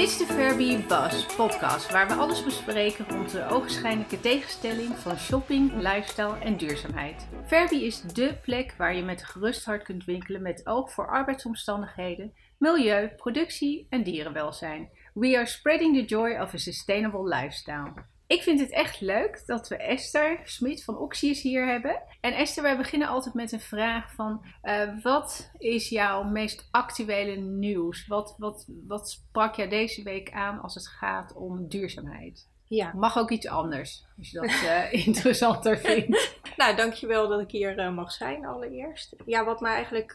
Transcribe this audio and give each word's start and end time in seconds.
Dit 0.00 0.08
is 0.08 0.16
de 0.16 0.26
Verbi 0.26 0.84
Bas 0.88 1.26
podcast, 1.26 1.90
waar 1.90 2.08
we 2.08 2.14
alles 2.14 2.44
bespreken 2.44 3.08
rond 3.08 3.30
de 3.30 3.48
ogenschijnlijke 3.48 4.20
tegenstelling 4.20 4.96
van 4.96 5.18
shopping, 5.18 5.72
lifestyle 5.74 6.38
en 6.38 6.56
duurzaamheid. 6.56 7.28
Verbi 7.46 7.86
is 7.86 8.02
dé 8.02 8.38
plek 8.42 8.74
waar 8.78 8.94
je 8.94 9.02
met 9.02 9.24
gerust 9.24 9.64
hart 9.64 9.82
kunt 9.82 10.04
winkelen 10.04 10.42
met 10.42 10.66
oog 10.66 10.92
voor 10.92 11.08
arbeidsomstandigheden, 11.08 12.32
milieu, 12.58 13.08
productie 13.08 13.86
en 13.90 14.02
dierenwelzijn. 14.02 14.88
We 15.14 15.36
are 15.36 15.46
spreading 15.46 15.96
the 15.96 16.04
joy 16.04 16.38
of 16.38 16.54
a 16.54 16.58
sustainable 16.58 17.28
lifestyle. 17.28 17.92
Ik 18.30 18.42
vind 18.42 18.60
het 18.60 18.70
echt 18.70 19.00
leuk 19.00 19.42
dat 19.46 19.68
we 19.68 19.76
Esther 19.76 20.40
Smit 20.44 20.84
van 20.84 20.98
Oxius 20.98 21.42
hier 21.42 21.66
hebben. 21.66 22.02
En 22.20 22.32
Esther, 22.32 22.62
wij 22.62 22.76
beginnen 22.76 23.08
altijd 23.08 23.34
met 23.34 23.52
een 23.52 23.60
vraag 23.60 24.14
van... 24.14 24.44
eh, 24.62 25.02
wat 25.02 25.50
is 25.58 25.88
jouw 25.88 26.22
meest 26.22 26.68
actuele 26.70 27.36
nieuws? 27.36 28.06
Wat, 28.06 28.34
wat, 28.38 28.66
wat 28.86 29.10
sprak 29.10 29.54
jou 29.54 29.68
deze 29.68 30.02
week 30.02 30.32
aan 30.32 30.60
als 30.60 30.74
het 30.74 30.86
gaat 30.86 31.34
om 31.34 31.68
duurzaamheid? 31.68 32.48
Ja, 32.64 32.92
Mag 32.94 33.18
ook 33.18 33.30
iets 33.30 33.48
anders, 33.48 34.06
als 34.18 34.30
je 34.30 34.40
dat 34.40 34.50
eh, 34.50 34.92
interessanter 35.06 35.78
vindt. 35.78 36.36
nou 36.56 36.76
dankjewel 36.76 37.28
dat 37.28 37.40
ik 37.40 37.50
hier 37.50 37.78
eh, 37.78 37.94
mag 37.94 38.12
zijn 38.12 38.46
allereerst. 38.46 39.16
Ja, 39.26 39.44
wat 39.44 39.60
mij 39.60 39.72
eigenlijk 39.74 40.14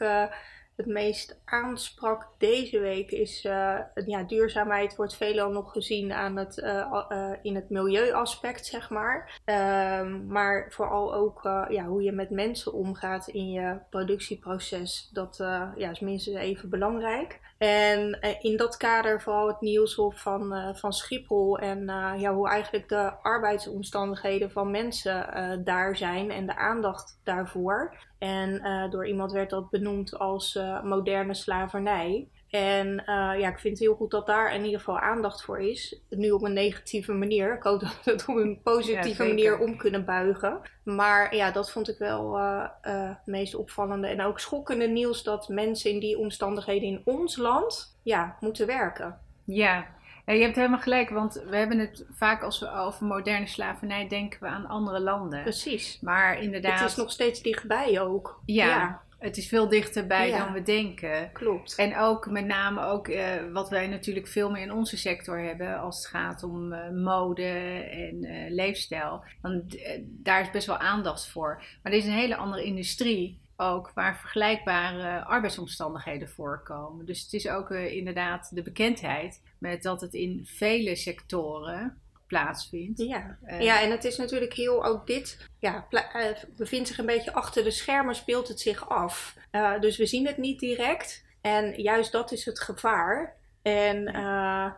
het 0.76 0.86
meest 0.86 1.42
aansprak 1.46 2.28
deze 2.38 2.80
week 2.80 3.12
is... 3.12 3.46
eh, 3.46 3.80
ja, 4.06 4.24
duurzaamheid 4.24 4.96
wordt 4.96 5.16
veelal 5.16 5.52
nog 5.52 5.72
gezien 5.72 6.14
aan 6.14 6.36
het, 6.36 6.60
eh, 6.60 7.04
eh, 7.10 7.32
in 7.42 7.56
het 7.56 7.70
milieuaspect, 7.70 8.66
zeg 8.66 8.90
maar. 8.90 9.40
Ehm, 9.46 10.28
maar 10.28 10.68
vooral 10.70 11.14
ook 11.14 11.44
ja, 11.70 11.86
hoe 11.86 12.04
je 12.04 12.12
met 12.12 12.30
mensen 12.30 12.74
omgaat 12.74 13.28
in 13.28 13.52
je 13.52 13.78
productieproces. 13.90 15.10
Dat 15.14 15.36
ja, 15.76 15.90
is 15.91 15.99
minstens 15.99 16.38
even 16.38 16.70
belangrijk. 16.70 17.40
En 17.66 18.20
eh, 18.20 18.35
in 18.40 18.58
dat 18.58 18.77
kader 18.77 19.21
vooral 19.21 19.48
het 19.48 19.62
nieuws 19.62 19.96
op 19.96 20.18
van, 20.18 20.54
eh, 20.54 20.76
van 20.76 20.94
Schiphol 20.94 21.58
en 21.58 21.90
eh, 21.90 22.13
ja, 22.18 22.34
hoe 22.34 22.49
eigenlijk 22.49 22.90
de 22.90 23.13
arbeidsomstandigheden 23.21 24.52
van 24.52 24.71
mensen 24.71 25.62
daar 25.63 25.98
zijn 25.98 26.32
en 26.32 26.46
de 26.46 26.55
aandacht 26.55 27.20
daarvoor. 27.24 27.96
En 28.18 28.62
door 28.90 29.08
iemand 29.08 29.32
werd 29.32 29.49
dat 29.49 29.70
benoemd 29.70 30.18
als 30.18 30.60
moderne 30.84 31.34
slavernij. 31.34 32.27
En 32.56 33.06
eh, 33.06 33.40
ja, 33.40 33.50
ik 33.50 33.60
vind 33.60 33.78
het 33.78 33.88
heel 33.88 33.96
goed 33.96 34.12
dat 34.12 34.26
daar 34.26 34.54
in 34.54 34.64
ieder 34.64 34.80
geval 34.80 35.00
aandacht 35.00 35.44
voor 35.44 35.60
is. 35.60 36.00
Nu 36.10 36.32
op 36.32 36.44
een 36.44 36.54
negatieve 36.54 37.14
manier. 37.14 37.56
Ik 37.56 37.64
hoop 37.64 37.80
dat 37.80 38.04
we 38.04 38.12
het 38.12 38.26
op 38.28 38.36
een 38.36 38.62
positieve 38.64 39.24
manier 39.24 39.60
om 39.60 39.78
kunnen 39.78 40.06
buigen. 40.06 40.62
Maar 40.84 41.36
ja, 41.36 41.52
dat 41.52 41.72
vond 41.72 41.90
ik 41.90 41.98
wel 41.98 42.38
eh, 42.38 42.66
eh, 42.82 43.10
het 43.10 43.26
meest 43.26 43.56
opvallende. 43.56 44.08
En 44.08 44.22
ook 44.22 44.40
schokkende 44.40 44.88
nieuws 44.88 45.24
dat 45.24 45.50
mensen 45.50 45.92
in 45.92 46.00
die 46.00 46.18
omstandigheden 46.18 46.88
in 46.88 47.02
ons 47.06 47.38
land 47.38 47.98
ja, 48.04 48.38
moeten 48.40 48.68
werken. 48.68 49.20
Ja. 49.44 49.86
Ja, 50.26 50.34
je 50.34 50.42
hebt 50.42 50.56
helemaal 50.56 50.80
gelijk, 50.80 51.10
want 51.10 51.44
we 51.50 51.56
hebben 51.56 51.80
het 51.80 52.06
vaak 52.12 52.44
als 52.44 52.60
we 52.60 52.72
over 52.72 53.06
moderne 53.06 53.48
slavernij 53.48 54.08
denken 54.08 54.40
we 54.40 54.48
aan 54.48 54.68
andere 54.68 55.00
landen. 55.00 55.42
Precies. 55.42 56.00
Maar 56.02 56.42
inderdaad, 56.42 56.80
Het 56.80 56.90
is 56.90 56.96
nog 56.96 57.12
steeds 57.12 57.42
dichtbij 57.42 58.02
ook. 58.02 58.42
ja, 58.46 59.02
het 59.26 59.37
is 59.37 59.48
veel 59.48 59.70
dichterbij 59.70 60.27
Ja. 60.27 60.45
dan 60.45 60.54
we 60.54 60.62
denken. 60.62 61.31
klopt. 61.31 61.76
En 61.76 61.98
ook 61.98 62.29
met 62.29 62.45
name 62.45 62.81
ook 62.85 63.07
eh, 63.07 63.51
wat 63.54 63.70
wij 63.70 63.87
natuurlijk 63.87 64.28
veel 64.28 64.51
meer 64.51 64.62
in 64.62 64.72
onze 64.72 64.97
sector 64.97 65.40
hebben 65.40 65.79
als 65.79 65.97
het 65.97 66.07
gaat 66.07 66.44
om 66.44 66.73
eh, 66.73 66.90
mode 66.91 67.47
en 67.91 68.23
eh, 68.23 68.51
leefstijl. 68.51 69.23
Want 69.41 69.78
daar 70.01 70.41
is 70.41 70.51
best 70.51 70.68
wel 70.68 70.78
aandacht 70.78 71.28
voor. 71.28 71.63
Maar 71.84 71.91
dit 71.91 72.01
is 72.01 72.07
een 72.07 72.18
hele 72.18 72.35
andere 72.35 72.63
industrie 72.63 73.44
ook 73.57 73.91
waar 73.94 74.18
vergelijkbare 74.19 75.23
arbeidsomstandigheden 75.23 76.29
voorkomen. 76.29 77.06
Dus 77.06 77.22
het 77.22 77.34
is 77.34 77.47
ook 77.47 77.69
inderdaad 77.69 78.56
de 78.56 78.62
bekendheid 78.62 79.41
met 79.57 79.84
dat 79.84 80.02
het 80.02 80.14
in 80.14 80.41
vele 80.46 80.96
sectoren 80.96 82.02
plaatsvindt. 82.28 83.00
Ja. 83.00 83.38
Eh, 83.44 83.62
ja, 83.62 83.81
en 83.81 83.91
het 83.91 84.03
is 84.03 84.18
natuurlijk 84.18 84.53
heel 84.53 84.86
ook 84.86 85.08
dit. 85.08 85.47
Ja, 85.59 85.86
eh, 85.90 86.25
bevindt 86.56 86.88
zich 86.88 86.97
een 86.97 87.06
beetje 87.06 87.34
achter 87.34 87.63
de 87.63 87.72
schermen, 87.72 88.16
speelt 88.16 88.47
het 88.47 88.59
zich 88.59 88.90
af. 88.90 89.36
Eh, 89.52 89.80
dus 89.80 89.97
we 89.97 90.06
zien 90.06 90.25
het 90.28 90.38
niet 90.38 90.59
direct. 90.59 91.25
En 91.41 91.81
juist 91.81 92.12
dat 92.12 92.31
is 92.31 92.46
het 92.46 92.59
gevaar. 92.59 93.35
En 93.62 94.03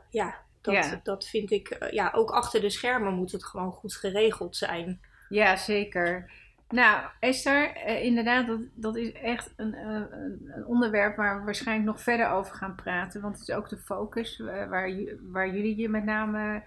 ja, 0.10 0.42
dat, 0.62 0.74
Ja. 0.74 1.00
dat 1.04 1.28
vind 1.28 1.52
ik. 1.52 1.88
ja, 1.92 2.12
ook 2.16 2.30
achter 2.30 2.62
de 2.62 2.70
schermen 2.70 3.14
moet 3.14 3.32
het 3.32 3.46
gewoon 3.46 3.72
goed 3.72 3.96
geregeld 3.96 4.56
zijn. 4.56 5.02
Ja, 5.30 5.56
zeker. 5.56 6.32
Nou, 6.70 7.06
Esther, 7.20 7.76
eh, 7.76 8.04
inderdaad, 8.04 8.48
dat, 8.48 8.60
dat 8.74 8.96
is 8.96 9.12
echt 9.12 9.54
een, 9.56 9.74
eh, 9.74 9.86
een, 9.86 10.52
een 10.56 10.66
onderwerp 10.66 11.16
waar 11.16 11.40
we 11.40 11.46
waarschijnlijk 11.46 11.88
nog 11.88 12.02
verder 12.02 12.30
over 12.30 12.56
gaan 12.56 12.76
praten. 12.76 13.22
Want 13.22 13.40
het 13.40 13.48
is 13.48 13.56
ook 13.56 13.70
de 13.70 13.78
focus 13.78 14.40
eh, 14.40 14.46
waar, 14.46 14.92
waar 15.32 15.50
jullie 15.50 15.78
je 15.78 15.90
met 15.90 16.04
name 16.04 16.64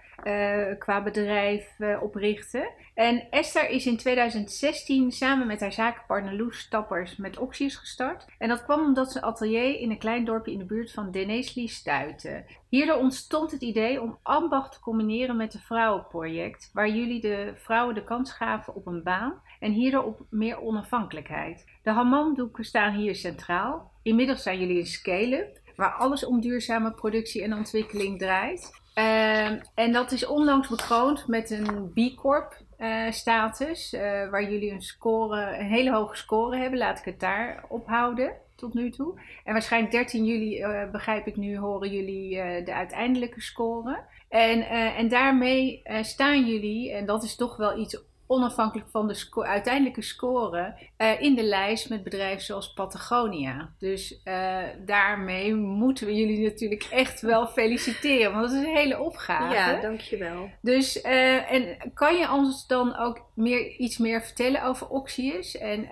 qua 0.79 1.03
bedrijf 1.03 1.79
eh, 1.79 2.01
op 2.01 2.15
richten. 2.15 2.69
En 2.93 3.27
Esther 3.29 3.69
is 3.69 3.85
in 3.85 3.97
2016 3.97 5.11
samen 5.11 5.47
met 5.47 5.59
haar 5.59 5.71
zakenpartner 5.71 6.35
Loes 6.35 6.59
Stappers 6.59 7.15
met 7.15 7.37
Oxius 7.37 7.75
gestart. 7.75 8.25
En 8.37 8.49
dat 8.49 8.63
kwam 8.63 8.81
omdat 8.85 9.11
ze 9.11 9.21
atelier 9.21 9.79
in 9.79 9.91
een 9.91 9.97
klein 9.97 10.25
dorpje 10.25 10.51
in 10.51 10.57
de 10.57 10.65
buurt 10.65 10.91
van 10.91 11.11
Deneesli 11.11 11.67
stuitte. 11.67 12.43
Hierdoor 12.69 12.97
ontstond 12.97 13.51
het 13.51 13.61
idee 13.61 14.01
om 14.01 14.17
ambacht 14.21 14.71
te 14.71 14.79
combineren 14.79 15.37
met 15.37 15.53
het 15.53 15.61
vrouwenproject, 15.61 16.69
waar 16.73 16.89
jullie 16.89 17.21
de 17.21 17.51
vrouwen 17.55 17.95
de 17.95 18.03
kans 18.03 18.31
gaven 18.31 18.75
op 18.75 18.87
een 18.87 19.03
baan 19.03 19.41
en 19.59 19.71
op 19.99 20.25
meer 20.29 20.61
onafhankelijkheid. 20.61 21.65
De 21.83 21.91
hammamdoeken 21.91 22.63
staan 22.63 22.93
hier 22.93 23.15
centraal. 23.15 23.91
Inmiddels 24.03 24.43
zijn 24.43 24.59
jullie 24.59 24.79
een 24.79 24.85
scale-up, 24.85 25.59
waar 25.75 25.91
alles 25.91 26.25
om 26.25 26.41
duurzame 26.41 26.91
productie 26.91 27.43
en 27.43 27.53
ontwikkeling 27.53 28.19
draait. 28.19 28.79
Ehm, 28.93 29.59
en 29.75 29.91
dat 29.91 30.11
is 30.11 30.25
onlangs 30.25 30.67
bekroond 30.67 31.27
met 31.27 31.49
een 31.49 31.91
B 31.93 32.15
Corp 32.15 32.61
eh, 32.77 33.11
status, 33.11 33.93
eh, 33.93 34.01
waar 34.29 34.51
jullie 34.51 34.71
een 34.71 34.81
score, 34.81 35.57
een 35.57 35.65
hele 35.65 35.91
hoge 35.91 36.15
score 36.15 36.57
hebben. 36.57 36.79
Laat 36.79 36.99
ik 36.99 37.05
het 37.05 37.19
daar 37.19 37.65
ophouden 37.69 38.33
tot 38.55 38.73
nu 38.73 38.89
toe. 38.89 39.19
En 39.43 39.53
waarschijnlijk 39.53 39.91
13 39.91 40.25
juli, 40.25 40.59
eh, 40.59 40.91
begrijp 40.91 41.27
ik 41.27 41.35
nu, 41.35 41.57
horen 41.57 41.91
jullie 41.91 42.29
de 42.63 42.73
uiteindelijke 42.73 43.41
score. 43.41 43.99
En, 44.29 44.61
en 44.95 45.07
daarmee 45.07 45.81
staan 46.01 46.45
jullie, 46.45 46.91
en 46.91 47.05
dat 47.05 47.23
is 47.23 47.35
toch 47.35 47.57
wel 47.57 47.77
iets 47.77 48.03
onafhankelijk 48.31 48.89
van 48.89 49.07
de 49.07 49.13
sco- 49.13 49.43
uiteindelijke 49.43 50.01
score, 50.01 50.77
eh, 50.97 51.21
in 51.21 51.35
de 51.35 51.43
lijst 51.43 51.89
met 51.89 52.03
bedrijven 52.03 52.41
zoals 52.43 52.73
Patagonia. 52.73 53.69
Dus 53.79 54.21
eh, 54.23 54.59
daarmee 54.85 55.53
moeten 55.55 56.07
we 56.07 56.15
jullie 56.15 56.43
natuurlijk 56.43 56.87
echt 56.91 57.21
wel 57.21 57.47
feliciteren, 57.47 58.31
want 58.33 58.43
dat 58.49 58.59
is 58.59 58.65
een 58.65 58.75
hele 58.75 58.99
opgave. 58.99 59.53
Ja, 59.55 59.81
dankjewel. 59.81 60.49
Dus, 60.61 61.01
eh, 61.01 61.51
en 61.51 61.91
kan 61.93 62.15
je 62.17 62.31
ons 62.31 62.67
dan 62.67 62.97
ook 62.97 63.25
meer, 63.35 63.67
iets 63.77 63.97
meer 63.97 64.21
vertellen 64.21 64.63
over 64.63 64.87
Oxius? 64.87 65.57
En 65.57 65.87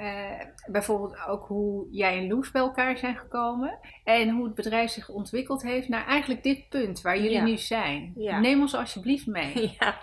bijvoorbeeld 0.68 1.18
ook 1.28 1.46
hoe 1.48 1.88
jij 1.92 2.18
en 2.18 2.28
Loes 2.28 2.52
bij 2.52 2.62
elkaar 2.62 2.98
zijn 2.98 3.18
gekomen. 3.18 3.80
En 4.04 4.30
hoe 4.30 4.46
het 4.46 4.56
bedrijf 4.56 4.92
zich 4.92 5.10
ontwikkeld 5.10 5.62
heeft 5.62 5.88
naar 5.88 6.06
eigenlijk 6.06 6.44
dit 6.44 6.70
punt 6.70 7.02
waar 7.02 7.16
jullie 7.18 7.32
Ja. 7.32 7.44
nu 7.44 7.58
zijn. 7.58 8.14
Ja. 8.16 8.40
Neem 8.40 8.62
ons 8.62 8.76
alsjeblieft 8.76 9.26
mee. 9.26 9.48
Ja, 9.80 9.98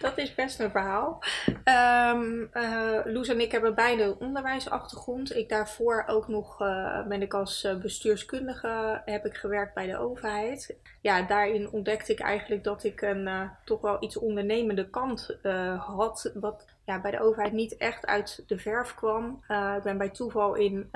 dat 0.00 0.18
is 0.18 0.34
best 0.34 0.60
een 0.60 0.70
verhaal. 0.70 1.22
Eh, 2.52 3.00
Loes 3.04 3.28
en 3.28 3.40
ik 3.40 3.52
hebben 3.52 3.74
beide 3.74 4.02
een 4.02 4.16
onderwijsachtergrond. 4.18 5.36
Ik 5.36 5.48
daarvoor 5.48 6.04
ook 6.06 6.28
nog 6.28 6.60
eh, 6.60 7.06
ben 7.06 7.22
ik 7.22 7.34
als 7.34 7.64
eh, 7.64 7.76
bestuurskundige 7.76 9.02
heb 9.04 9.26
ik 9.26 9.34
gewerkt 9.34 9.74
bij 9.74 9.86
de 9.86 9.98
overheid. 9.98 10.76
Ja, 11.00 11.22
daarin 11.22 11.70
ontdekte 11.70 12.12
ik 12.12 12.20
eigenlijk 12.20 12.64
dat 12.64 12.84
ik 12.84 13.00
een 13.00 13.50
toch 13.64 13.80
wel 13.80 13.96
iets 14.00 14.16
ondernemende 14.16 14.90
kant 14.90 15.38
had. 15.78 16.30
Wat 16.34 16.66
ja, 16.84 17.00
bij 17.00 17.10
de 17.10 17.20
overheid 17.20 17.52
niet 17.52 17.76
echt 17.76 18.06
uit 18.06 18.44
de 18.46 18.58
verf 18.58 18.94
kwam. 18.94 19.44
Ik 19.76 19.82
ben 19.82 19.98
bij 19.98 20.10
toeval 20.10 20.54
in 20.54 20.88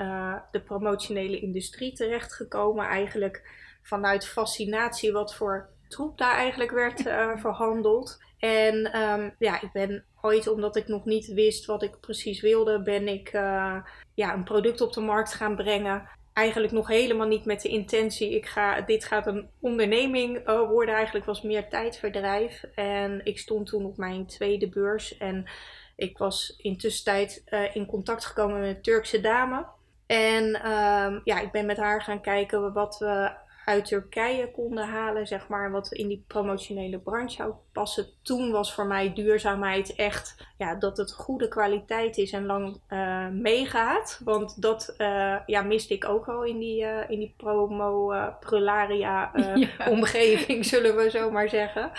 de 0.51 0.61
promotionele 0.65 1.39
industrie 1.39 1.93
terechtgekomen. 1.93 2.85
Eigenlijk 2.85 3.41
vanuit 3.81 4.27
fascinatie 4.27 5.11
wat 5.11 5.35
voor 5.35 5.69
troep 5.87 6.17
daar 6.17 6.35
eigenlijk 6.35 6.71
werd 6.71 7.01
verhandeld. 7.39 8.19
En 8.39 8.91
ehm, 8.91 9.29
ja, 9.37 9.61
ik 9.61 9.71
ben 9.71 10.05
ooit, 10.25 10.47
omdat 10.47 10.75
ik 10.75 10.87
nog 10.87 11.05
niet 11.05 11.27
wist 11.27 11.65
wat 11.65 11.83
ik 11.83 11.99
precies 11.99 12.41
wilde, 12.41 12.81
ben 12.81 13.07
ik 13.07 13.29
eh, 13.29 13.77
ja, 14.13 14.33
een 14.33 14.43
product 14.43 14.81
op 14.81 14.93
de 14.93 15.01
markt 15.01 15.33
gaan 15.33 15.55
brengen. 15.55 16.09
Eigenlijk 16.33 16.73
nog 16.73 16.87
helemaal 16.87 17.27
niet 17.27 17.45
met 17.45 17.61
de 17.61 17.69
intentie, 17.69 18.35
ik 18.35 18.45
ga, 18.45 18.81
dit 18.81 19.05
gaat 19.05 19.27
een 19.27 19.49
onderneming 19.59 20.37
eh, 20.37 20.67
worden. 20.69 20.95
Eigenlijk 20.95 21.25
was 21.25 21.41
meer 21.41 21.69
tijdverdrijf. 21.69 22.63
En 22.75 23.21
ik 23.23 23.39
stond 23.39 23.67
toen 23.67 23.85
op 23.85 23.97
mijn 23.97 24.25
tweede 24.25 24.69
beurs. 24.69 25.17
En 25.17 25.49
ik 25.95 26.17
was 26.17 26.55
intussen 26.57 27.03
tijd 27.03 27.43
eh, 27.45 27.75
in 27.75 27.85
contact 27.85 28.25
gekomen 28.25 28.59
met 28.59 28.75
een 28.75 28.81
Turkse 28.81 29.21
dame. 29.21 29.65
En 30.05 30.53
ehm, 30.53 31.19
ja, 31.23 31.39
ik 31.39 31.51
ben 31.51 31.65
met 31.65 31.77
haar 31.77 32.01
gaan 32.01 32.21
kijken 32.21 32.73
wat 32.73 32.97
we 32.97 33.31
uit 33.65 33.85
Turkije 33.85 34.51
konden 34.51 34.87
halen, 34.87 35.27
zeg 35.27 35.47
maar, 35.47 35.71
wat 35.71 35.91
in 35.91 36.07
die 36.07 36.23
promotionele 36.27 36.99
branche 36.99 37.35
zou 37.35 37.53
passen. 37.71 38.05
Toen 38.21 38.51
was 38.51 38.73
voor 38.73 38.85
mij 38.85 39.13
duurzaamheid 39.13 39.95
echt 39.95 40.47
ja, 40.57 40.75
dat 40.75 40.97
het 40.97 41.13
goede 41.13 41.47
kwaliteit 41.47 42.17
is 42.17 42.31
en 42.31 42.45
lang 42.45 42.81
uh, 42.89 43.27
meegaat. 43.27 44.21
Want 44.23 44.61
dat 44.61 44.95
uh, 44.97 45.37
ja, 45.45 45.61
miste 45.61 45.93
ik 45.93 46.05
ook 46.05 46.27
al 46.27 46.43
in 46.43 46.59
die, 46.59 46.83
uh, 46.83 47.09
in 47.09 47.19
die 47.19 47.33
promo-prularia 47.37 49.31
ja. 49.55 49.89
omgeving, 49.89 50.65
zullen 50.73 50.95
we 50.95 51.09
zo 51.09 51.31
maar 51.31 51.49
zeggen. 51.49 51.91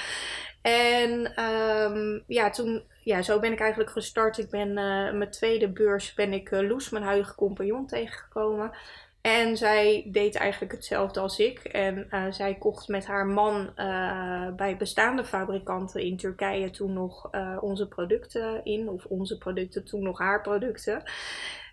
En 0.63 1.45
um, 1.45 2.25
ja, 2.27 2.51
toen, 2.51 2.83
ja, 3.03 3.23
zo 3.23 3.41
ben 3.41 3.53
ik 3.53 3.61
eigenlijk 3.61 3.91
gestart. 3.91 4.39
Ik 4.39 4.51
ben 4.51 4.73
mijn 5.19 5.31
tweede 5.31 5.69
beurs 5.69 6.15
ben 6.15 6.33
ik 6.33 6.51
Loes, 6.51 6.91
mijn 6.91 7.05
huidige 7.05 7.35
compagnon, 7.35 7.87
tegengekomen. 7.87 8.73
En 9.25 9.57
zij 9.57 10.05
deed 10.07 10.35
eigenlijk 10.35 10.73
hetzelfde 10.73 11.21
als 11.21 11.39
ik. 11.39 11.59
En 11.59 12.07
uh, 12.11 12.25
zij 12.31 12.55
kocht 12.55 12.89
met 12.89 13.07
haar 13.07 13.27
man 13.27 13.73
uh, 13.77 14.49
bij 14.57 14.77
bestaande 14.77 15.25
fabrikanten 15.25 16.03
in 16.03 16.17
Turkije 16.17 16.71
toen 16.71 16.93
nog 16.93 17.29
uh, 17.33 17.57
onze 17.61 17.89
producten 17.89 18.65
in. 18.65 18.89
Of 18.89 19.05
onze 19.05 19.39
producten, 19.39 19.85
toen 19.85 20.03
nog 20.03 20.19
haar 20.19 20.41
producten. 20.41 21.03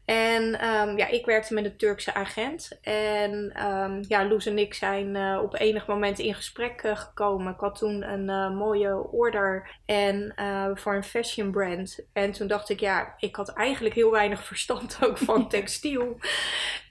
En 0.05 0.67
um, 0.67 0.97
ja, 0.97 1.07
ik 1.07 1.25
werkte 1.25 1.53
met 1.53 1.65
een 1.65 1.77
Turkse 1.77 2.13
agent. 2.13 2.79
En 2.81 3.63
um, 3.67 4.03
ja, 4.07 4.27
Loes 4.27 4.45
en 4.45 4.57
ik 4.57 4.73
zijn 4.73 5.15
uh, 5.15 5.39
op 5.43 5.59
enig 5.59 5.87
moment 5.87 6.19
in 6.19 6.33
gesprek 6.33 6.83
uh, 6.83 6.97
gekomen. 6.97 7.53
Ik 7.53 7.59
had 7.59 7.77
toen 7.77 8.03
een 8.11 8.29
uh, 8.29 8.57
mooie 8.57 9.11
order 9.11 9.79
en, 9.85 10.33
voor 10.75 10.95
een 10.95 11.03
fashion 11.03 11.51
brand. 11.51 11.99
En 12.13 12.31
toen 12.31 12.47
dacht 12.47 12.69
ik, 12.69 12.79
ja, 12.79 13.13
ik 13.17 13.35
had 13.35 13.53
eigenlijk 13.53 13.95
heel 13.95 14.11
weinig 14.11 14.45
verstand 14.45 14.97
ook 15.01 15.17
van 15.29 15.49
textiel. 15.49 16.17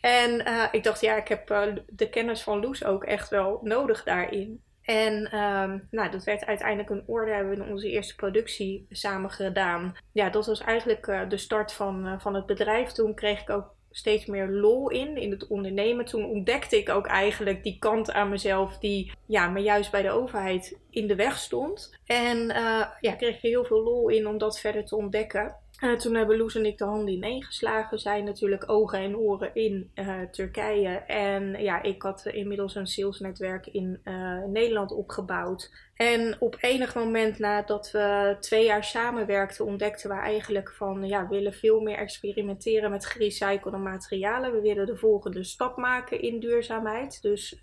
en 0.00 0.44
ik 0.72 0.84
dacht, 0.84 1.00
ja, 1.00 1.16
ik 1.16 1.28
heb 1.28 1.46
de 1.86 2.08
kennis 2.10 2.42
van 2.42 2.60
Loes 2.60 2.84
ook 2.84 3.04
echt 3.04 3.28
wel 3.28 3.60
nodig 3.62 4.02
daarin. 4.02 4.62
En 4.90 5.38
um, 5.38 5.88
nou, 5.90 6.10
dat 6.10 6.25
werd 6.25 6.46
uiteindelijk 6.46 6.90
een 6.90 7.02
orde. 7.06 7.32
Hebben 7.32 7.58
we 7.58 7.70
onze 7.70 7.90
eerste 7.90 8.14
productie 8.14 8.87
samen 8.90 9.31
gedaan. 9.31 9.96
Ja, 10.12 10.31
dat 10.31 10.46
was 10.46 10.60
eigenlijk 10.60 11.06
uh, 11.06 11.28
de 11.28 11.37
start 11.37 11.72
van, 11.72 12.06
uh, 12.06 12.19
van 12.19 12.34
het 12.34 12.46
bedrijf. 12.46 12.90
Toen 12.90 13.14
kreeg 13.14 13.40
ik 13.40 13.50
ook 13.50 13.75
steeds 13.90 14.26
meer 14.26 14.48
lol 14.48 14.88
in, 14.88 15.16
in 15.16 15.31
het 15.31 15.46
ondernemen. 15.46 16.04
Toen 16.04 16.25
ontdekte 16.25 16.76
ik 16.76 16.88
ook 16.88 17.06
eigenlijk 17.06 17.62
die 17.62 17.78
kant 17.78 18.12
aan 18.12 18.28
mezelf 18.28 18.78
die 18.78 19.12
ja, 19.26 19.48
me 19.48 19.60
juist 19.60 19.90
bij 19.90 20.02
de 20.02 20.10
overheid 20.10 20.78
in 20.90 21.06
de 21.06 21.14
weg 21.14 21.38
stond. 21.38 21.98
En 22.04 22.38
uh, 22.38 22.86
ja, 23.00 23.12
kreeg 23.16 23.34
ik 23.34 23.40
heel 23.40 23.64
veel 23.64 23.82
lol 23.82 24.08
in 24.08 24.26
om 24.26 24.38
dat 24.38 24.60
verder 24.60 24.84
te 24.84 24.96
ontdekken. 24.96 25.56
Uh, 25.81 25.97
toen 25.97 26.15
hebben 26.15 26.37
Loes 26.37 26.55
en 26.55 26.67
ik 26.67 26.79
de 26.79 26.85
handen 26.85 27.15
ineen 27.15 27.43
geslagen. 27.43 27.99
Zij 27.99 28.23
natuurlijk 28.23 28.71
ogen 28.71 28.99
en 28.99 29.17
oren 29.17 29.55
in 29.55 29.91
uh, 29.94 30.21
Turkije. 30.31 30.88
En 31.06 31.62
ja, 31.62 31.82
ik 31.82 32.03
had 32.03 32.27
inmiddels 32.27 32.75
een 32.75 32.87
salesnetwerk 32.87 33.67
in 33.67 34.00
Nederland 34.47 34.93
opgebouwd. 34.93 35.71
En 35.94 36.37
op 36.38 36.56
enig 36.61 36.94
moment 36.94 37.38
nadat 37.38 37.91
we 37.91 38.37
twee 38.41 38.65
jaar 38.65 38.85
samenwerkten, 38.85 39.65
ontdekten 39.65 40.11
we 40.11 40.17
eigenlijk 40.17 40.73
van 40.73 41.06
ja, 41.06 41.29
we 41.29 41.35
willen 41.35 41.53
veel 41.53 41.81
meer 41.81 41.97
experimenteren 41.97 42.91
met 42.91 43.06
gerecyclede 43.06 43.77
materialen. 43.77 44.53
We 44.53 44.61
willen 44.61 44.87
de 44.87 44.97
volgende 44.97 45.44
stap 45.44 45.77
maken 45.77 46.21
in 46.21 46.41
duurzaamheid. 46.41 47.23
Dus 47.23 47.59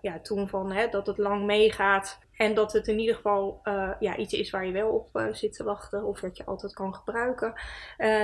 ja, 0.00 0.20
toen 0.22 0.48
van 0.48 0.72
hè, 0.72 0.88
dat 0.88 1.06
het 1.06 1.18
lang 1.18 1.44
meegaat 1.44 2.18
en 2.36 2.54
dat 2.54 2.72
het 2.72 2.88
in 2.88 2.98
ieder 2.98 3.14
geval 3.14 3.60
uh, 3.64 3.90
ja, 4.00 4.16
iets 4.16 4.32
is 4.32 4.50
waar 4.50 4.66
je 4.66 4.72
wel 4.72 4.88
op 4.88 5.08
uh, 5.16 5.26
zit 5.32 5.52
te 5.52 5.64
wachten 5.64 6.04
of 6.04 6.20
wat 6.20 6.36
je 6.36 6.44
altijd 6.44 6.74
kan 6.74 6.94
gebruiken. 6.94 7.52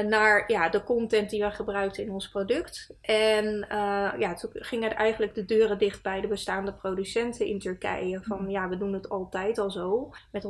Naar 0.08 0.44
ja, 0.46 0.68
de 0.68 0.84
content 0.84 1.30
die 1.30 1.42
we 1.42 1.50
gebruikten 1.50 2.02
in 2.02 2.10
ons 2.10 2.28
product. 2.28 2.94
En 3.00 3.66
ja, 4.18 4.34
toen 4.34 4.50
gingen 4.52 4.96
eigenlijk 4.96 5.34
de 5.34 5.44
deuren 5.44 5.78
dicht 5.78 6.02
bij 6.02 6.20
de 6.20 6.28
bestaande 6.28 6.72
producenten 6.72 7.46
in 7.46 7.58
Turkije. 7.58 8.20
Van 8.22 8.50
ja, 8.50 8.68
we 8.68 8.76
doen 8.76 8.92
het 8.92 9.08
altijd 9.08 9.58
al 9.58 9.70
zo. 9.70 10.10
Met 10.32 10.44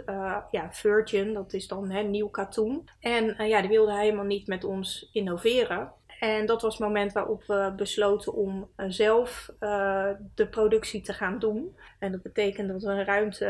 100% 0.00 0.04
ja, 0.50 0.68
virgin, 0.70 1.34
dat 1.34 1.52
is 1.52 1.68
dan 1.68 1.90
hè, 1.90 2.02
nieuw 2.02 2.28
katoen. 2.28 2.88
En 3.00 3.48
ja, 3.48 3.60
die 3.60 3.70
wilden 3.70 3.98
helemaal 3.98 4.24
niet 4.24 4.46
met 4.46 4.64
ons 4.64 5.08
innoveren. 5.12 5.92
En 6.24 6.46
dat 6.46 6.62
was 6.62 6.78
het 6.78 6.86
moment 6.86 7.12
waarop 7.12 7.44
we 7.46 7.72
besloten 7.76 8.32
om 8.32 8.68
uh, 8.76 8.86
zelf 8.88 9.50
uh, 9.60 10.08
de 10.34 10.48
productie 10.48 11.00
te 11.00 11.12
gaan 11.12 11.38
doen. 11.38 11.76
En 11.98 12.12
dat 12.12 12.22
betekent 12.22 12.68
dat 12.68 12.82
we 12.82 12.90
een 12.90 13.04
ruimte 13.04 13.46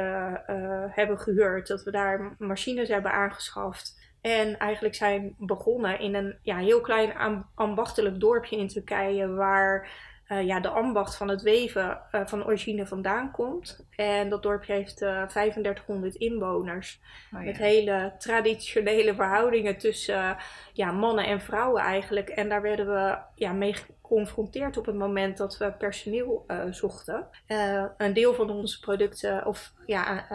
uh, 0.47 0.85
hebben 0.89 1.19
gehuurd, 1.19 1.67
dat 1.67 1.83
we 1.83 1.91
daar 1.91 2.35
machines 2.39 2.89
hebben 2.89 3.13
aangeschaft. 3.13 4.13
En 4.21 4.59
eigenlijk 4.59 4.95
zijn 4.95 5.35
begonnen 5.39 6.01
in 6.01 6.15
een 6.15 6.39
ja, 6.43 6.57
heel 6.57 6.81
klein 6.81 7.45
ambachtelijk 7.55 8.21
dorpje 8.21 8.57
in 8.57 8.69
Turkije, 8.69 9.29
waar 9.29 9.89
uh, 10.29 10.47
ja, 10.47 10.61
de 10.61 10.69
ambacht 10.69 11.17
van 11.17 11.29
het 11.29 11.43
weven 11.43 12.01
uh, 12.13 12.21
van 12.25 12.45
origine 12.45 12.87
vandaan 12.87 13.31
komt. 13.31 13.87
En 13.97 14.29
dat 14.29 14.43
dorpje 14.43 14.73
heeft 14.73 15.03
uh, 15.03 15.23
eh, 15.23 15.29
3500 15.29 16.15
inwoners. 16.15 17.01
Oh, 17.33 17.41
ja. 17.41 17.47
Met 17.47 17.57
hele 17.57 18.13
traditionele 18.19 19.15
verhoudingen 19.15 19.79
tussen 19.79 20.37
ja, 20.73 20.93
mannen 20.93 21.27
en 21.27 21.41
vrouwen 21.41 21.83
eigenlijk. 21.83 22.29
En 22.29 22.49
daar 22.49 22.63
werden 22.63 22.87
we 22.87 23.19
ja, 23.35 23.53
mee 23.53 23.75
geconfronteerd 23.75 24.77
op 24.77 24.87
het 24.87 24.95
moment 24.95 25.37
dat 25.37 25.57
we 25.57 25.73
personeel 25.73 26.47
zochten. 26.71 27.27
een 27.97 28.13
deel 28.13 28.35
van 28.35 28.51
onze 28.51 28.81
producten, 28.81 29.47
of 29.47 29.73
ja, 29.87 30.27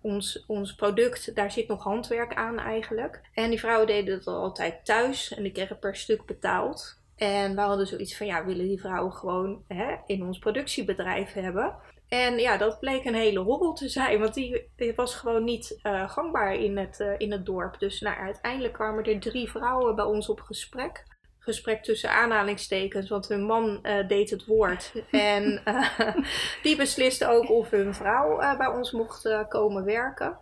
ons, 0.00 0.44
ons 0.46 0.74
product, 0.74 1.34
daar 1.34 1.50
zit 1.50 1.68
nog 1.68 1.82
handwerk 1.82 2.34
aan 2.34 2.58
eigenlijk. 2.58 3.20
En 3.34 3.50
die 3.50 3.60
vrouwen 3.60 3.86
deden 3.86 4.14
het 4.14 4.26
altijd 4.26 4.84
thuis 4.84 5.34
en 5.34 5.42
die 5.42 5.52
kregen 5.52 5.78
per 5.78 5.96
stuk 5.96 6.26
betaald. 6.26 7.04
En 7.16 7.54
we 7.54 7.60
hadden 7.60 7.86
zoiets 7.86 8.16
van, 8.16 8.26
ja, 8.26 8.44
willen 8.44 8.66
die 8.66 8.80
vrouwen 8.80 9.12
gewoon 9.12 9.64
hè, 9.68 9.96
in 10.06 10.22
ons 10.22 10.38
productiebedrijf 10.38 11.32
hebben. 11.32 11.74
En 12.08 12.38
ja, 12.38 12.56
dat 12.56 12.80
bleek 12.80 13.04
een 13.04 13.14
hele 13.14 13.38
hobbel 13.38 13.72
te 13.72 13.88
zijn, 13.88 14.20
want 14.20 14.34
die, 14.34 14.70
die 14.76 14.94
was 14.94 15.14
gewoon 15.14 15.44
niet 15.44 15.78
uh, 15.82 16.10
gangbaar 16.10 16.54
in 16.54 16.76
het, 16.78 17.00
uh, 17.00 17.12
in 17.18 17.32
het 17.32 17.46
dorp. 17.46 17.78
Dus 17.78 18.00
nou, 18.00 18.16
uiteindelijk 18.16 18.72
kwamen 18.72 19.04
er 19.04 19.20
drie 19.20 19.50
vrouwen 19.50 19.94
bij 19.94 20.04
ons 20.04 20.28
op 20.28 20.40
gesprek. 20.40 21.04
Gesprek 21.38 21.82
tussen 21.82 22.10
aanhalingstekens, 22.10 23.08
want 23.08 23.28
hun 23.28 23.42
man 23.42 23.78
uh, 23.82 24.08
deed 24.08 24.30
het 24.30 24.44
woord. 24.46 24.92
en 25.10 25.62
die 26.62 26.76
besliste 26.76 27.28
ook 27.28 27.50
of 27.50 27.70
hun 27.70 27.94
vrouw 27.94 28.56
bij 28.56 28.66
ons 28.66 28.90
mocht 28.92 29.46
komen 29.48 29.84
werken. 29.84 30.38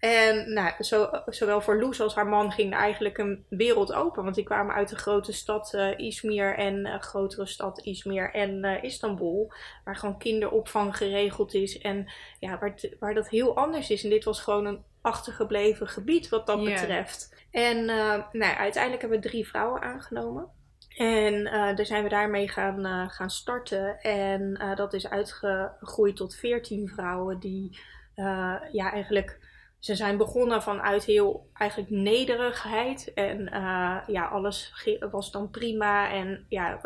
En 0.00 0.52
nou, 0.52 0.82
zo, 0.82 1.10
zowel 1.26 1.60
voor 1.60 1.80
Loes 1.80 2.00
als 2.00 2.14
haar 2.14 2.26
man 2.26 2.52
ging 2.52 2.74
eigenlijk 2.74 3.18
een 3.18 3.44
wereld 3.48 3.92
open. 3.92 4.22
Want 4.22 4.34
die 4.34 4.44
kwamen 4.44 4.74
uit 4.74 4.88
de 4.88 4.96
grote 4.96 5.32
stad 5.32 5.72
uh, 5.74 5.98
Izmir 5.98 6.54
en 6.54 6.86
uh, 6.86 7.00
grotere 7.00 7.46
stad 7.46 7.78
Izmir 7.78 8.30
en 8.34 8.64
uh, 8.64 8.82
Istanbul. 8.82 9.52
Waar 9.84 9.96
gewoon 9.96 10.18
kinderopvang 10.18 10.96
geregeld 10.96 11.54
is. 11.54 11.78
En 11.78 12.12
ja, 12.38 12.58
waar, 12.58 12.74
waar 12.98 13.14
dat 13.14 13.28
heel 13.28 13.56
anders 13.56 13.90
is. 13.90 14.04
En 14.04 14.10
dit 14.10 14.24
was 14.24 14.40
gewoon 14.40 14.66
een 14.66 14.84
achtergebleven 15.00 15.88
gebied 15.88 16.28
wat 16.28 16.46
dat 16.46 16.64
betreft. 16.64 17.34
En 17.50 17.84
nou, 17.84 18.56
uiteindelijk 18.56 19.00
hebben 19.00 19.20
we 19.20 19.28
drie 19.28 19.48
vrouwen 19.48 19.82
aangenomen. 19.82 20.48
En 20.96 21.44
daar 21.44 21.86
zijn 21.86 22.02
we 22.02 22.08
daarmee 22.08 22.48
gaan, 22.48 23.10
gaan 23.10 23.30
starten. 23.30 24.00
En 24.00 24.74
dat 24.74 24.92
is 24.92 25.08
uitgegroeid 25.08 26.16
tot 26.16 26.34
veertien 26.34 26.88
vrouwen 26.88 27.38
die 27.38 27.78
ja, 28.72 28.92
eigenlijk 28.92 29.39
ze 29.80 29.94
zijn 29.94 30.16
begonnen 30.16 30.62
vanuit 30.62 31.04
heel 31.04 31.48
eigenlijk 31.52 31.90
nederigheid. 31.90 33.12
En 33.14 33.40
uh, 33.40 33.96
ja, 34.06 34.24
alles 34.30 34.72
was 35.10 35.30
dan 35.30 35.50
prima. 35.50 36.10
En 36.10 36.46
ja, 36.48 36.80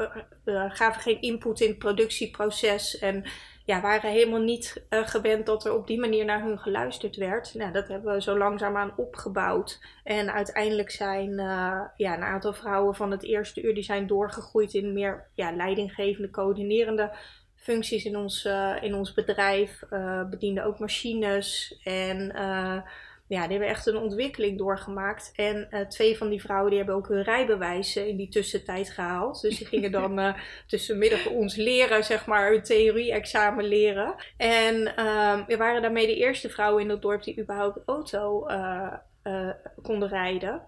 we, 0.45 0.67
gaven 0.69 1.03
geen 1.03 1.21
input 1.21 1.61
in 1.61 1.69
het 1.69 1.79
productieproces. 1.79 2.99
En 2.99 3.25
ja, 3.65 3.81
waren 3.81 4.11
helemaal 4.11 4.41
niet 4.41 4.85
uh, 4.91 5.07
gewend 5.09 5.47
dat 5.47 5.65
er 5.65 5.75
op 5.75 5.87
die 5.87 6.01
manier 6.01 6.25
naar 6.25 6.43
hun 6.43 6.59
geluisterd 6.59 7.17
werd. 7.17 7.55
Nou, 7.55 7.73
dat 7.73 7.89
hebben 7.89 8.15
we 8.15 8.23
zo 8.23 8.39
langzaamaan 8.39 8.93
opgebouwd. 8.97 9.81
En 10.05 10.33
uiteindelijk 10.33 10.91
zijn 10.91 11.31
uh, 11.31 11.81
ja, 11.97 12.15
een 12.15 12.23
aantal 12.23 12.53
vrouwen 12.53 12.95
van 12.95 13.11
het 13.11 13.23
eerste 13.23 13.63
uur 13.63 13.75
die 13.75 13.83
zijn 13.83 14.07
doorgegroeid 14.07 14.75
in 14.75 14.93
meer 14.93 15.27
ja, 15.35 15.53
leidinggevende, 15.53 16.31
coördinerende 16.31 17.13
functies 17.65 18.05
in 18.05 18.17
ons, 18.17 18.45
uh, 18.45 18.77
in 18.81 18.95
ons 18.95 19.15
bedrijf. 19.15 19.83
Uh, 19.91 20.29
bedienden 20.29 20.65
ook 20.65 20.79
machines. 20.79 21.79
En 21.85 22.33
uh, 22.35 22.81
ja, 23.27 23.43
die 23.43 23.51
hebben 23.51 23.69
echt 23.69 23.87
een 23.87 23.97
ontwikkeling 23.97 24.59
doorgemaakt. 24.59 25.33
En 25.37 25.69
twee 25.89 26.17
van 26.17 26.29
die 26.29 26.41
vrouwen 26.41 26.69
die 26.69 26.79
hebben 26.79 26.97
ook 26.97 27.09
hun 27.09 27.23
rijbewijs 27.23 27.97
in 27.97 28.17
die 28.17 28.29
tussentijd 28.29 28.91
gehaald. 28.91 29.41
Dus 29.41 29.59
die 29.59 29.67
gingen 29.67 29.93
dan 29.93 30.35
tussenmiddag 30.67 31.27
ons 31.27 31.57
leren, 31.57 32.05
zeg 32.05 32.27
maar, 32.27 32.51
hun 32.51 32.63
theorie-examen 32.63 33.65
leren. 33.65 34.15
En 34.37 34.97
ehm, 34.97 35.45
we 35.47 35.57
waren 35.57 35.83
daarmee 35.83 36.07
de 36.07 36.17
eerste 36.17 36.51
vrouwen 36.51 36.83
in 36.83 36.91
het 36.91 37.03
dorp 37.03 37.23
die 37.23 37.41
überhaupt 37.41 37.79
auto 37.87 38.47
konden 39.83 40.09
rijden. 40.09 40.63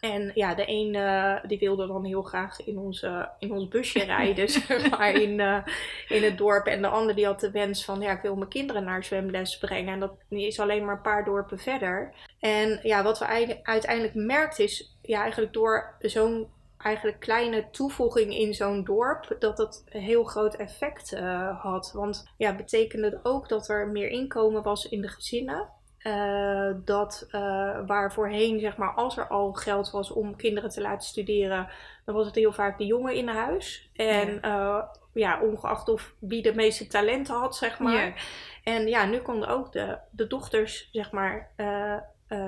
En 0.00 0.30
ja, 0.34 0.54
de 0.54 0.64
een 0.66 0.94
uh, 0.94 1.36
die 1.46 1.58
wilde 1.58 1.86
dan 1.86 2.04
heel 2.04 2.22
graag 2.22 2.64
in, 2.64 2.78
onze, 2.78 3.30
in 3.38 3.52
ons 3.52 3.68
busje 3.68 4.04
rijden, 4.14 4.48
zeg 4.48 4.90
maar, 4.90 5.12
in, 5.12 5.38
uh, 5.38 5.66
in 6.08 6.22
het 6.22 6.38
dorp. 6.38 6.66
En 6.66 6.82
de 6.82 6.88
ander 6.88 7.14
die 7.14 7.26
had 7.26 7.40
de 7.40 7.50
wens 7.50 7.84
van, 7.84 8.00
ja, 8.00 8.12
ik 8.12 8.22
wil 8.22 8.36
mijn 8.36 8.50
kinderen 8.50 8.84
naar 8.84 9.04
zwemles 9.04 9.58
brengen. 9.58 9.92
En 9.92 10.00
dat 10.00 10.12
is 10.28 10.60
alleen 10.60 10.84
maar 10.84 10.94
een 10.94 11.02
paar 11.02 11.24
dorpen 11.24 11.58
verder. 11.58 12.14
En 12.40 12.80
ja, 12.82 13.02
wat 13.02 13.18
we 13.18 13.58
uiteindelijk 13.62 14.14
merkten 14.14 14.64
is, 14.64 14.96
ja, 15.02 15.20
eigenlijk 15.20 15.52
door 15.52 15.96
zo'n 15.98 16.48
eigenlijk 16.78 17.20
kleine 17.20 17.70
toevoeging 17.70 18.34
in 18.34 18.54
zo'n 18.54 18.84
dorp, 18.84 19.36
dat 19.38 19.56
dat 19.56 19.84
een 19.88 20.00
heel 20.00 20.24
groot 20.24 20.54
effect 20.54 21.12
uh, 21.12 21.62
had. 21.62 21.92
Want 21.94 22.28
ja, 22.36 22.56
betekende 22.56 23.20
ook 23.22 23.48
dat 23.48 23.68
er 23.68 23.88
meer 23.88 24.08
inkomen 24.08 24.62
was 24.62 24.88
in 24.88 25.00
de 25.00 25.08
gezinnen. 25.08 25.68
Uh, 26.02 26.70
dat 26.84 27.28
uh, 27.32 27.40
waar 27.86 28.12
voorheen, 28.12 28.60
zeg 28.60 28.76
maar, 28.76 28.94
als 28.94 29.16
er 29.16 29.28
al 29.28 29.52
geld 29.52 29.90
was 29.90 30.10
om 30.10 30.36
kinderen 30.36 30.70
te 30.70 30.80
laten 30.80 31.06
studeren, 31.06 31.68
dan 32.04 32.14
was 32.14 32.26
het 32.26 32.34
heel 32.34 32.52
vaak 32.52 32.78
de 32.78 32.86
jongen 32.86 33.14
in 33.14 33.28
huis. 33.28 33.90
En 33.92 34.38
ja, 34.42 34.90
ja 35.12 35.40
ongeacht 35.40 35.88
of 35.88 36.14
wie 36.18 36.42
de 36.42 36.54
meeste 36.54 36.86
talenten 36.86 37.34
had, 37.34 37.56
zeg 37.56 37.78
maar. 37.78 38.06
Ja. 38.06 38.12
En 38.64 38.88
ja, 38.88 39.04
nu 39.04 39.18
konden 39.18 39.48
ook 39.48 39.72
de, 39.72 39.98
de 40.10 40.26
dochters, 40.26 40.88
zeg 40.92 41.12
maar, 41.12 41.50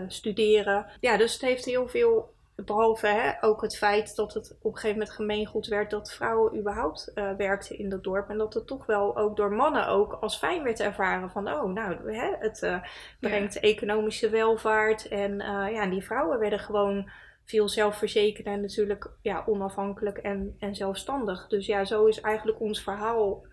studeren. 0.06 0.86
Ja, 1.00 1.16
dus 1.16 1.32
het 1.32 1.42
heeft 1.42 1.64
heel 1.64 1.88
veel 1.88 2.34
Behalve 2.64 3.06
hè, 3.06 3.32
ook 3.40 3.62
het 3.62 3.76
feit 3.76 4.16
dat 4.16 4.34
het 4.34 4.56
op 4.60 4.72
een 4.72 4.78
gegeven 4.78 4.98
moment 4.98 5.16
gemeengoed 5.16 5.66
werd 5.66 5.90
dat 5.90 6.12
vrouwen 6.12 6.58
überhaupt 6.58 7.12
uh, 7.14 7.30
werkten 7.36 7.78
in 7.78 7.88
dat 7.88 8.04
dorp. 8.04 8.28
En 8.28 8.38
dat 8.38 8.54
het 8.54 8.66
toch 8.66 8.86
wel 8.86 9.16
ook 9.16 9.36
door 9.36 9.52
mannen 9.52 9.88
ook 9.88 10.12
als 10.12 10.38
fijn 10.38 10.62
werd 10.62 10.80
ervaren 10.80 11.30
van 11.30 11.48
oh, 11.48 11.72
nou, 11.72 12.12
hè, 12.14 12.36
het 12.38 12.62
uh, 12.62 12.82
brengt 13.20 13.60
economische 13.60 14.28
welvaart. 14.30 15.08
En 15.08 15.32
uh, 15.32 15.66
ja, 15.72 15.86
die 15.86 16.04
vrouwen 16.04 16.38
werden 16.38 16.58
gewoon 16.58 17.10
veel 17.44 17.68
zelfverzekerder 17.68 18.52
en 18.52 18.60
natuurlijk 18.60 19.10
ja, 19.22 19.42
onafhankelijk 19.46 20.18
en, 20.18 20.56
en 20.58 20.74
zelfstandig. 20.74 21.46
Dus 21.48 21.66
ja, 21.66 21.84
zo 21.84 22.06
is 22.06 22.20
eigenlijk 22.20 22.60
ons 22.60 22.82
verhaal 22.82 23.44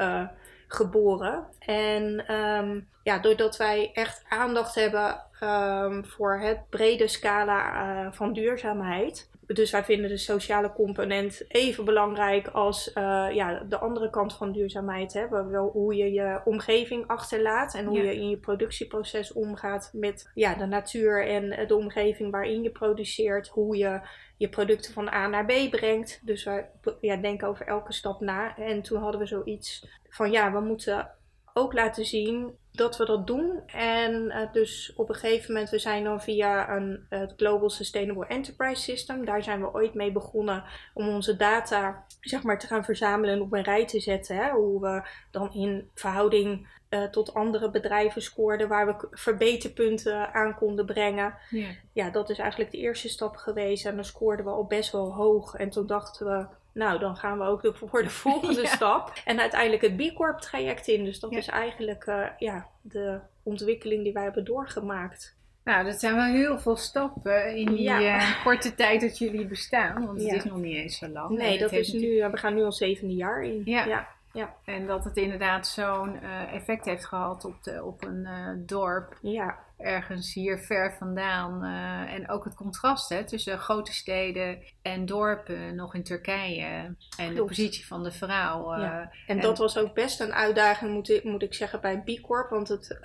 geboren. 0.67 1.45
En 1.59 2.33
um, 2.33 2.87
ja, 3.03 3.19
doordat 3.19 3.57
wij 3.57 3.91
echt 3.93 4.25
aandacht 4.29 4.75
hebben 4.75 5.21
um, 5.43 6.05
voor 6.05 6.39
het 6.39 6.69
brede 6.69 7.07
scala 7.07 7.91
uh, 8.05 8.11
van 8.11 8.33
duurzaamheid. 8.33 9.29
Dus 9.47 9.71
wij 9.71 9.83
vinden 9.83 10.09
de 10.09 10.17
sociale 10.17 10.73
component 10.73 11.45
even 11.47 11.85
belangrijk 11.85 12.47
als 12.47 12.87
uh, 12.87 13.27
ja, 13.31 13.63
de 13.69 13.77
andere 13.77 14.09
kant 14.09 14.33
van 14.33 14.51
duurzaamheid. 14.51 15.13
Hè? 15.13 15.27
Wel 15.27 15.69
hoe 15.69 15.95
je 15.95 16.11
je 16.11 16.41
omgeving 16.45 17.07
achterlaat 17.07 17.75
en 17.75 17.85
hoe 17.85 17.97
je 17.97 18.15
in 18.15 18.29
je 18.29 18.37
productieproces 18.37 19.33
omgaat 19.33 19.89
met 19.93 20.31
ja, 20.33 20.55
de 20.55 20.65
natuur 20.65 21.27
en 21.27 21.67
de 21.67 21.75
omgeving 21.75 22.31
waarin 22.31 22.63
je 22.63 22.71
produceert. 22.71 23.47
Hoe 23.47 23.77
je 23.77 24.01
je 24.37 24.49
producten 24.49 24.93
van 24.93 25.13
A 25.13 25.27
naar 25.27 25.45
B 25.45 25.69
brengt. 25.69 26.21
Dus 26.23 26.43
wij 26.43 26.69
ja, 27.01 27.15
denken 27.15 27.47
over 27.47 27.67
elke 27.67 27.93
stap 27.93 28.21
na. 28.21 28.57
En 28.57 28.81
toen 28.81 29.01
hadden 29.01 29.19
we 29.19 29.25
zoiets 29.25 29.87
van 30.09 30.31
ja, 30.31 30.51
we 30.51 30.59
moeten 30.59 31.11
ook 31.57 31.73
laten 31.73 32.05
zien 32.05 32.55
dat 32.71 32.97
we 32.97 33.05
dat 33.05 33.27
doen. 33.27 33.61
En 33.67 34.13
uh, 34.13 34.51
dus 34.51 34.93
op 34.95 35.09
een 35.09 35.15
gegeven 35.15 35.53
moment, 35.53 35.69
we 35.69 35.79
zijn 35.79 36.03
dan 36.03 36.21
via 36.21 36.75
een, 36.75 37.05
het 37.09 37.33
Global 37.37 37.69
Sustainable 37.69 38.27
Enterprise 38.27 38.81
System, 38.81 39.25
daar 39.25 39.43
zijn 39.43 39.61
we 39.61 39.73
ooit 39.73 39.93
mee 39.93 40.11
begonnen 40.11 40.63
om 40.93 41.07
onze 41.07 41.35
data 41.35 42.05
zeg 42.21 42.43
maar, 42.43 42.59
te 42.59 42.67
gaan 42.67 42.83
verzamelen 42.83 43.35
en 43.35 43.41
op 43.41 43.53
een 43.53 43.63
rij 43.63 43.85
te 43.85 43.99
zetten. 43.99 44.35
Hè? 44.35 44.49
Hoe 44.49 44.81
we 44.81 45.07
dan 45.31 45.53
in 45.53 45.89
verhouding 45.93 46.67
uh, 46.89 47.03
tot 47.03 47.33
andere 47.33 47.69
bedrijven 47.69 48.21
scoorden, 48.21 48.67
waar 48.67 48.85
we 48.85 49.07
verbeterpunten 49.11 50.33
aan 50.33 50.55
konden 50.55 50.85
brengen. 50.85 51.35
Ja. 51.49 51.67
ja, 51.93 52.09
dat 52.09 52.29
is 52.29 52.39
eigenlijk 52.39 52.71
de 52.71 52.77
eerste 52.77 53.09
stap 53.09 53.35
geweest. 53.35 53.85
En 53.85 53.95
dan 53.95 54.05
scoorden 54.05 54.45
we 54.45 54.51
al 54.51 54.65
best 54.65 54.91
wel 54.91 55.13
hoog. 55.13 55.55
En 55.55 55.69
toen 55.69 55.87
dachten 55.87 56.25
we, 56.27 56.47
nou, 56.77 56.99
dan 56.99 57.15
gaan 57.15 57.37
we 57.37 57.43
ook 57.43 57.71
voor 57.73 58.03
de 58.03 58.09
volgende 58.25 58.65
stap. 58.67 59.13
En 59.25 59.39
uiteindelijk 59.39 59.81
het 59.81 59.97
B 59.97 60.15
Corp 60.15 60.39
traject 60.39 60.87
in. 60.87 61.05
Dus 61.05 61.19
dat 61.19 61.31
is 61.31 61.47
eigenlijk 61.47 62.05
uh, 62.05 62.25
ja, 62.37 62.67
de 62.81 63.19
ontwikkeling 63.43 64.03
die 64.03 64.13
wij 64.13 64.23
hebben 64.23 64.45
doorgemaakt. 64.45 65.35
Nou, 65.63 65.85
dat 65.85 65.99
zijn 65.99 66.15
wel 66.15 66.25
heel 66.25 66.59
veel 66.59 66.75
stappen 66.75 67.55
in 67.55 67.75
die 67.75 67.89
uh, 67.89 68.43
korte 68.43 68.75
tijd 68.75 69.01
dat 69.01 69.17
jullie 69.17 69.45
bestaan. 69.45 70.05
Want 70.05 70.21
het 70.21 70.33
is 70.33 70.43
nog 70.43 70.57
niet 70.57 70.75
eens 70.75 70.97
zo 70.97 71.07
lang. 71.07 71.29
Nee, 71.29 71.57
dat 71.57 71.71
is 71.71 71.93
nu, 71.93 72.29
we 72.31 72.37
gaan 72.37 72.55
nu 72.55 72.63
al 72.63 72.71
zevende 72.71 73.13
jaar 73.13 73.43
in. 73.43 73.61
Ja. 73.65 74.07
Ja. 74.33 74.55
En 74.65 74.87
dat 74.87 75.03
het 75.03 75.17
inderdaad 75.17 75.67
zo'n 75.67 76.15
uh, 76.23 76.53
effect 76.53 76.85
heeft 76.85 77.05
gehad 77.05 77.45
op, 77.45 77.63
de, 77.63 77.83
op 77.83 78.03
een 78.03 78.25
uh, 78.25 78.49
dorp. 78.57 79.17
Ja. 79.21 79.59
Ergens 79.77 80.33
hier 80.33 80.59
ver 80.59 80.93
vandaan. 80.93 81.63
Uh, 81.63 82.13
en 82.13 82.29
ook 82.29 82.43
het 82.43 82.55
contrast 82.55 83.09
hè, 83.09 83.23
tussen 83.23 83.59
grote 83.59 83.93
steden 83.93 84.59
en 84.81 85.05
dorpen, 85.05 85.75
nog 85.75 85.95
in 85.95 86.03
Turkije. 86.03 86.95
En 87.17 87.35
de 87.35 87.45
positie 87.45 87.87
van 87.87 88.03
de 88.03 88.11
vrouw. 88.11 88.75
Ja. 88.75 89.01
En, 89.01 89.09
en, 89.25 89.39
dat 89.39 89.57
was 89.57 89.77
ook 89.77 89.93
best 89.93 90.19
een 90.19 90.33
uitdaging, 90.33 90.93
moet 90.93 91.09
ik, 91.09 91.23
moet 91.23 91.43
ik 91.43 91.53
zeggen, 91.53 91.81
bij 91.81 92.01
B 92.01 92.21
Corp. 92.21 92.49
Want 92.49 92.67
het 92.67 92.99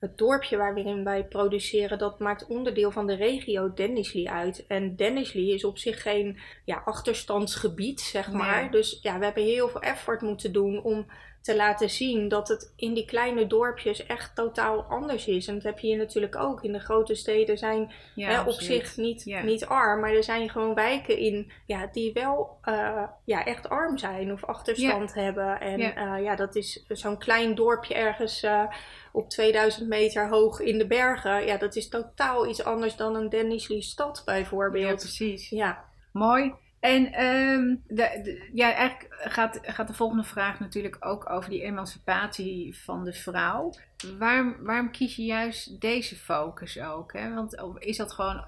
het 0.00 0.18
dorpje 0.18 0.56
waarin 0.56 1.04
wij 1.04 1.24
produceren, 1.24 1.98
dat 1.98 2.18
maakt 2.18 2.46
onderdeel 2.46 2.90
van 2.90 3.06
de 3.06 3.14
regio 3.14 3.72
Dennisli 3.72 4.28
uit. 4.28 4.66
En 4.66 4.96
Dennisli 4.96 5.52
is 5.52 5.64
op 5.64 5.78
zich 5.78 6.02
geen 6.02 6.38
ja, 6.64 6.82
achterstandsgebied, 6.84 8.00
zeg 8.00 8.32
maar. 8.32 8.70
Dus 8.70 8.98
ja, 9.02 9.18
we 9.18 9.24
hebben 9.24 9.42
heel 9.42 9.68
veel 9.68 9.82
effort 9.82 10.20
moeten 10.20 10.52
doen 10.52 10.82
om 10.82 11.06
te 11.42 11.56
laten 11.56 11.90
zien 11.90 12.28
dat 12.28 12.48
het 12.48 12.72
in 12.76 12.94
die 12.94 13.04
kleine 13.04 13.46
dorpjes 13.46 14.06
echt 14.06 14.34
totaal 14.34 14.82
anders 14.82 15.26
is. 15.26 15.46
En 15.46 15.54
dat 15.54 15.62
heb 15.62 15.78
je 15.78 15.86
hier 15.86 15.96
natuurlijk 15.96 16.36
ook. 16.36 16.62
In 16.62 16.72
de 16.72 16.78
grote 16.78 17.14
steden 17.14 17.58
zijn 17.58 17.92
hè, 18.14 18.40
op 18.40 18.60
zich 18.60 18.96
niet, 18.96 19.24
niet 19.44 19.66
arm, 19.66 20.00
maar 20.00 20.14
er 20.14 20.24
zijn 20.24 20.50
gewoon 20.50 20.74
wijken 20.74 21.18
in 21.18 21.52
ja, 21.66 21.86
die 21.92 22.12
wel 22.12 22.58
uh, 22.64 23.02
ja, 23.24 23.44
echt 23.44 23.68
arm 23.68 23.98
zijn 23.98 24.32
of 24.32 24.44
achterstand 24.44 25.14
hebben. 25.14 25.60
En 25.60 25.80
uh, 25.80 26.22
ja, 26.22 26.36
dat 26.36 26.56
is 26.56 26.84
zo'n 26.88 27.18
klein 27.18 27.54
dorpje 27.54 27.94
ergens. 27.94 28.44
Uh, 28.44 28.62
op 29.12 29.30
2000 29.30 29.88
meter 29.88 30.28
hoog 30.28 30.60
in 30.60 30.78
de 30.78 30.86
bergen. 30.86 31.46
Ja, 31.46 31.56
dat 31.56 31.76
is 31.76 31.88
totaal 31.88 32.48
iets 32.48 32.64
anders 32.64 32.96
dan 32.96 33.14
een 33.14 33.28
Dennisli 33.28 33.82
stad 33.82 34.22
bijvoorbeeld. 34.24 34.90
Ja, 34.90 34.94
precies. 34.94 35.48
Ja. 35.48 35.84
Mooi. 36.12 36.54
En 36.80 37.24
um, 37.24 37.82
de, 37.86 38.48
ja, 38.52 38.72
eigenlijk 38.72 39.14
gaat, 39.18 39.58
gaat 39.62 39.86
de 39.86 39.94
volgende 39.94 40.24
vraag 40.24 40.60
natuurlijk 40.60 40.96
ook 41.00 41.30
over 41.30 41.50
die 41.50 41.62
emancipatie 41.62 42.78
van 42.78 43.04
de 43.04 43.12
vrouw. 43.12 43.72
Waarom, 44.18 44.56
waarom 44.60 44.90
kies 44.90 45.16
je 45.16 45.24
juist 45.24 45.80
deze 45.80 46.16
focus 46.16 46.80
ook? 46.80 47.12
Hè? 47.12 47.34
Want 47.34 47.62
is 47.78 47.96
dat 47.96 48.12
gewoon, 48.12 48.44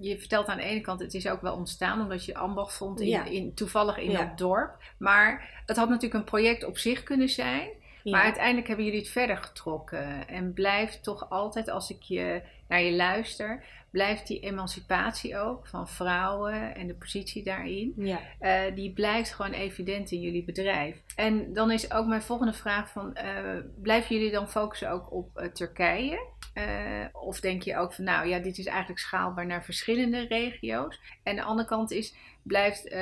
je 0.00 0.18
vertelt 0.18 0.46
aan 0.46 0.56
de 0.56 0.62
ene 0.62 0.80
kant, 0.80 1.00
het 1.00 1.14
is 1.14 1.28
ook 1.28 1.40
wel 1.40 1.54
ontstaan 1.54 2.00
omdat 2.00 2.24
je 2.24 2.34
ambacht 2.34 2.74
vond 2.74 3.00
in, 3.00 3.26
in, 3.26 3.54
toevallig 3.54 3.96
in 3.96 4.12
dat 4.12 4.38
dorp. 4.38 4.76
Maar 4.98 5.62
het 5.66 5.76
had 5.76 5.88
natuurlijk 5.88 6.20
een 6.20 6.30
project 6.30 6.64
op 6.64 6.78
zich 6.78 7.02
kunnen 7.02 7.28
zijn. 7.28 7.68
Maar 8.10 8.22
uiteindelijk 8.22 8.66
hebben 8.66 8.84
jullie 8.84 9.00
het 9.00 9.10
verder 9.10 9.36
getrokken. 9.36 10.28
En 10.28 10.52
blijft 10.52 11.02
toch 11.02 11.30
altijd, 11.30 11.68
als 11.68 11.90
ik 11.90 12.02
je, 12.02 12.42
naar 12.68 12.82
je 12.82 12.92
luister, 12.92 13.64
blijft 13.90 14.26
die 14.26 14.40
emancipatie 14.40 15.38
ook 15.38 15.66
van 15.66 15.88
vrouwen 15.88 16.74
en 16.74 16.86
de 16.86 16.94
positie 16.94 17.44
daarin. 17.44 17.92
Ja. 17.96 18.20
Uh, 18.40 18.74
die 18.74 18.92
blijft 18.92 19.32
gewoon 19.32 19.52
evident 19.52 20.10
in 20.10 20.20
jullie 20.20 20.44
bedrijf. 20.44 21.02
En 21.16 21.52
dan 21.52 21.70
is 21.70 21.92
ook 21.92 22.06
mijn 22.06 22.22
volgende 22.22 22.52
vraag 22.52 22.90
van, 22.90 23.18
uh, 23.24 23.60
blijven 23.82 24.16
jullie 24.16 24.32
dan 24.32 24.48
focussen 24.48 24.90
ook 24.90 25.12
op 25.12 25.38
uh, 25.38 25.46
Turkije? 25.46 26.36
of 27.12 27.40
denk 27.40 27.62
je 27.62 27.76
ook 27.76 27.92
van, 27.92 28.04
nou 28.04 28.28
ja, 28.28 28.38
dit 28.38 28.58
is 28.58 28.66
eigenlijk 28.66 29.00
schaalbaar 29.00 29.46
naar 29.46 29.64
verschillende 29.64 30.26
regio's? 30.26 31.00
En 31.22 31.36
de 31.36 31.42
andere 31.42 31.68
kant 31.68 31.90
is, 31.90 32.14
blijft 32.42 32.94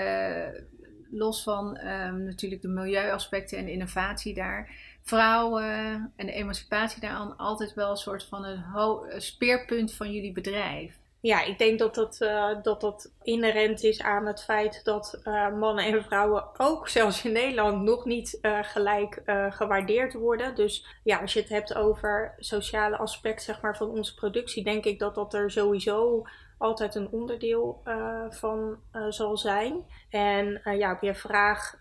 los 1.11 1.43
van 1.43 1.81
um, 1.87 2.25
natuurlijk 2.25 2.63
de 2.63 2.69
milieuaspecten 2.69 3.59
en 3.59 3.69
innovatie 3.69 4.35
daar 4.35 4.71
vrouwen 5.07 6.13
en 6.17 6.27
de 6.27 6.33
emancipatie 6.33 7.01
daaraan 7.01 7.37
altijd 7.37 7.75
wel 7.75 7.91
een 7.91 7.97
soort 7.97 8.25
van 8.25 8.45
een 8.45 9.23
speerpunt 9.23 9.95
van 9.95 10.13
jullie 10.13 10.33
bedrijf? 10.33 10.99
Ja, 11.21 11.43
ik 11.43 11.59
denk 11.59 11.79
dat 11.79 11.95
dat, 11.95 12.19
uh, 12.23 12.63
dat 12.63 12.81
dat 12.81 13.13
inherent 13.23 13.83
is 13.83 14.03
aan 14.03 14.27
het 14.27 14.45
feit 14.45 14.85
dat 14.85 15.21
uh, 15.25 15.59
mannen 15.59 15.85
en 15.85 16.05
vrouwen 16.05 16.45
ook 16.57 16.89
zelfs 16.89 17.25
in 17.25 17.33
Nederland 17.33 17.83
nog 17.83 18.05
niet 18.05 18.39
uh, 18.43 18.59
gelijk 18.63 19.23
gewaardeerd 19.51 20.13
worden. 20.13 20.55
Dus 20.55 20.87
ja, 21.03 21.19
als 21.19 21.33
je 21.33 21.41
het 21.41 21.49
hebt 21.49 21.75
over 21.75 22.35
sociale 22.39 22.97
aspect 22.97 23.43
zeg 23.43 23.61
maar, 23.61 23.77
van 23.77 23.91
onze 23.91 24.15
productie, 24.15 24.65
denk 24.65 24.85
ik 24.85 24.99
dat 24.99 25.15
dat 25.15 25.35
er 25.35 25.51
sowieso 25.51 26.27
altijd 26.59 26.95
een 26.95 27.11
onderdeel 27.11 27.83
uh, 27.85 28.31
van 28.31 28.77
uh, 28.93 29.07
zal 29.09 29.37
zijn. 29.37 29.85
En 30.11 30.61
uh, 30.65 30.79
ja, 30.79 30.93
op 30.93 31.03
je 31.03 31.15
vraag 31.15 31.75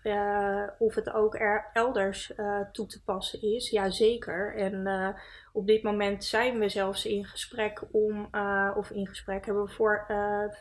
of 0.78 0.94
het 0.94 1.12
ook 1.12 1.34
er 1.34 1.70
elders 1.72 2.32
toe 2.72 2.86
te 2.86 3.02
passen 3.04 3.42
is, 3.42 3.70
ja 3.70 3.90
zeker. 3.90 4.56
En 4.56 5.14
op 5.52 5.66
dit 5.66 5.82
moment 5.82 6.24
zijn 6.24 6.58
we 6.58 6.68
zelfs 6.68 7.06
in 7.06 7.24
gesprek 7.24 7.82
om, 7.90 8.28
of 8.76 8.90
in 8.90 9.06
gesprek 9.06 9.46
hebben 9.46 9.64
we 9.64 9.70
voor 9.70 10.04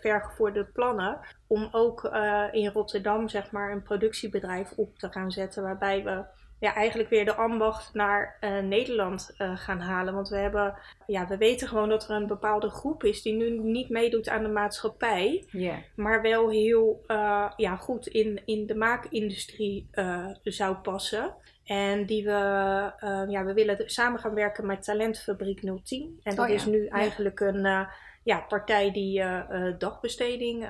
vergevorderde 0.01 0.72
plannen 0.72 1.19
om 1.48 1.69
ook 1.72 2.03
in 2.51 2.72
Rotterdam 2.72 3.29
zeg 3.29 3.51
maar 3.51 3.72
een 3.72 3.84
productiebedrijf 3.84 4.72
op 4.75 4.98
te 4.98 5.12
gaan 5.12 5.31
zetten 5.31 5.63
waarbij 5.63 6.03
we 6.03 6.24
ja, 6.59 6.74
eigenlijk 6.74 7.09
weer 7.09 7.25
de 7.25 7.35
ambacht 7.35 7.93
naar 7.93 8.38
uh, 8.41 8.59
Nederland 8.59 9.35
uh, 9.38 9.57
gaan 9.57 9.79
halen. 9.79 10.13
Want 10.13 10.29
we, 10.29 10.38
hebben, 10.38 10.77
ja, 11.07 11.27
we 11.27 11.38
weten 11.38 11.67
gewoon 11.67 11.89
dat 11.89 12.09
er 12.09 12.15
een 12.15 12.27
bepaalde 12.27 12.69
groep 12.69 13.03
is 13.03 13.21
die 13.21 13.33
nu 13.33 13.59
niet 13.59 13.89
meedoet 13.89 14.29
aan 14.29 14.43
de 14.43 14.50
maatschappij. 14.50 15.45
Yeah. 15.51 15.77
Maar 15.95 16.21
wel 16.21 16.50
heel 16.50 17.03
uh, 17.07 17.51
ja, 17.55 17.75
goed 17.75 18.07
in, 18.07 18.41
in 18.45 18.65
de 18.65 18.75
maakindustrie 18.75 19.89
zou 20.43 20.75
passen. 20.75 21.35
En 21.65 22.05
die 22.05 22.24
we, 22.24 22.31
ja, 23.27 23.43
we 23.45 23.53
willen 23.53 23.89
samen 23.89 24.19
gaan 24.19 24.33
werken 24.33 24.65
met 24.65 24.83
Talentfabriek 24.83 25.62
010. 25.83 26.19
En 26.24 26.35
dat 26.35 26.45
oh, 26.45 26.50
ja. 26.50 26.55
is 26.55 26.65
nu 26.65 26.88
eigenlijk 26.88 27.39
een 27.39 27.88
ja, 28.24 28.39
partij 28.47 28.91
die 28.91 29.24
dagbesteding 29.77 30.67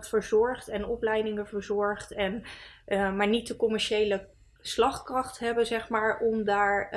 verzorgt 0.00 0.68
en 0.68 0.86
opleidingen 0.86 1.46
verzorgt. 1.46 2.12
En, 2.12 2.42
maar 2.86 3.28
niet 3.28 3.46
de 3.46 3.56
commerciële 3.56 4.28
slagkracht 4.60 5.38
hebben, 5.38 5.66
zeg 5.66 5.88
maar, 5.88 6.18
om 6.18 6.44
daar 6.44 6.88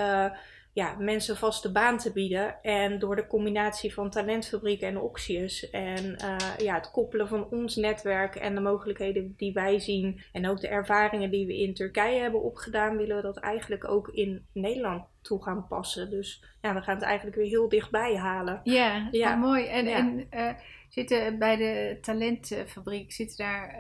ja, 0.73 0.95
mensen 0.99 1.37
vaste 1.37 1.71
baan 1.71 1.97
te 1.97 2.11
bieden. 2.11 2.61
En 2.61 2.99
door 2.99 3.15
de 3.15 3.27
combinatie 3.27 3.93
van 3.93 4.09
talentfabrieken 4.09 4.87
en 4.87 4.99
Oxius 4.99 5.69
en 5.69 6.15
uh, 6.23 6.37
ja, 6.57 6.75
het 6.75 6.91
koppelen 6.91 7.27
van 7.27 7.49
ons 7.49 7.75
netwerk 7.75 8.35
en 8.35 8.55
de 8.55 8.61
mogelijkheden 8.61 9.33
die 9.37 9.53
wij 9.53 9.79
zien 9.79 10.21
en 10.31 10.47
ook 10.49 10.61
de 10.61 10.67
ervaringen 10.67 11.31
die 11.31 11.47
we 11.47 11.57
in 11.57 11.73
Turkije 11.73 12.21
hebben 12.21 12.41
opgedaan, 12.41 12.97
willen 12.97 13.15
we 13.15 13.21
dat 13.21 13.37
eigenlijk 13.37 13.87
ook 13.89 14.07
in 14.07 14.45
Nederland 14.53 15.03
toe 15.21 15.43
gaan 15.43 15.67
passen. 15.67 16.09
Dus 16.09 16.43
ja, 16.61 16.73
we 16.73 16.81
gaan 16.81 16.95
het 16.95 17.03
eigenlijk 17.03 17.37
weer 17.37 17.49
heel 17.49 17.69
dichtbij 17.69 18.15
halen. 18.15 18.61
Ja, 18.63 19.07
ja. 19.11 19.35
mooi. 19.35 19.65
En, 19.65 19.87
en 19.87 20.27
uh, 20.31 20.49
zitten 20.89 21.39
bij 21.39 21.55
de 21.55 21.97
talentfabriek, 22.01 23.11
zitten 23.11 23.37
daar... 23.37 23.75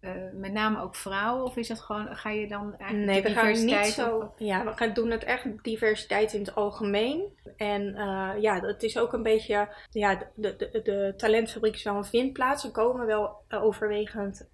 Uh, 0.00 0.16
uh, 0.16 0.22
met 0.32 0.52
name 0.52 0.80
ook 0.80 0.96
vrouwen? 0.96 1.44
Of 1.44 1.56
is 1.56 1.68
dat 1.68 1.80
gewoon, 1.80 2.16
ga 2.16 2.30
je 2.30 2.48
dan 2.48 2.74
eigenlijk 2.78 3.04
nee, 3.04 3.22
we 3.22 3.40
gaan 3.40 3.64
niet 3.64 3.86
zo. 3.86 4.32
Ja, 4.36 4.64
we 4.64 4.72
gaan 4.72 4.92
doen 4.92 5.10
het 5.10 5.24
echt 5.24 5.44
diversiteit 5.62 6.32
in 6.32 6.40
het 6.40 6.54
algemeen. 6.54 7.22
En 7.56 7.82
uh, 7.82 8.30
ja, 8.40 8.60
het 8.60 8.82
is 8.82 8.98
ook 8.98 9.12
een 9.12 9.22
beetje, 9.22 9.68
ja, 9.90 10.18
de, 10.34 10.56
de, 10.56 10.80
de 10.82 11.14
talentfabriek 11.16 11.74
is 11.74 11.82
wel 11.82 11.96
een 11.96 12.04
vindplaats. 12.04 12.64
Er 12.64 12.70
komen 12.70 13.06
wel 13.06 13.36
uh, 13.48 13.64
overwegend 13.64 14.48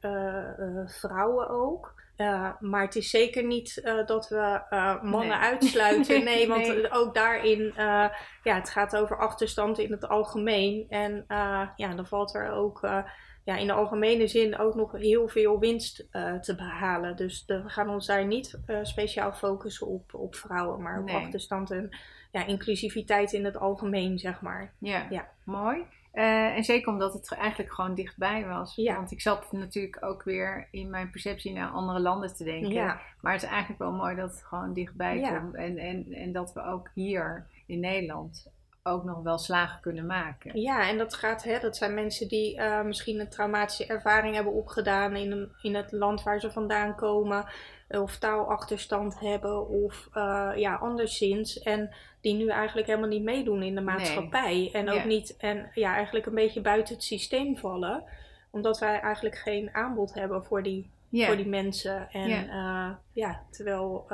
vrouwen 0.87 1.49
ook. 1.49 1.95
Uh, 2.17 2.51
maar 2.61 2.83
het 2.83 2.97
is 2.97 3.11
zeker 3.11 3.45
niet 3.45 3.81
uh, 3.85 4.07
dat 4.07 4.29
we 4.29 4.61
uh, 4.71 5.03
mannen 5.03 5.41
nee. 5.41 5.49
uitsluiten. 5.49 6.25
Nee, 6.25 6.49
want 6.49 6.67
nee. 6.67 6.91
ook 6.91 7.15
daarin, 7.15 7.73
ja, 7.77 8.55
het 8.55 8.71
gaat 8.71 8.97
over 8.97 9.19
achterstand 9.19 9.79
in 9.79 9.91
het 9.91 10.09
algemeen. 10.09 10.87
En 10.89 11.25
ja, 11.77 11.95
dan 11.97 12.07
valt 12.07 12.35
er 12.35 12.51
ook 12.51 12.81
ja, 13.45 13.57
in 13.57 13.67
de 13.67 13.73
algemene 13.73 14.27
zin 14.27 14.59
ook 14.59 14.75
nog 14.75 14.93
heel 14.93 15.29
veel 15.29 15.59
winst 15.59 16.07
uh, 16.13 16.35
te 16.35 16.55
behalen. 16.55 17.17
Dus 17.17 17.47
de, 17.47 17.63
we 17.63 17.69
gaan 17.69 17.89
ons 17.89 18.07
daar 18.07 18.27
niet 18.27 18.61
uh, 18.67 18.79
speciaal 18.83 19.33
focussen 19.33 19.87
op, 19.87 20.15
op 20.15 20.35
vrouwen, 20.35 20.83
maar 20.83 21.01
op 21.01 21.05
nee. 21.05 21.17
achterstand 21.17 21.71
en 21.71 21.97
ja, 22.33 22.47
inclusiviteit 22.47 23.33
in 23.33 23.45
het 23.45 23.57
algemeen, 23.57 24.19
zeg 24.19 24.41
maar. 24.41 24.73
Ja, 24.79 25.07
ja. 25.11 25.29
mooi. 25.45 25.83
Uh, 26.15 26.57
en 26.57 26.65
zeker 26.65 26.93
omdat 26.93 27.13
het 27.13 27.33
eigenlijk 27.33 27.73
gewoon 27.73 27.95
dichtbij 27.95 28.47
was. 28.47 28.75
Ja. 28.75 28.97
Want 28.97 29.11
ik 29.11 29.21
zat 29.21 29.53
natuurlijk 29.53 30.05
ook 30.05 30.23
weer 30.23 30.69
in 30.71 30.91
mijn 30.91 31.11
perceptie 31.11 31.53
naar 31.53 31.69
andere 31.69 32.01
landen 32.01 32.35
te 32.35 32.45
denken. 32.45 32.73
Ja. 32.73 33.01
Maar 33.21 33.33
het 33.33 33.43
is 33.43 33.49
eigenlijk 33.49 33.79
wel 33.79 33.93
mooi 33.93 34.17
dat 34.17 34.31
het 34.31 34.45
gewoon 34.45 34.73
dichtbij 34.73 35.21
komt. 35.21 35.55
En, 35.55 35.79
en, 35.79 36.13
en 36.13 36.33
dat 36.33 36.53
we 36.53 36.63
ook 36.63 36.91
hier 36.95 37.47
in 37.67 37.81
Nederland 37.81 38.53
ook 38.87 39.05
nog 39.05 39.23
wel 39.23 39.39
slagen 39.39 39.81
kunnen 39.81 40.07
maken. 40.07 40.61
Ja, 40.61 40.89
en 40.89 40.99
dat 40.99 41.15
gaat, 41.15 41.43
hè, 41.45 41.59
dat 41.61 41.77
zijn 41.77 41.95
mensen 41.95 42.29
die 42.29 42.57
uh, 42.59 42.83
misschien 42.83 43.21
een 43.21 43.29
traumatische 43.29 43.87
ervaring 43.87 44.35
hebben 44.35 44.53
opgedaan 44.53 45.17
in, 45.17 45.33
een, 45.33 45.53
in 45.63 45.75
het 45.75 45.93
land 45.93 46.23
waar 46.23 46.41
ze 46.41 46.51
vandaan 46.51 46.95
komen, 46.97 47.45
of 47.89 48.19
taalachterstand 48.19 49.21
hebben, 49.21 49.69
of 49.69 50.09
uh, 50.15 50.51
ja, 50.57 50.75
anderszins. 50.75 51.59
En 51.63 51.95
die 52.21 52.35
nu 52.35 52.49
eigenlijk 52.49 52.87
helemaal 52.87 53.09
niet 53.09 53.23
meedoen 53.23 53.63
in 53.63 53.75
de 53.75 53.81
maatschappij. 53.81 54.71
En 54.73 54.89
ook 54.89 54.95
Ja. 54.97 55.05
niet, 55.05 55.37
en 55.37 55.71
ja, 55.75 55.95
eigenlijk 55.95 56.27
een 56.27 56.35
beetje 56.35 56.61
buiten 56.61 56.95
het 56.95 57.05
systeem 57.05 57.57
vallen, 57.57 58.05
omdat 58.51 58.79
wij 58.79 59.01
eigenlijk 59.01 59.37
geen 59.37 59.75
aanbod 59.75 60.15
hebben 60.15 60.45
voor 60.45 60.63
die, 60.63 60.91
Ja, 61.09 61.27
voor 61.27 61.37
die 61.37 61.49
mensen. 61.49 62.09
En 62.11 62.29
Ja. 63.13 63.43
terwijl 63.51 64.07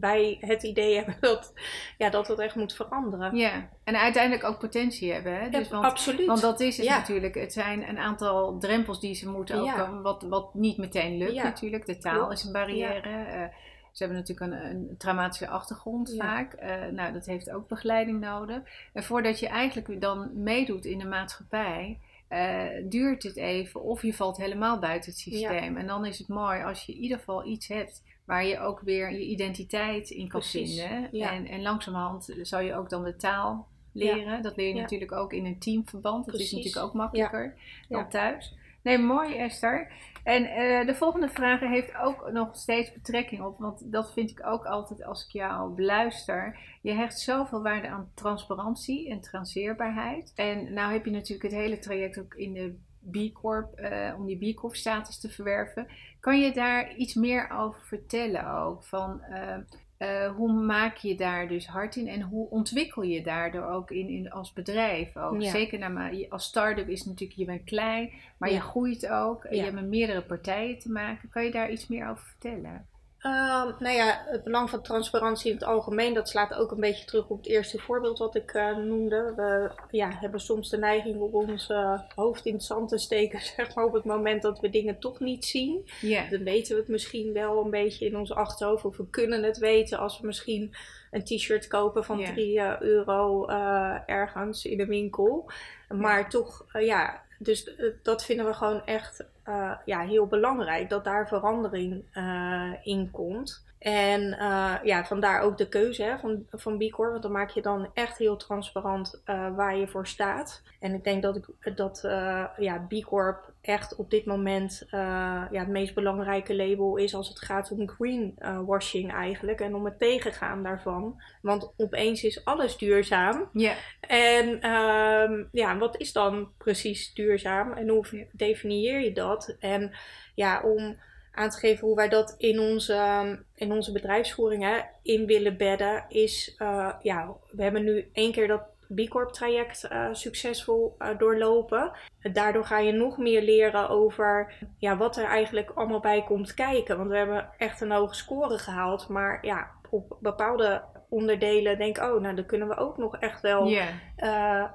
wij 0.00 0.36
het 0.40 0.62
idee 0.62 0.94
hebben 0.96 1.16
dat, 1.30 1.52
ja, 1.98 2.10
dat 2.10 2.28
het 2.28 2.38
echt 2.38 2.54
moet 2.54 2.74
veranderen. 2.74 3.36
ja. 3.36 3.68
en 3.84 3.96
uiteindelijk 4.00 4.44
ook 4.44 4.58
potentie 4.58 5.12
hebben. 5.12 5.40
Hè? 5.40 5.48
Dus 5.50 5.68
Ja, 5.68 5.74
want, 5.74 5.84
absoluut. 5.84 6.26
want 6.26 6.40
dat 6.40 6.60
is 6.60 6.76
het 6.76 6.86
Ja. 6.86 6.98
natuurlijk. 6.98 7.34
Het 7.34 7.52
zijn 7.52 7.88
een 7.88 7.98
aantal 7.98 8.58
drempels 8.58 9.00
die 9.00 9.14
ze 9.14 9.28
moeten 9.28 9.56
Ja. 9.56 9.72
overkomen, 9.72 10.02
wat, 10.02 10.22
wat 10.22 10.54
niet 10.54 10.76
meteen 10.76 11.16
lukt 11.18 11.42
natuurlijk. 11.42 11.86
De 11.86 11.98
taal 11.98 12.16
Klopt. 12.16 12.32
is 12.32 12.44
een 12.44 12.52
barrière. 12.52 13.24
Eh, 13.24 13.44
ze 13.92 14.04
hebben 14.04 14.16
natuurlijk 14.22 14.52
een, 14.52 14.64
een 14.70 14.94
traumatische 14.98 15.48
achtergrond 15.48 16.14
vaak. 16.18 16.52
Eh, 16.52 16.86
nou, 16.92 17.12
dat 17.12 17.26
heeft 17.26 17.50
ook 17.50 17.68
begeleiding 17.68 18.20
nodig. 18.20 18.58
En 18.92 19.04
voordat 19.04 19.38
je 19.40 19.48
eigenlijk 19.48 20.00
dan 20.00 20.30
meedoet 20.42 20.84
in 20.84 20.98
de 20.98 21.06
maatschappij, 21.06 21.98
eh, 22.28 22.62
duurt 22.84 23.22
het 23.22 23.36
even 23.36 23.82
of 23.82 24.02
je 24.02 24.14
valt 24.14 24.36
helemaal 24.36 24.78
buiten 24.78 25.10
het 25.10 25.20
systeem. 25.20 25.76
En 25.76 25.86
dan 25.86 26.04
is 26.06 26.18
het 26.18 26.28
mooi 26.28 26.62
als 26.62 26.84
je 26.86 26.92
in 26.92 26.98
ieder 26.98 27.18
geval 27.18 27.46
iets 27.46 27.68
hebt 27.68 28.02
waar 28.28 28.44
je 28.46 28.58
ook 28.58 28.80
weer 28.80 29.12
je 29.12 29.24
identiteit 29.26 30.10
in 30.10 30.28
kan 30.28 30.40
Precies, 30.40 30.80
vinden. 30.80 31.08
ja. 31.12 31.32
En, 31.32 31.46
en 31.46 31.62
langzamerhand 31.62 32.36
zal 32.42 32.60
je 32.60 32.74
ook 32.74 32.90
dan 32.90 33.04
de 33.04 33.16
taal 33.16 33.66
leren. 33.92 34.42
Dat 34.42 34.56
leer 34.56 34.68
je 34.68 34.74
Ja. 34.74 34.80
natuurlijk 34.80 35.12
ook 35.12 35.32
in 35.32 35.44
een 35.46 35.58
teamverband. 35.58 36.24
Dat 36.24 36.34
Precies. 36.34 36.50
is 36.52 36.56
natuurlijk 36.56 36.86
ook 36.86 36.92
makkelijker 36.94 37.54
dan 37.88 38.08
thuis. 38.08 38.56
Nee, 38.82 38.98
mooi 38.98 39.34
Esther. 39.36 39.92
En 40.24 40.44
eh, 40.44 40.86
de 40.86 40.94
volgende 40.94 41.28
vraag 41.28 41.60
heeft 41.60 41.96
ook 41.96 42.30
nog 42.32 42.56
steeds 42.56 42.92
betrekking 42.92 43.42
op, 43.42 43.58
want 43.58 43.92
dat 43.92 44.12
vind 44.12 44.30
ik 44.30 44.46
ook 44.46 44.64
altijd 44.64 45.04
als 45.04 45.24
ik 45.24 45.30
jou 45.32 45.74
beluister. 45.74 46.58
Je 46.82 46.92
hecht 46.92 47.18
zoveel 47.20 47.62
waarde 47.62 47.88
aan 47.88 48.10
transparantie 48.14 49.10
en 49.10 49.20
traceerbaarheid. 49.20 50.32
En 50.34 50.72
nou 50.72 50.92
heb 50.92 51.04
je 51.04 51.10
natuurlijk 51.10 51.42
het 51.42 51.60
hele 51.60 51.78
traject 51.78 52.18
ook 52.18 52.34
in 52.34 52.52
de 52.52 52.78
B 53.10 53.32
Corp, 53.32 53.74
eh, 53.74 54.14
om 54.18 54.26
die 54.26 54.52
B 54.52 54.56
Corp 54.56 54.74
status 54.74 55.20
te 55.20 55.28
verwerven. 55.28 55.86
Kan 56.20 56.40
je 56.40 56.52
daar 56.52 56.94
iets 56.94 57.14
meer 57.14 57.50
over 57.50 57.80
vertellen 57.80 58.50
ook? 58.54 58.84
Van 58.84 59.22
eh, 59.22 59.56
eh, 59.96 60.34
hoe 60.34 60.52
maak 60.52 60.96
je 60.96 61.14
daar 61.14 61.48
dus 61.48 61.66
hard 61.66 61.96
in 61.96 62.08
en 62.08 62.20
hoe 62.22 62.50
ontwikkel 62.50 63.02
je 63.02 63.22
daardoor 63.22 63.64
ook 63.66 63.90
in, 63.90 64.08
in 64.08 64.30
als 64.30 64.52
bedrijf? 64.52 65.16
Ook? 65.16 65.40
Ja. 65.40 65.50
Zeker 65.50 65.78
naar, 65.78 66.26
als 66.28 66.44
start-up 66.44 66.88
is 66.88 67.04
natuurlijk, 67.04 67.38
je 67.38 67.44
bent 67.44 67.64
klein, 67.64 68.10
maar 68.38 68.52
je 68.52 68.60
groeit 68.60 69.08
ook. 69.08 69.44
En 69.44 69.50
Ja. 69.50 69.56
je 69.56 69.62
hebt 69.62 69.80
met 69.80 69.88
meerdere 69.88 70.22
partijen 70.22 70.78
te 70.78 70.90
maken. 70.90 71.28
Kan 71.28 71.44
je 71.44 71.50
daar 71.50 71.70
iets 71.70 71.88
meer 71.88 72.08
over 72.08 72.24
vertellen? 72.24 72.86
Ehm, 73.18 73.72
nou 73.78 73.94
ja, 73.94 74.22
het 74.26 74.44
belang 74.44 74.70
van 74.70 74.82
transparantie 74.82 75.50
in 75.50 75.56
het 75.56 75.64
algemeen, 75.64 76.14
dat 76.14 76.28
slaat 76.28 76.54
ook 76.54 76.70
een 76.70 76.80
beetje 76.80 77.04
terug 77.04 77.28
op 77.28 77.36
het 77.36 77.46
eerste 77.46 77.78
voorbeeld 77.78 78.18
wat 78.18 78.34
ik 78.34 78.50
eh, 78.50 78.76
noemde. 78.76 79.32
We 79.36 79.70
ja, 79.90 80.10
hebben 80.20 80.40
soms 80.40 80.70
de 80.70 80.78
neiging 80.78 81.20
om 81.20 81.34
ons 81.34 81.68
eh, 81.68 82.00
hoofd 82.14 82.46
in 82.46 82.52
het 82.52 82.62
zand 82.62 82.88
te 82.88 82.98
steken, 82.98 83.40
zeg 83.56 83.74
maar, 83.74 83.84
op 83.84 83.92
het 83.92 84.04
moment 84.04 84.42
dat 84.42 84.60
we 84.60 84.70
dingen 84.70 84.98
toch 84.98 85.20
niet 85.20 85.44
zien. 85.44 85.88
Dan 86.30 86.44
weten 86.44 86.74
we 86.74 86.80
het 86.80 86.90
misschien 86.90 87.32
wel 87.32 87.64
een 87.64 87.70
beetje 87.70 88.06
in 88.06 88.16
ons 88.16 88.32
achterhoofd, 88.32 88.84
of 88.84 88.96
we 88.96 89.10
kunnen 89.10 89.42
het 89.42 89.58
weten 89.58 89.98
als 89.98 90.20
we 90.20 90.26
misschien 90.26 90.74
een 91.10 91.24
t-shirt 91.24 91.66
kopen 91.66 92.04
van 92.04 92.18
Ja. 92.18 92.32
3 92.32 92.82
euro 92.82 93.46
eh, 93.46 93.96
ergens 94.06 94.64
in 94.64 94.76
de 94.76 94.86
winkel. 94.86 95.50
Maar 95.88 96.30
toch, 96.30 96.66
eh, 96.72 96.86
ja, 96.86 97.22
dus 97.38 97.74
eh, 97.74 97.86
dat 98.02 98.24
vinden 98.24 98.46
we 98.46 98.54
gewoon 98.54 98.86
echt 98.86 99.24
eh, 99.48 99.72
ja, 99.84 100.00
heel 100.00 100.26
belangrijk, 100.26 100.88
dat 100.88 101.04
daar 101.04 101.28
verandering 101.28 102.04
eh, 102.12 102.72
in 102.82 103.10
komt. 103.10 103.66
En 103.78 104.38
eh, 104.38 104.74
ja, 104.82 105.04
vandaar 105.04 105.40
ook 105.40 105.58
de 105.58 105.68
keuze 105.68 106.02
hè, 106.02 106.18
van, 106.18 106.46
van 106.50 106.78
B 106.78 106.90
Corp, 106.90 107.10
want 107.10 107.22
dan 107.22 107.32
maak 107.32 107.50
je 107.50 107.62
dan 107.62 107.90
echt 107.94 108.18
heel 108.18 108.36
transparant 108.36 109.22
eh, 109.24 109.56
waar 109.56 109.76
je 109.76 109.88
voor 109.88 110.06
staat. 110.06 110.62
En 110.80 110.94
ik 110.94 111.04
denk 111.04 111.22
dat, 111.22 111.36
ik, 111.36 111.76
dat 111.76 112.04
eh, 112.04 112.44
ja, 112.56 112.86
B 112.88 113.04
Corp 113.04 113.52
echt 113.60 113.96
op 113.96 114.10
dit 114.10 114.24
moment 114.24 114.86
ja, 114.90 115.48
het 115.50 115.68
meest 115.68 115.94
belangrijke 115.94 116.56
label 116.56 116.96
is 116.96 117.14
als 117.14 117.28
het 117.28 117.40
gaat 117.40 117.70
om 117.70 117.88
greenwashing 117.88 119.12
eigenlijk 119.12 119.60
en 119.60 119.74
om 119.74 119.84
het 119.84 119.98
tegengaan 119.98 120.62
daarvan. 120.62 121.22
Want 121.42 121.72
opeens 121.76 122.24
is 122.24 122.44
alles 122.44 122.76
duurzaam. 122.76 123.48
Ja. 123.52 123.74
En 124.00 124.60
ehm, 124.60 125.44
ja, 125.52 125.78
wat 125.78 126.00
is 126.00 126.12
dan 126.12 126.48
precies 126.56 127.14
duurzaam 127.14 127.72
en 127.72 127.88
hoe 127.88 128.26
definieer 128.32 129.00
je 129.00 129.12
dat? 129.12 129.56
En 129.58 129.92
ja, 130.34 130.62
om 130.62 130.96
aan 131.38 131.50
te 131.50 131.58
geven 131.58 131.86
hoe 131.86 131.96
wij 131.96 132.08
dat 132.08 132.34
in 132.38 132.60
onze, 132.60 132.92
ehm, 132.92 133.36
in 133.54 133.72
onze 133.72 133.92
bedrijfsvoering 133.92 134.62
hè, 134.62 134.80
in 135.02 135.26
willen 135.26 135.56
bedden, 135.56 136.04
is 136.08 136.54
eh, 136.58 136.92
ja, 137.02 137.36
we 137.50 137.62
hebben 137.62 137.84
nu 137.84 138.10
één 138.12 138.32
keer 138.32 138.48
dat 138.48 138.62
B 138.94 139.08
Corp 139.08 139.32
traject 139.32 139.84
eh, 139.84 140.08
succesvol 140.12 140.94
eh, 140.98 141.18
doorlopen. 141.18 141.92
Daardoor 142.32 142.64
ga 142.64 142.78
je 142.78 142.92
nog 142.92 143.18
meer 143.18 143.42
leren 143.42 143.88
over 143.88 144.54
ja, 144.78 144.96
wat 144.96 145.16
er 145.16 145.24
eigenlijk 145.24 145.70
allemaal 145.70 146.00
bij 146.00 146.24
komt 146.24 146.54
kijken. 146.54 146.96
Want 146.96 147.10
we 147.10 147.16
hebben 147.16 147.48
echt 147.58 147.80
een 147.80 147.90
hoge 147.90 148.14
score 148.14 148.58
gehaald. 148.58 149.08
Maar 149.08 149.46
ja, 149.46 149.70
op 149.90 150.16
bepaalde 150.20 150.82
onderdelen 151.08 151.78
denk 151.78 151.96
ik, 151.96 152.02
oh, 152.02 152.20
nou 152.20 152.34
dan 152.34 152.46
kunnen 152.46 152.68
we 152.68 152.76
ook 152.76 152.96
nog 152.96 153.16
echt 153.16 153.40
wel 153.40 153.66
Ja. 153.66 153.86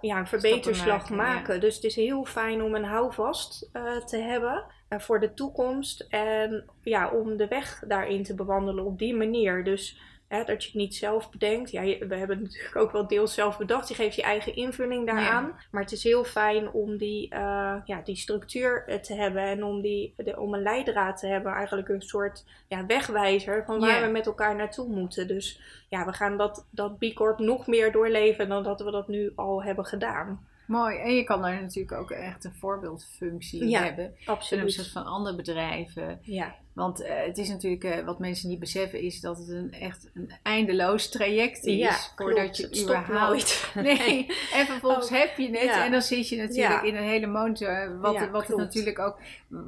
ja, 0.01 0.17
een 0.17 0.27
verbeterslag 0.27 1.09
maken, 1.09 1.15
maken. 1.15 1.53
ja. 1.53 1.59
Dus 1.59 1.75
het 1.75 1.83
is 1.83 1.95
heel 1.95 2.25
fijn 2.25 2.61
om 2.63 2.75
een 2.75 2.85
houvast 2.85 3.69
te 4.05 4.17
hebben 4.17 4.65
voor 5.01 5.19
de 5.19 5.33
toekomst. 5.33 6.05
En 6.09 6.65
ja, 6.81 7.09
om 7.09 7.37
de 7.37 7.47
weg 7.47 7.83
daarin 7.87 8.23
te 8.23 8.35
bewandelen 8.35 8.85
op 8.85 8.99
die 8.99 9.15
manier. 9.15 9.63
Dus 9.63 9.99
hè, 10.27 10.43
dat 10.43 10.63
je 10.63 10.69
het 10.69 10.77
niet 10.77 10.95
zelf 10.95 11.29
bedenkt. 11.31 11.71
Ja, 11.71 11.81
we 11.81 12.15
hebben 12.15 12.37
het 12.37 12.41
natuurlijk 12.41 12.75
ook 12.75 12.91
wel 12.91 13.07
deels 13.07 13.33
zelf 13.33 13.57
bedacht. 13.57 13.87
Je 13.87 13.93
geeft 13.95 14.15
je 14.15 14.21
eigen 14.21 14.55
invulling 14.55 15.05
daaraan. 15.05 15.55
Maar 15.71 15.81
het 15.81 15.91
is 15.91 16.03
heel 16.03 16.23
fijn 16.23 16.71
om 16.71 16.97
die, 16.97 17.29
eh, 17.29 17.75
ja, 17.85 18.01
die 18.03 18.15
structuur 18.15 18.83
eh, 18.87 18.99
te 18.99 19.13
hebben. 19.13 19.41
En 19.41 19.63
om, 19.63 19.81
die, 19.81 20.13
de, 20.17 20.39
om 20.39 20.53
een 20.53 20.61
leidraad 20.61 21.17
te 21.17 21.27
hebben. 21.27 21.51
Eigenlijk 21.53 21.89
een 21.89 22.01
soort 22.01 22.45
ja, 22.67 22.85
wegwijzer 22.85 23.63
van 23.65 23.79
waar 23.79 23.99
Ja. 23.99 24.05
we 24.05 24.11
met 24.11 24.25
elkaar 24.25 24.55
naartoe 24.55 24.87
moeten. 24.87 25.27
Dus 25.27 25.61
ja, 25.89 26.05
we 26.05 26.13
gaan 26.13 26.37
dat, 26.37 26.67
dat 26.69 26.97
B 26.97 27.13
Corp 27.13 27.39
nog 27.39 27.67
meer 27.67 27.91
doorleven 27.91 28.49
dan 28.49 28.63
dat 28.63 28.81
we 28.81 28.91
dat 28.91 29.07
nu 29.07 29.31
al 29.35 29.63
hebben 29.63 29.85
gedaan. 29.85 30.47
Mooi. 30.67 30.97
En 30.97 31.15
je 31.15 31.23
kan 31.23 31.41
daar 31.41 31.61
natuurlijk 31.61 31.97
ook 32.01 32.11
echt 32.11 32.43
een 32.43 32.53
voorbeeldfunctie 32.59 33.67
Ja, 33.67 33.83
hebben. 33.83 34.15
Ten 34.25 34.33
Absoluut. 34.33 34.63
opzichte 34.63 34.91
van 34.91 35.05
andere 35.05 35.35
bedrijven. 35.35 36.19
Ja, 36.21 36.55
Want 36.73 37.01
eh, 37.01 37.15
het 37.25 37.37
is 37.37 37.49
natuurlijk, 37.49 37.83
eh, 37.83 38.05
wat 38.05 38.19
mensen 38.19 38.49
niet 38.49 38.59
beseffen, 38.59 39.01
is 39.01 39.19
dat 39.21 39.37
het 39.37 39.49
een 39.49 39.71
echt 39.73 40.09
een 40.13 40.31
eindeloos 40.43 41.09
traject 41.09 41.65
is. 41.65 41.77
ja 41.77 41.95
voordat 42.15 42.39
klopt. 42.43 42.57
je 42.57 42.63
Het 42.63 42.77
stopt 42.77 42.89
überhaupt. 42.99 43.29
nooit. 43.29 43.71
Nee, 43.97 44.25
en 44.53 44.65
vervolgens 44.65 45.05
Oh, 45.09 45.17
heb 45.17 45.37
je 45.37 45.49
het 45.49 45.61
ja. 45.63 45.85
en 45.85 45.91
dan 45.91 46.01
zit 46.01 46.29
je 46.29 46.37
natuurlijk 46.37 46.83
Ja. 46.83 46.89
in 46.89 46.95
een 46.95 47.03
hele 47.03 47.27
motor. 47.27 47.99
Wat, 47.99 48.13
Ja, 48.13 48.29
wat 48.29 48.47
het 48.47 48.57
natuurlijk 48.57 48.99
ook, 48.99 49.19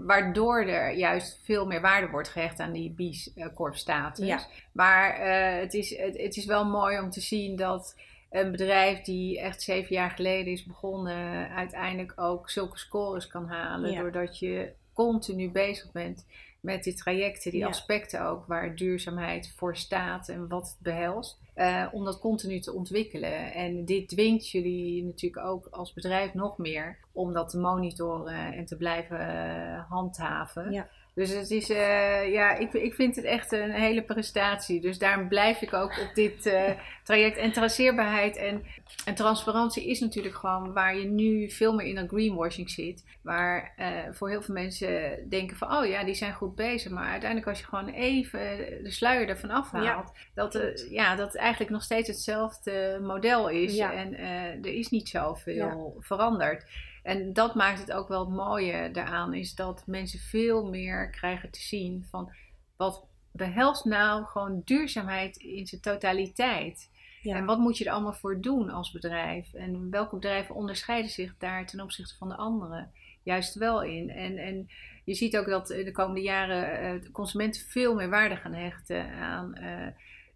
waardoor 0.05 0.65
er 0.65 0.93
juist 0.97 1.39
veel 1.43 1.65
meer 1.65 1.81
waarde 1.81 2.07
wordt 2.09 2.29
gehecht 2.29 2.59
aan 2.59 2.71
die 2.71 2.93
B-Corp 2.93 3.75
status. 3.75 4.27
Ja. 4.27 4.39
Maar 4.71 5.13
eh, 5.13 5.59
het, 5.61 5.73
is, 5.73 5.97
het, 5.97 6.17
het 6.17 6.37
is 6.37 6.45
wel 6.45 6.65
mooi 6.65 6.99
om 6.99 7.09
te 7.09 7.21
zien 7.21 7.55
dat 7.55 7.95
een 8.29 8.51
bedrijf 8.51 9.01
die 9.01 9.39
echt 9.39 9.61
zeven 9.61 9.95
jaar 9.95 10.11
geleden 10.11 10.53
is 10.53 10.63
begonnen, 10.65 11.49
uiteindelijk 11.49 12.13
ook 12.15 12.49
zulke 12.49 12.77
scores 12.77 13.27
kan 13.27 13.47
halen. 13.47 13.91
Ja. 13.91 14.01
Doordat 14.01 14.39
je 14.39 14.71
continu 14.93 15.51
bezig 15.51 15.91
bent 15.91 16.25
met 16.61 16.83
die 16.83 16.93
trajecten, 16.93 17.51
die 17.51 17.59
Ja. 17.59 17.67
aspecten 17.67 18.25
ook 18.25 18.45
waar 18.45 18.75
duurzaamheid 18.75 19.53
voor 19.57 19.77
staat 19.77 20.29
en 20.29 20.47
wat 20.47 20.67
het 20.69 20.77
behelst. 20.79 21.43
eh, 21.55 21.85
om 21.91 22.05
dat 22.05 22.19
continu 22.19 22.59
te 22.59 22.73
ontwikkelen. 22.73 23.53
En 23.53 23.85
dit 23.85 24.09
dwingt 24.09 24.49
jullie 24.49 25.03
natuurlijk 25.03 25.45
ook 25.45 25.67
als 25.71 25.93
bedrijf 25.93 26.33
nog 26.33 26.57
meer 26.57 26.97
om 27.11 27.33
dat 27.33 27.49
te 27.49 27.57
monitoren 27.59 28.53
en 28.53 28.65
te 28.65 28.77
blijven 28.77 29.19
eh, 29.19 29.89
handhaven. 29.89 30.71
Ja. 30.71 30.87
Dus 31.15 31.29
het 31.29 31.51
is, 31.51 31.69
eh, 31.69 32.31
ja, 32.31 32.55
ik, 32.55 32.73
ik 32.73 32.93
vind 32.93 33.15
het 33.15 33.25
echt 33.25 33.51
een 33.51 33.71
hele 33.71 34.01
prestatie. 34.03 34.81
Dus 34.81 34.97
daarom 34.97 35.27
blijf 35.27 35.61
ik 35.61 35.73
ook 35.73 35.99
op 35.99 36.11
dit 36.13 36.45
eh, 36.45 36.71
traject. 37.03 37.37
En 37.37 37.51
traceerbaarheid 37.51 38.37
en, 38.37 38.63
en 39.05 39.15
transparantie 39.15 39.89
is 39.89 39.99
natuurlijk 39.99 40.35
gewoon 40.35 40.73
waar 40.73 40.97
je 40.97 41.05
nu 41.05 41.49
veel 41.49 41.73
meer 41.73 41.85
in 41.85 41.97
een 41.97 42.07
greenwashing 42.07 42.69
zit. 42.69 43.03
Waar 43.21 43.73
eh, 43.75 43.87
voor 44.11 44.29
heel 44.29 44.41
veel 44.41 44.53
mensen 44.53 45.29
denken 45.29 45.57
van, 45.57 45.77
oh 45.77 45.85
ja, 45.85 46.03
die 46.03 46.13
zijn 46.13 46.33
goed 46.33 46.55
bezig. 46.55 46.91
Maar 46.91 47.09
uiteindelijk 47.09 47.49
als 47.49 47.59
je 47.59 47.65
gewoon 47.65 47.89
even 47.89 48.39
de 48.83 48.91
sluier 48.91 49.29
ervan 49.29 49.49
afhaalt, 49.49 50.11
dat, 50.33 50.55
eh, 50.55 50.91
ja, 50.91 51.15
dat 51.15 51.27
het 51.27 51.41
eigenlijk 51.41 51.71
nog 51.71 51.83
steeds 51.83 52.07
hetzelfde 52.07 52.99
model 53.01 53.49
is. 53.49 53.75
Ja. 53.75 53.93
En 53.93 54.17
er 54.63 54.73
is 54.73 54.89
niet 54.89 55.09
zoveel 55.09 55.97
veranderd. 55.99 56.65
En 57.05 57.33
dat 57.33 57.55
maakt 57.55 57.79
het 57.79 57.91
ook 57.91 58.07
wel 58.07 58.19
het 58.19 58.35
mooie 58.35 58.91
daaraan, 58.91 59.33
is 59.33 59.55
dat 59.55 59.83
mensen 59.87 60.19
veel 60.19 60.69
meer 60.69 61.09
krijgen 61.09 61.51
te 61.51 61.61
zien 61.61 62.05
van 62.09 62.31
wat 62.75 63.05
behelst 63.31 63.85
nou 63.85 64.25
gewoon 64.25 64.61
duurzaamheid 64.65 65.37
in 65.37 65.67
zijn 65.67 65.81
totaliteit. 65.81 66.89
Ja. 67.21 67.35
En 67.35 67.45
wat 67.45 67.59
moet 67.59 67.77
je 67.77 67.85
er 67.85 67.91
allemaal 67.91 68.13
voor 68.13 68.41
doen 68.41 68.69
als 68.69 68.91
bedrijf? 68.91 69.53
En 69.53 69.89
welke 69.89 70.15
bedrijven 70.15 70.55
onderscheiden 70.55 71.11
zich 71.11 71.37
daar 71.37 71.65
ten 71.65 71.81
opzichte 71.81 72.15
van 72.17 72.29
de 72.29 72.35
anderen? 72.35 72.91
Juist 73.23 73.55
wel 73.55 73.83
in. 73.83 74.09
En, 74.09 74.37
en 74.37 74.69
je 75.03 75.13
ziet 75.13 75.37
ook 75.37 75.47
dat 75.47 75.69
in 75.69 75.85
de 75.85 75.91
komende 75.91 76.21
jaren 76.21 76.79
eh, 76.79 77.01
de 77.01 77.11
consumenten 77.11 77.61
veel 77.61 77.95
meer 77.95 78.09
waarde 78.09 78.35
gaan 78.35 78.53
hechten 78.53 79.09
aan 79.09 79.55
eh, 79.55 79.87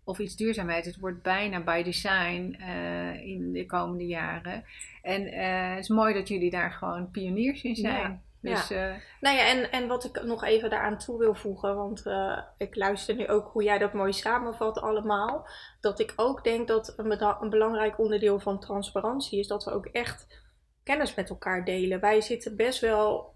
of 0.10 0.20
iets 0.20 0.36
duurzaamheid. 0.36 0.86
Het 0.86 1.00
wordt 1.00 1.22
bijna 1.22 1.64
by 1.64 1.84
design 1.84 2.56
eh, 2.60 3.26
in 3.26 3.52
de 3.52 3.66
komende 3.66 4.06
jaren. 4.06 4.64
En 5.02 5.26
eh, 5.26 5.70
het 5.70 5.80
is 5.80 5.90
mooi 5.90 6.14
dat 6.14 6.28
jullie 6.28 6.50
daar 6.50 6.72
gewoon 6.72 7.12
pioniers 7.12 7.62
in 7.62 7.76
zijn. 7.76 8.22
Ja, 8.42 8.52
Dus, 8.52 8.72
eh, 8.72 8.94
Nou 9.20 9.38
ja, 9.38 9.48
en, 9.48 9.72
en 9.72 9.88
wat 9.88 10.04
ik 10.04 10.24
nog 10.24 10.44
even 10.44 10.70
daaraan 10.70 10.98
toe 10.98 11.18
wil 11.18 11.36
voegen, 11.36 11.76
want 11.76 12.04
ik 12.58 12.76
luister 12.76 13.16
nu 13.16 13.28
ook 13.28 13.50
hoe 13.52 13.64
jij 13.64 13.78
dat 13.78 13.94
mooi 13.94 14.14
samenvat 14.14 14.82
allemaal. 14.82 15.48
Dat 15.82 16.00
ik 16.00 16.14
ook 16.16 16.44
denk 16.44 16.68
dat 16.68 16.94
een, 16.98 17.24
een 17.42 17.50
belangrijk 17.50 18.00
onderdeel 18.00 18.40
van 18.40 18.60
transparantie 18.60 19.40
is 19.40 19.48
dat 19.48 19.64
we 19.64 19.72
ook 19.72 19.86
echt 19.86 20.42
kennis 20.84 21.16
met 21.16 21.30
elkaar 21.30 21.66
delen. 21.66 22.00
Wij 22.00 22.22
zitten 22.22 22.56
best 22.56 22.80
wel 22.80 23.32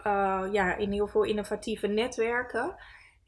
ja, 0.52 0.76
in 0.76 0.92
heel 0.92 1.08
veel 1.08 1.24
innovatieve 1.24 1.88
netwerken. 1.88 2.76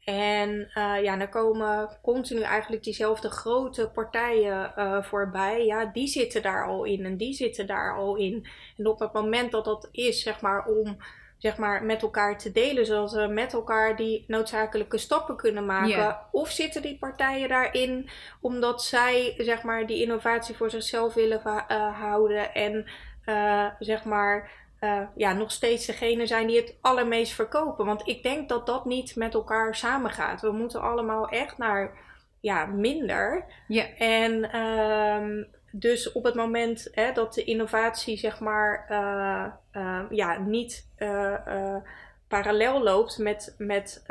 En 0.06 0.70
eh, 0.74 1.02
ja, 1.02 1.16
dan 1.16 1.28
komen 1.28 1.98
continu 2.02 2.40
eigenlijk 2.40 2.82
diezelfde 2.82 3.30
grote 3.30 3.90
partijen 3.94 4.76
eh, 4.76 5.02
voorbij. 5.02 5.64
Ja, 5.64 5.84
die 5.84 6.06
zitten 6.06 6.42
daar 6.42 6.66
al 6.66 6.84
in 6.84 7.04
en 7.04 7.16
die 7.16 7.34
zitten 7.34 7.66
daar 7.66 7.96
al 7.96 8.16
in. 8.16 8.46
En 8.78 8.86
op 8.86 8.98
het 8.98 9.12
moment 9.12 9.50
dat 9.50 9.64
dat 9.64 9.88
is, 9.92 10.22
zeg 10.22 10.40
maar, 10.40 10.66
om 10.66 10.96
zeg 11.38 11.56
maar, 11.56 11.84
met 11.84 12.02
elkaar 12.02 12.38
te 12.38 12.52
delen, 12.52 12.86
zodat 12.86 13.12
we 13.12 13.26
met 13.26 13.52
elkaar 13.52 13.96
die 13.96 14.24
noodzakelijke 14.26 14.98
stappen 14.98 15.36
kunnen 15.36 15.66
maken. 15.66 16.18
Of 16.32 16.50
zitten 16.50 16.82
die 16.82 16.98
partijen 16.98 17.48
daarin 17.48 18.08
omdat 18.40 18.82
zij 18.84 19.34
zeg 19.38 19.62
maar, 19.62 19.86
die 19.86 20.02
innovatie 20.02 20.54
voor 20.54 20.70
zichzelf 20.70 21.14
willen 21.14 21.42
eh, 21.44 22.00
houden 22.00 22.54
en 22.54 22.86
zeg 23.78 24.04
maar, 24.04 24.50
eh, 24.78 25.02
ja, 25.14 25.32
nog 25.32 25.50
steeds 25.50 25.86
degene 25.86 26.26
zijn 26.26 26.46
die 26.46 26.56
het 26.56 26.76
allermeest 26.80 27.32
verkopen. 27.32 27.86
Want 27.86 28.08
ik 28.08 28.22
denk 28.22 28.48
dat 28.48 28.66
dat 28.66 28.84
niet 28.84 29.16
met 29.16 29.34
elkaar 29.34 29.74
samengaat. 29.74 30.40
We 30.40 30.52
moeten 30.52 30.80
allemaal 30.80 31.28
echt 31.28 31.58
naar 31.58 31.98
ja, 32.40 32.66
minder. 32.66 33.44
ja, 33.68 33.86
En 33.98 34.50
ehm, 34.52 35.44
dus 35.70 36.12
op 36.12 36.24
het 36.24 36.34
moment 36.34 36.88
hè, 36.92 37.12
dat 37.12 37.34
de 37.34 37.44
innovatie 37.44 38.16
zeg 38.16 38.40
maar 38.40 38.86
eh, 38.88 39.46
eh, 39.70 40.02
ja, 40.10 40.38
niet 40.38 40.88
parallel 42.28 42.82
loopt 42.82 43.18
met, 43.18 43.54
met 43.58 44.04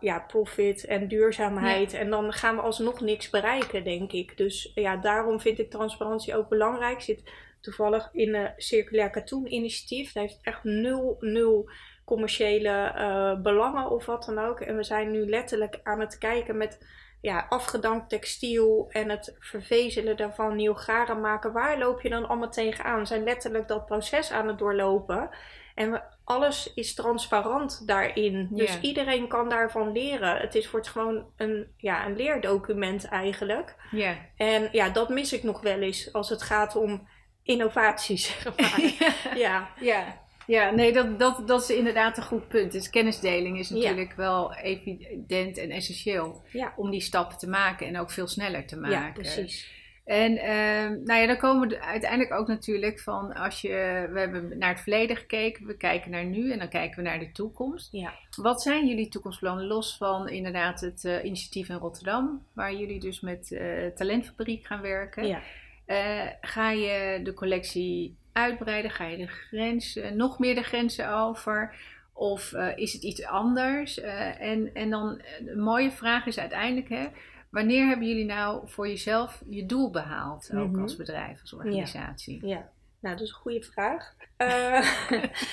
ja, 0.00 0.24
profit 0.26 0.84
en 0.84 1.08
duurzaamheid. 1.08 1.92
En 1.92 2.10
dan 2.10 2.32
gaan 2.32 2.56
we 2.56 2.62
alsnog 2.62 3.00
niks 3.00 3.30
bereiken, 3.30 3.84
denk 3.84 4.12
ik. 4.12 4.36
Dus 4.36 4.72
ja, 4.74 4.96
daarom 4.96 5.40
vind 5.40 5.58
ik 5.58 5.70
transparantie 5.70 6.36
ook 6.36 6.48
belangrijk. 6.48 7.00
Zit 7.00 7.22
toevallig 7.66 8.08
in 8.12 8.34
een 8.34 8.52
circulair 8.56 9.10
katoen 9.10 9.52
initiatief. 9.52 10.12
Dat 10.12 10.22
heeft 10.22 10.38
echt 10.42 10.64
nul, 10.64 11.16
nul 11.20 11.70
commerciële 12.04 12.92
eh, 12.94 13.40
belangen 13.42 13.90
of 13.90 14.06
wat 14.06 14.24
dan 14.24 14.38
ook. 14.38 14.60
En 14.60 14.76
we 14.76 14.84
zijn 14.84 15.10
nu 15.10 15.28
letterlijk 15.28 15.80
aan 15.82 16.00
het 16.00 16.18
kijken 16.18 16.56
met 16.56 16.86
ja, 17.20 17.46
afgedankt 17.48 18.08
textiel 18.08 18.86
en 18.90 19.10
het 19.10 19.36
vervezelen 19.38 20.16
daarvan, 20.16 20.56
nieuw 20.56 20.74
garen 20.74 21.20
maken. 21.20 21.52
Waar 21.52 21.78
loop 21.78 22.00
je 22.00 22.08
dan 22.08 22.28
allemaal 22.28 22.50
tegenaan? 22.50 22.98
We 22.98 23.06
zijn 23.06 23.24
letterlijk 23.24 23.68
dat 23.68 23.86
proces 23.86 24.30
aan 24.30 24.48
het 24.48 24.58
doorlopen. 24.58 25.30
En 25.74 25.90
we, 25.90 26.00
alles 26.24 26.72
is 26.74 26.94
transparant 26.94 27.86
daarin. 27.86 28.48
Dus 28.50 28.80
iedereen 28.80 29.28
kan 29.28 29.48
daarvan 29.48 29.92
leren. 29.92 30.36
Het 30.36 30.54
is 30.54 30.68
voor 30.68 30.78
het 30.78 30.88
gewoon 30.88 31.26
een, 31.36 31.66
ja, 31.76 32.06
een 32.06 32.16
leerdocument 32.16 33.08
eigenlijk. 33.08 33.74
ja. 33.90 34.14
En 34.36 34.68
ja, 34.72 34.88
dat 34.88 35.08
mis 35.08 35.32
ik 35.32 35.42
nog 35.42 35.60
wel 35.60 35.80
eens 35.80 36.12
als 36.12 36.28
het 36.28 36.42
gaat 36.42 36.76
om 36.76 37.08
innovatie, 37.46 38.16
zeg 38.16 38.56
maar. 38.56 39.12
ja. 39.38 39.68
Ja, 39.80 40.18
ja 40.46 40.70
nee, 40.70 40.92
dat, 40.92 41.18
dat, 41.18 41.48
dat 41.48 41.62
is 41.62 41.76
inderdaad 41.76 42.16
een 42.16 42.22
goed 42.24 42.48
punt. 42.48 42.72
Dus 42.72 42.90
kennisdeling 42.90 43.58
is 43.58 43.68
Ja. 43.68 43.74
natuurlijk 43.74 44.12
wel 44.12 44.54
evident 44.54 45.58
en 45.58 45.70
essentieel 45.70 46.42
Ja. 46.52 46.72
om 46.76 46.90
die 46.90 47.00
stappen 47.00 47.38
te 47.38 47.48
maken 47.48 47.86
en 47.86 47.98
ook 47.98 48.10
veel 48.10 48.26
sneller 48.28 48.66
te 48.66 48.76
maken. 48.76 48.98
ja, 49.00 49.12
precies. 49.12 49.74
En 50.04 50.36
ehm, 50.36 51.02
nou 51.04 51.20
ja, 51.20 51.26
dan 51.26 51.36
komen 51.36 51.68
we 51.68 51.80
uiteindelijk 51.80 52.32
ook 52.32 52.46
natuurlijk 52.48 53.00
van 53.00 53.34
als 53.34 53.60
je, 53.60 54.08
we 54.12 54.18
hebben 54.18 54.58
naar 54.58 54.68
het 54.68 54.80
verleden 54.80 55.16
gekeken, 55.16 55.66
we 55.66 55.76
kijken 55.76 56.10
naar 56.10 56.24
nu 56.24 56.52
en 56.52 56.58
dan 56.58 56.68
kijken 56.68 56.96
we 56.96 57.08
naar 57.08 57.18
de 57.18 57.32
toekomst. 57.32 57.88
Ja. 57.92 58.14
Wat 58.36 58.62
zijn 58.62 58.86
jullie 58.86 59.08
toekomstplannen 59.08 59.66
los 59.66 59.96
van 59.96 60.28
inderdaad 60.28 60.80
het 60.80 61.04
eh, 61.04 61.24
initiatief 61.24 61.68
in 61.68 61.76
Rotterdam, 61.76 62.46
waar 62.52 62.74
jullie 62.74 63.00
dus 63.00 63.20
met 63.20 63.52
eh 63.52 63.86
Talentfabriek 63.94 64.66
gaan 64.66 64.80
werken? 64.80 65.26
Ja. 65.26 65.40
Eh, 65.86 66.20
ga 66.40 66.70
je 66.70 67.20
de 67.22 67.34
collectie 67.34 68.16
uitbreiden? 68.32 68.90
Ga 68.90 69.04
je 69.04 69.16
de 69.16 69.26
grenzen, 69.26 70.16
nog 70.16 70.38
meer 70.38 70.54
de 70.54 70.62
grenzen 70.62 71.10
over? 71.12 71.74
Of 72.12 72.52
eh, 72.52 72.68
is 72.76 72.92
het 72.92 73.02
iets 73.02 73.24
anders? 73.24 74.00
Eh, 74.00 74.40
en, 74.40 74.70
en 74.74 74.90
dan 74.90 75.18
eh, 75.20 75.44
de 75.46 75.56
mooie 75.56 75.90
vraag 75.90 76.26
is 76.26 76.38
uiteindelijk, 76.38 76.88
hè, 76.88 77.06
wanneer 77.50 77.86
hebben 77.86 78.08
jullie 78.08 78.24
nou 78.24 78.68
voor 78.68 78.88
jezelf 78.88 79.42
je 79.48 79.66
doel 79.66 79.90
behaald? 79.90 80.50
Ook 80.54 80.70
Mhm. 80.70 80.82
als 80.82 80.96
bedrijf, 80.96 81.40
als 81.40 81.52
organisatie? 81.54 82.46
Ja. 82.46 82.68
Nou, 83.00 83.16
dat 83.16 83.26
is 83.26 83.32
een 83.32 83.40
goede 83.40 83.60
vraag. 83.62 84.14
Eh, 84.36 84.80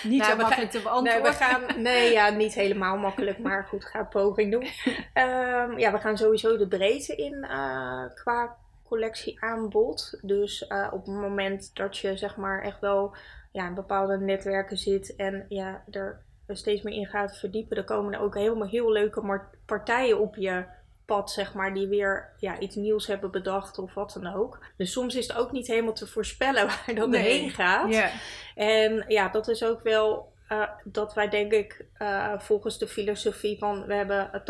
Niet 0.04 0.20
Nou, 0.22 0.32
zo 0.32 0.38
makkelijk 0.38 0.72
te 0.72 0.78
Nee, 0.78 0.86
beantwoorden. 0.86 1.24
we 1.32 1.38
gaan, 1.38 1.82
nee, 1.82 2.12
ja, 2.12 2.30
niet 2.44 2.54
helemaal 2.54 2.98
makkelijk, 2.98 3.38
maar 3.40 3.66
goed, 3.66 3.86
ga 3.86 4.00
een 4.00 4.08
poging 4.08 4.52
doen. 4.52 4.64
Ehm, 5.14 5.78
ja, 5.80 5.92
we 5.92 5.98
gaan 6.00 6.18
sowieso 6.18 6.58
de 6.58 6.68
breedte 6.68 7.16
in 7.16 7.44
eh, 7.44 8.04
qua 8.14 8.56
collectieaanbod. 8.94 10.20
Dus 10.22 10.68
eh, 10.68 10.88
op 10.92 11.06
het 11.06 11.16
moment 11.16 11.76
dat 11.76 11.98
je 11.98 12.18
zeg 12.18 12.36
maar 12.36 12.62
echt 12.62 12.80
wel 12.80 13.16
ja, 13.52 13.68
in 13.68 13.74
bepaalde 13.74 14.18
netwerken 14.18 14.78
zit 14.78 15.16
en 15.16 15.46
ja, 15.50 15.84
er 15.92 16.22
steeds 16.48 16.82
meer 16.82 16.94
in 16.94 17.06
gaat 17.06 17.38
verdiepen, 17.38 17.76
dan 17.76 17.86
komen 17.86 18.14
er 18.14 18.20
ook 18.20 18.36
helemaal 18.36 18.68
heel 18.68 18.92
leuke 18.92 19.42
partijen 19.66 20.20
op 20.20 20.36
je 20.36 20.64
pad, 21.06 21.32
zeg 21.32 21.54
maar, 21.54 21.74
die 21.74 21.88
weer 21.88 22.34
ja, 22.38 22.60
iets 22.60 22.76
nieuws 22.76 23.08
hebben 23.08 23.32
bedacht 23.32 23.78
of 23.78 23.94
wat 23.94 24.18
dan 24.22 24.34
ook. 24.34 24.66
Dus 24.78 24.92
soms 24.92 25.16
is 25.16 25.28
het 25.28 25.38
ook 25.38 25.52
niet 25.52 25.68
helemaal 25.68 25.94
te 25.94 26.08
voorspellen 26.08 26.68
waar 26.86 26.96
dat 26.96 27.10
Nee. 27.10 27.40
heen 27.40 27.50
gaat. 27.50 28.12
En 28.56 29.06
ja, 29.08 29.30
dat 29.30 29.48
is 29.48 29.64
ook 29.64 29.82
wel 29.82 30.33
uh, 30.50 30.70
dat 30.84 31.14
wij 31.14 31.30
denk 31.30 31.52
ik 31.52 31.86
uh, 32.02 32.40
volgens 32.40 32.78
de 32.78 32.88
filosofie 32.88 33.58
van 33.58 33.86
we 33.86 33.94
hebben 33.94 34.44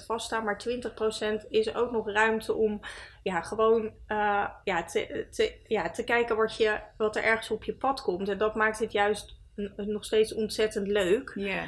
80% 0.00 0.04
vaststaan, 0.06 0.44
maar 0.44 0.62
20% 1.44 1.48
is 1.48 1.74
ook 1.74 1.90
nog 1.90 2.10
ruimte 2.10 2.54
om 2.54 2.80
ja, 3.22 3.42
gewoon 3.42 3.82
uh, 4.08 4.48
ja, 4.64 4.84
te, 4.84 5.26
te, 5.30 5.52
ja, 5.66 5.90
te 5.90 6.04
kijken 6.04 6.36
wat, 6.36 6.56
je, 6.56 6.80
wat 6.96 7.16
er 7.16 7.24
ergens 7.24 7.50
op 7.50 7.64
je 7.64 7.74
pad 7.74 8.02
komt. 8.02 8.28
En 8.28 8.38
dat 8.38 8.54
maakt 8.54 8.78
het 8.78 8.92
juist 8.92 9.36
nog 9.76 10.04
steeds 10.04 10.34
ontzettend 10.34 10.86
leuk. 10.86 11.32
Ja. 11.34 11.64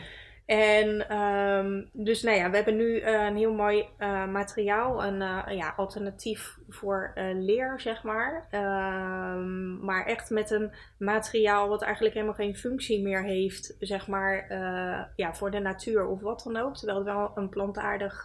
En 0.51 1.17
um, 1.17 1.89
dus 1.93 2.23
nou 2.23 2.37
ja, 2.37 2.51
we 2.51 2.57
hebben 2.57 2.77
nu 2.77 3.01
uh, 3.01 3.27
een 3.27 3.37
heel 3.37 3.55
mooi 3.55 3.89
uh, 3.99 4.27
materiaal, 4.27 5.05
een 5.05 5.21
uh, 5.21 5.57
ja, 5.57 5.73
alternatief 5.77 6.59
voor 6.69 7.13
leer, 7.35 7.81
zeg 7.81 8.03
maar. 8.03 8.49
Um, 8.51 9.85
maar 9.85 10.07
echt 10.07 10.31
met 10.31 10.51
een 10.51 10.73
materiaal 10.99 11.69
wat 11.69 11.83
eigenlijk 11.83 12.15
helemaal 12.15 12.35
geen 12.35 12.57
functie 12.57 13.03
meer 13.03 13.25
heeft, 13.25 13.77
zeg 13.79 14.07
maar, 14.07 14.47
ja, 15.17 15.35
voor 15.35 15.51
de 15.51 15.59
natuur 15.59 16.07
of 16.07 16.21
wat 16.21 16.43
dan 16.45 16.57
ook. 16.57 16.77
Terwijl 16.77 16.99
het 16.99 17.07
wel 17.07 17.31
een 17.35 17.49
plantaardig 17.49 18.25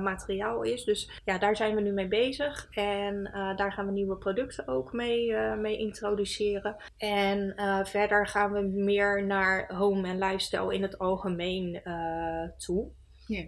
materiaal 0.00 0.62
is. 0.62 0.84
Dus 0.84 1.20
ja, 1.24 1.38
daar 1.38 1.56
zijn 1.56 1.74
we 1.74 1.80
nu 1.80 1.92
mee 1.92 2.08
bezig. 2.08 2.68
En 2.70 3.30
daar 3.56 3.72
gaan 3.72 3.86
we 3.86 3.92
nieuwe 3.92 4.16
producten 4.16 4.68
ook 4.68 4.92
mee, 4.92 5.36
mee 5.36 5.78
introduceren. 5.78 6.76
En 6.98 7.54
verder 7.84 8.26
gaan 8.26 8.52
we 8.52 8.60
meer 8.60 9.26
naar 9.26 9.74
home 9.74 10.08
en 10.08 10.18
lifestyle 10.18 10.74
in 10.74 10.82
het 10.82 10.98
algemeen 10.98 11.48
uh, 11.84 12.48
toe. 12.56 12.90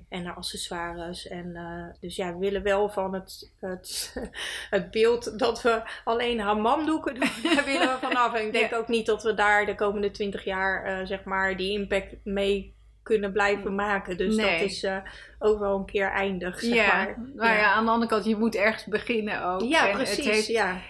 En 0.08 0.22
naar 0.22 0.34
accessoires. 0.34 1.28
En 1.28 1.46
uh, 1.46 2.00
dus 2.00 2.16
ja, 2.16 2.32
we 2.32 2.38
willen 2.38 2.62
wel 2.62 2.88
van 2.88 3.14
het, 3.14 3.52
het, 3.60 4.16
het 4.70 4.90
beeld 4.90 5.38
dat 5.38 5.62
we 5.62 5.82
alleen 6.04 6.40
hammamdoeken 6.40 7.14
doen, 7.14 7.30
daar 7.54 7.64
willen 7.64 7.88
we 7.88 7.96
vanaf. 8.00 8.34
En 8.34 8.46
ik 8.46 8.52
denk 8.52 8.74
ook 8.74 8.88
niet 8.88 9.06
dat 9.06 9.22
we 9.22 9.34
daar 9.34 9.66
de 9.66 9.74
komende 9.74 10.10
twintig 10.10 10.44
jaar, 10.44 11.00
uh, 11.00 11.06
zeg 11.06 11.24
maar, 11.24 11.56
die 11.56 11.78
impact 11.78 12.14
mee 12.24 12.74
kunnen 13.02 13.32
blijven 13.32 13.74
maken. 13.74 14.16
Dus 14.16 14.36
dat 14.36 14.60
is 14.60 14.82
uh, 14.82 14.96
ook 15.38 15.58
wel 15.58 15.78
een 15.78 15.84
keer 15.84 16.10
eindig, 16.10 16.60
zeg 16.60 16.92
maar. 16.92 17.16
Nou 17.34 17.56
ja. 17.56 17.72
aan 17.72 17.84
de 17.84 17.90
andere 17.90 18.10
kant, 18.10 18.24
je 18.24 18.36
moet 18.36 18.54
ergens 18.54 18.84
beginnen 18.84 19.44
ook. 19.44 19.60
Ja, 19.60 19.88
en 19.88 19.94
precies, 19.94 20.24
Het, 20.24 20.34
heeft, 20.34 20.46
ja. 20.46 20.80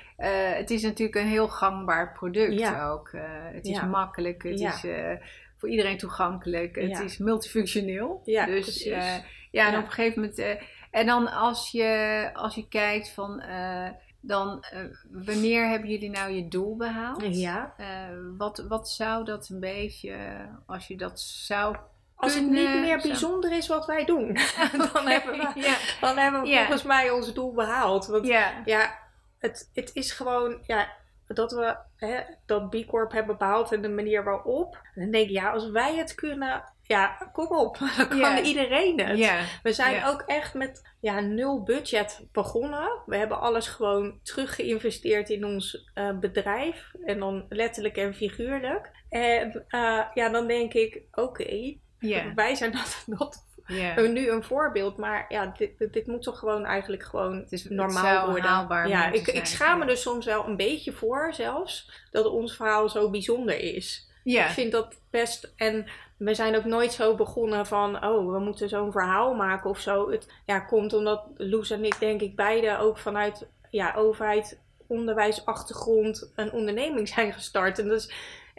het 0.56 0.70
is 0.70 0.82
natuurlijk 0.82 1.16
een 1.16 1.30
heel 1.30 1.48
gangbaar 1.48 2.12
product 2.12 2.58
Ja. 2.58 2.88
ook. 2.88 3.10
Het 3.52 3.66
is 3.66 3.82
makkelijk, 3.82 4.42
het 4.42 4.60
is 4.60 4.84
voor 5.62 5.70
iedereen 5.70 5.98
toegankelijk, 5.98 6.74
het 6.76 6.90
Ja. 6.90 7.00
is 7.00 7.18
multifunctioneel. 7.18 8.20
Ja, 8.24 8.46
dus 8.46 8.86
uh, 8.86 9.14
ja, 9.50 9.68
en 9.72 9.78
op 9.78 9.84
een 9.84 9.90
gegeven 9.90 10.20
moment. 10.20 10.38
uh, 10.38 10.62
en 10.90 11.06
dan 11.06 11.32
als 11.32 11.70
je, 11.70 12.30
als 12.32 12.54
je 12.54 12.68
kijkt 12.68 13.10
van. 13.10 13.42
uh, 13.48 13.88
dan, 14.24 14.64
wanneer 15.10 15.68
hebben 15.68 15.88
jullie 15.90 16.10
nou 16.10 16.30
je 16.32 16.48
doel 16.48 16.76
behaald? 16.76 17.36
Ja. 17.36 17.74
Wat, 18.38 18.64
wat 18.68 18.88
zou 18.90 19.24
dat 19.24 19.48
een 19.48 19.60
beetje, 19.60 20.14
als 20.66 20.86
je 20.86 20.96
dat 20.96 21.20
zou 21.20 21.76
Als 22.14 22.34
het 22.34 22.42
niet 22.50 22.80
meer 22.80 23.00
zo- 23.00 23.08
bijzonder 23.08 23.52
is 23.52 23.66
wat 23.68 23.86
wij 23.86 24.04
doen, 24.04 24.32
dan, 24.92 25.06
hebben 25.06 25.32
we, 25.32 25.52
ja, 25.60 25.76
dan 26.00 26.16
hebben 26.18 26.42
we 26.42 26.56
volgens 26.56 26.82
mij 26.82 27.10
ons 27.10 27.34
doel 27.34 27.52
behaald. 27.52 28.06
Want 28.06 28.26
ja, 28.26 28.62
ja, 28.64 28.98
het, 29.38 29.70
het 29.74 29.90
is 29.94 30.12
gewoon 30.12 30.58
ja, 30.66 30.88
dat 31.34 31.52
we 31.52 31.76
hè, 31.96 32.20
dat 32.46 32.70
B 32.70 32.86
Corp 32.86 33.12
hebben 33.12 33.38
behaald 33.38 33.72
en 33.72 33.82
de 33.82 33.88
manier 33.88 34.24
waarop. 34.24 34.78
Dan 34.94 35.10
denk 35.10 35.28
ik, 35.28 35.30
ja, 35.30 35.50
als 35.50 35.70
wij 35.70 35.96
het 35.96 36.14
kunnen, 36.14 36.64
ja, 36.82 37.30
kom 37.32 37.46
op, 37.46 37.78
dan 37.96 38.08
kan 38.08 38.38
iedereen 38.38 39.00
het. 39.00 39.18
We 39.62 39.72
zijn 39.72 40.04
ook 40.04 40.22
echt 40.26 40.54
met 40.54 40.94
ja, 41.00 41.20
nul 41.20 41.62
budget 41.62 42.26
begonnen. 42.32 43.02
We 43.06 43.16
hebben 43.16 43.40
alles 43.40 43.68
gewoon 43.68 44.18
terug 44.22 44.54
geïnvesteerd 44.54 45.30
in 45.30 45.44
ons 45.44 45.90
eh, 45.94 46.18
bedrijf. 46.18 46.90
En 47.04 47.18
dan 47.18 47.46
letterlijk 47.48 47.96
en 47.96 48.14
figuurlijk. 48.14 48.90
En 49.08 49.64
eh, 49.68 50.00
ja, 50.14 50.28
dan 50.28 50.46
denk 50.46 50.72
ik, 50.72 51.02
oké, 51.12 51.76
wij 52.34 52.54
zijn 52.54 52.72
dat, 52.78 53.02
dat 53.06 53.44
ja. 53.66 54.00
nu 54.00 54.30
een 54.30 54.42
voorbeeld. 54.42 54.96
Maar 54.96 55.26
ja, 55.28 55.54
dit, 55.56 55.92
dit, 55.92 56.06
moet 56.06 56.22
toch 56.22 56.38
gewoon 56.38 56.64
eigenlijk 56.64 57.02
gewoon 57.02 57.36
Het 57.36 57.52
is- 57.52 57.68
normaal 57.68 58.26
worden. 58.30 58.50
haalbaar 58.50 58.88
ja, 58.88 59.12
ik, 59.12 59.26
ik 59.26 59.46
schaam 59.46 59.78
me 59.78 59.84
ja. 59.84 59.90
er 59.90 59.96
soms 59.96 60.24
wel 60.26 60.46
een 60.46 60.56
beetje 60.56 60.92
voor 60.92 61.34
zelfs. 61.34 61.90
Dat 62.10 62.26
ons 62.26 62.56
verhaal 62.56 62.88
zo 62.88 63.10
bijzonder 63.10 63.58
is. 63.58 64.10
Ik 64.24 64.40
vind 64.40 64.72
dat 64.72 65.00
best. 65.10 65.52
En 65.56 65.86
we 66.16 66.34
zijn 66.34 66.56
ook 66.56 66.64
nooit 66.64 66.92
zo 66.92 67.14
begonnen 67.14 67.66
van, 67.66 68.04
oh, 68.04 68.32
we 68.32 68.38
moeten 68.38 68.68
zo'n 68.68 68.92
verhaal 68.92 69.34
maken 69.34 69.70
of 69.70 69.80
zo. 69.80 70.10
Het 70.10 70.28
ja, 70.46 70.60
komt 70.60 70.92
omdat 70.92 71.24
Loes 71.36 71.70
en 71.70 71.84
ik, 71.84 71.98
denk 71.98 72.20
ik, 72.20 72.36
beide 72.36 72.78
ook 72.78 72.98
vanuit 72.98 73.48
ja, 73.70 73.94
overheid, 73.94 74.60
onderwijsachtergrond 74.86 76.32
een 76.36 76.52
onderneming 76.52 77.08
zijn 77.08 77.32
gestart. 77.32 77.78
En 77.78 77.90
is 77.90 78.12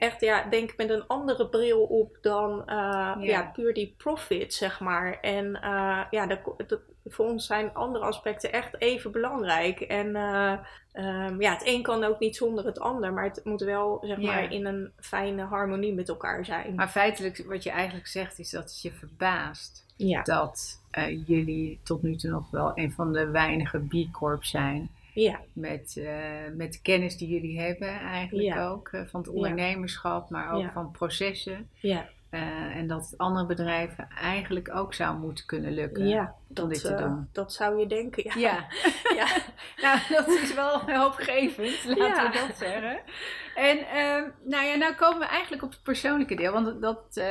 echt, 0.03 0.21
ja, 0.21 0.43
denk 0.49 0.71
ik 0.71 0.77
met 0.77 0.89
een 0.89 1.07
andere 1.07 1.49
bril 1.49 1.83
op 1.83 2.17
dan 2.21 2.63
uh, 2.65 3.15
ja. 3.19 3.51
puur 3.53 3.73
die 3.73 3.93
profit, 3.97 4.53
zeg 4.53 4.79
maar. 4.79 5.19
En 5.19 5.45
uh, 5.63 6.03
ja, 6.09 6.27
dat, 6.27 6.39
dat, 6.67 6.79
voor 7.05 7.25
ons 7.25 7.45
zijn 7.45 7.73
andere 7.73 8.05
aspecten 8.05 8.51
echt 8.51 8.81
even 8.81 9.11
belangrijk. 9.11 9.79
En 9.79 10.07
uh, 10.07 10.57
um, 10.93 11.41
ja, 11.41 11.53
het 11.53 11.67
een 11.67 11.81
kan 11.81 12.03
ook 12.03 12.19
niet 12.19 12.35
zonder 12.35 12.65
het 12.65 12.79
ander, 12.79 13.13
maar 13.13 13.23
het 13.23 13.41
moet 13.43 13.61
wel, 13.61 13.99
zeg 14.01 14.19
Ja. 14.19 14.33
maar, 14.33 14.51
in 14.51 14.65
een 14.65 14.91
fijne 14.99 15.43
harmonie 15.43 15.93
met 15.93 16.09
elkaar 16.09 16.45
zijn. 16.45 16.75
Maar 16.75 16.89
feitelijk, 16.89 17.43
wat 17.47 17.63
je 17.63 17.71
eigenlijk 17.71 18.07
zegt, 18.07 18.39
is 18.39 18.49
dat 18.49 18.63
het 18.63 18.81
je 18.81 18.91
verbaast 18.91 19.85
ja. 19.95 20.21
dat 20.21 20.81
jullie 21.25 21.79
tot 21.83 22.01
nu 22.01 22.15
toe 22.15 22.31
nog 22.31 22.49
wel 22.51 22.71
een 22.75 22.91
van 22.91 23.13
de 23.13 23.29
weinige 23.29 23.79
B 23.79 24.11
Corp 24.11 24.43
zijn. 24.43 24.89
Ja. 25.13 25.39
Met, 25.53 25.95
uh, 25.97 26.11
met 26.55 26.73
de 26.73 26.81
kennis 26.81 27.17
die 27.17 27.27
jullie 27.27 27.59
hebben 27.59 27.99
eigenlijk 27.99 28.47
Ja. 28.47 28.67
ook. 28.67 28.89
Uh, 28.91 29.01
van 29.05 29.19
het 29.19 29.29
ondernemerschap, 29.29 30.29
maar 30.29 30.51
ook 30.51 30.61
Ja. 30.61 30.71
van 30.71 30.91
processen. 30.91 31.69
Ja. 31.73 32.05
Uh, 32.31 32.41
en 32.75 32.87
dat 32.87 33.09
het 33.09 33.17
andere 33.17 33.45
bedrijven 33.45 34.07
eigenlijk 34.21 34.75
ook 34.75 34.93
zou 34.93 35.17
moeten 35.17 35.45
kunnen 35.45 35.71
lukken 35.73 36.07
Ja, 36.07 36.21
om 36.47 36.55
dat, 36.55 36.69
dit 36.69 36.81
te 36.81 36.95
doen. 36.95 37.29
dat 37.31 37.53
zou 37.53 37.79
je 37.79 37.87
denken, 37.87 38.23
ja. 38.23 38.35
Ja, 38.39 38.67
ja. 39.19 39.27
nou, 39.83 39.99
dat 40.09 40.27
is 40.27 40.53
wel 40.53 40.79
hoopgevend, 41.01 41.83
laten 41.85 42.23
Ja. 42.23 42.31
we 42.31 42.47
dat 42.47 42.57
zeggen. 42.57 42.99
En 43.55 43.77
uh, 43.77 44.29
nou 44.49 44.65
ja, 44.65 44.75
nou 44.75 44.93
komen 44.95 45.19
we 45.19 45.25
eigenlijk 45.25 45.63
op 45.63 45.71
het 45.71 45.83
persoonlijke 45.83 46.35
deel. 46.35 46.51
Want 46.53 46.81
dat, 46.81 47.21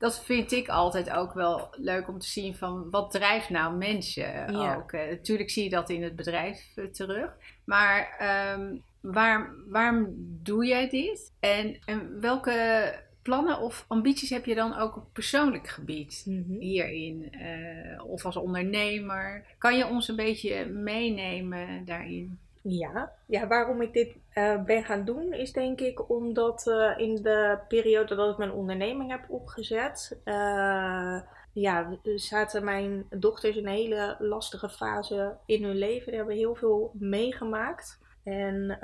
dat 0.00 0.24
vind 0.24 0.52
ik 0.52 0.68
altijd 0.68 1.10
ook 1.10 1.32
wel 1.32 1.68
leuk 1.72 2.08
om 2.08 2.18
te 2.18 2.26
zien 2.26 2.54
van 2.54 2.90
wat 2.90 3.10
drijft 3.10 3.48
nou 3.48 3.76
mensen 3.76 4.52
Ja. 4.52 4.74
ook. 4.76 4.92
Uh, 4.92 5.08
natuurlijk 5.08 5.50
zie 5.50 5.64
je 5.64 5.70
dat 5.70 5.90
in 5.90 6.02
het 6.02 6.16
bedrijf 6.16 6.72
uh, 6.76 6.86
terug. 6.86 7.30
Maar 7.64 8.16
um, 8.58 8.82
waar, 9.00 9.54
waarom 9.68 10.06
doe 10.42 10.66
jij 10.66 10.88
dit? 10.88 11.32
En, 11.40 11.78
en 11.84 12.20
welke 12.20 12.94
plannen 13.22 13.60
of 13.60 13.84
ambities 13.88 14.30
heb 14.30 14.44
je 14.44 14.54
dan 14.54 14.78
ook 14.78 14.96
op 14.96 15.04
persoonlijk 15.12 15.68
gebied 15.68 16.22
Mm 16.26 16.44
-hmm. 16.46 16.60
hierin? 16.60 17.32
Uh, 17.32 18.04
of 18.04 18.24
als 18.24 18.36
ondernemer? 18.36 19.44
Kan 19.58 19.76
je 19.76 19.86
ons 19.86 20.08
een 20.08 20.16
beetje 20.16 20.66
meenemen 20.66 21.84
daarin? 21.84 22.38
Ja, 22.62 23.12
ja 23.26 23.46
waarom 23.46 23.82
ik 23.82 23.92
dit 23.92 24.16
uh, 24.40 24.64
ben 24.64 24.84
gaan 24.84 25.04
doen 25.04 25.32
is 25.32 25.52
denk 25.52 25.80
ik 25.80 26.10
omdat 26.10 26.66
uh, 26.66 26.98
in 26.98 27.14
de 27.14 27.58
periode 27.68 28.14
dat 28.14 28.30
ik 28.30 28.38
mijn 28.38 28.52
onderneming 28.52 29.10
heb 29.10 29.24
opgezet, 29.28 30.20
uh, 30.24 31.20
ja, 31.52 31.98
zaten 32.14 32.64
mijn 32.64 33.06
dochters 33.10 33.56
in 33.56 33.66
een 33.66 33.72
hele 33.72 34.16
lastige 34.18 34.68
fase 34.68 35.36
in 35.46 35.64
hun 35.64 35.76
leven. 35.76 36.06
Die 36.06 36.16
hebben 36.16 36.36
heel 36.36 36.54
veel 36.54 36.90
meegemaakt. 36.94 37.98
En 38.24 38.78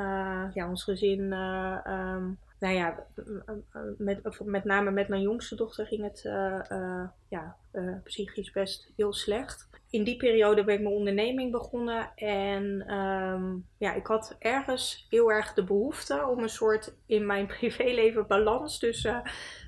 ja, 0.55 0.69
ons 0.69 0.85
gezin 0.85 1.21
um, 1.21 2.38
nou 2.59 2.75
ja, 2.75 3.07
met, 3.99 4.40
met 4.45 4.64
name 4.64 4.90
met 4.90 5.09
mijn 5.09 5.23
jongste 5.23 5.57
dochter 5.57 5.87
ging 5.87 6.03
het 6.03 6.23
ja, 7.29 7.57
psychisch 8.05 8.51
best 8.51 8.92
heel 8.97 9.12
slecht. 9.12 9.69
In 9.90 10.05
die 10.05 10.16
periode 10.16 10.64
ben 10.64 10.75
ik 10.75 10.81
mijn 10.81 10.94
onderneming 10.94 11.51
begonnen 11.51 12.12
en 12.14 12.94
um, 12.94 13.66
ja, 13.79 13.94
ik 13.94 14.07
had 14.07 14.37
ergens 14.38 15.07
heel 15.11 15.33
erg 15.33 15.55
de 15.55 15.64
behoefte 15.64 16.27
om 16.27 16.42
een 16.42 16.49
soort 16.49 16.96
in 17.07 17.27
mijn 17.27 17.46
privéleven 17.59 18.27
balans 18.27 18.79
tussen 18.79 19.22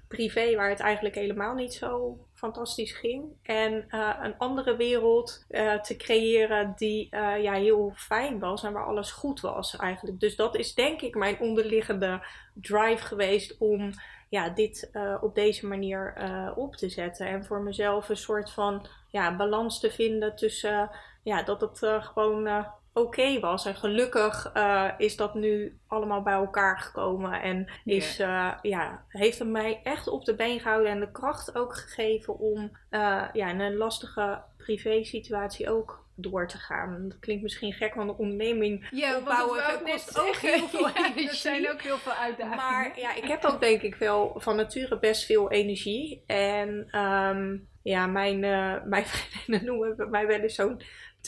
privé, 0.08 0.56
waar 0.56 0.68
het 0.68 0.80
eigenlijk 0.80 1.14
helemaal 1.14 1.54
niet 1.54 1.74
zo 1.74 2.18
fantastisch 2.38 2.92
ging. 2.92 3.24
En 3.42 3.84
uh, 3.88 4.16
een 4.22 4.38
andere 4.38 4.76
wereld 4.76 5.44
uh, 5.50 5.80
te 5.80 5.96
creëren 5.96 6.72
die 6.76 7.08
uh, 7.10 7.42
ja, 7.42 7.52
heel 7.52 7.92
fijn 7.94 8.38
was 8.38 8.62
en 8.62 8.72
waar 8.72 8.86
alles 8.86 9.10
goed 9.10 9.40
was 9.40 9.76
eigenlijk. 9.76 10.20
Dus 10.20 10.36
dat 10.36 10.56
is 10.56 10.74
denk 10.74 11.00
ik 11.00 11.14
mijn 11.14 11.40
onderliggende 11.40 12.26
drive 12.54 13.04
geweest 13.06 13.58
om 13.58 13.90
ja, 14.28 14.48
dit 14.48 14.90
op 15.20 15.34
deze 15.34 15.66
manier 15.66 16.14
op 16.56 16.76
te 16.76 16.88
zetten. 16.88 17.26
En 17.26 17.44
voor 17.44 17.60
mezelf 17.60 18.08
een 18.08 18.16
soort 18.16 18.50
van 18.50 18.86
ja, 19.08 19.36
balans 19.36 19.80
te 19.80 19.90
vinden 19.90 20.36
tussen 20.36 20.90
ja, 21.22 21.42
dat 21.42 21.60
het 21.60 21.78
gewoon 22.00 22.66
oké 22.92 23.06
okay 23.06 23.40
was. 23.40 23.66
En 23.66 23.74
gelukkig 23.74 24.50
uh, 24.54 24.90
is 24.98 25.16
dat 25.16 25.34
nu 25.34 25.78
allemaal 25.86 26.22
bij 26.22 26.32
elkaar 26.32 26.78
gekomen. 26.78 27.42
En 27.42 27.70
is, 27.84 28.20
uh, 28.20 28.52
ja, 28.62 29.04
heeft 29.08 29.38
het 29.38 29.48
mij 29.48 29.80
echt 29.82 30.08
op 30.08 30.24
de 30.24 30.34
been 30.34 30.60
gehouden 30.60 30.90
en 30.90 31.00
de 31.00 31.10
kracht 31.10 31.54
ook 31.54 31.74
gegeven 31.76 32.38
om 32.38 32.76
uh, 32.90 33.24
ja, 33.32 33.48
in 33.48 33.60
een 33.60 33.76
lastige 33.76 34.42
privé 34.56 35.04
situatie 35.04 35.70
ook 35.70 36.06
door 36.20 36.48
te 36.48 36.58
gaan. 36.58 37.08
Dat 37.08 37.18
klinkt 37.18 37.42
misschien 37.42 37.72
gek, 37.72 37.94
want 37.94 38.10
een 38.10 38.16
onderneming 38.16 38.88
Ja, 38.90 39.16
opbouwen 39.16 39.62
dat 39.62 39.82
kost 39.82 40.18
ook 40.18 40.36
heel 40.36 40.68
veel 40.68 40.88
Ja, 40.94 40.94
energie. 40.96 41.28
Er 41.28 41.34
zijn 41.34 41.70
ook 41.70 41.82
heel 41.82 41.98
veel 41.98 42.12
uitdagingen. 42.12 42.56
Maar 42.56 42.92
ja, 43.00 43.14
ik 43.14 43.24
heb 43.24 43.44
ook 43.44 43.60
denk 43.60 43.82
ik 43.82 43.94
wel 43.94 44.34
van 44.36 44.56
nature 44.56 44.98
best 44.98 45.24
veel 45.24 45.50
energie. 45.50 46.22
En 46.26 46.88
ehm, 46.90 47.56
ja, 47.82 48.06
mijn, 48.06 48.44
eh 48.44 48.74
mijn 48.84 49.06
vriendinnen 49.12 49.64
noemen 49.64 50.10
mij 50.10 50.26
wel 50.26 50.40
eens 50.40 50.54
zo'n 50.54 50.80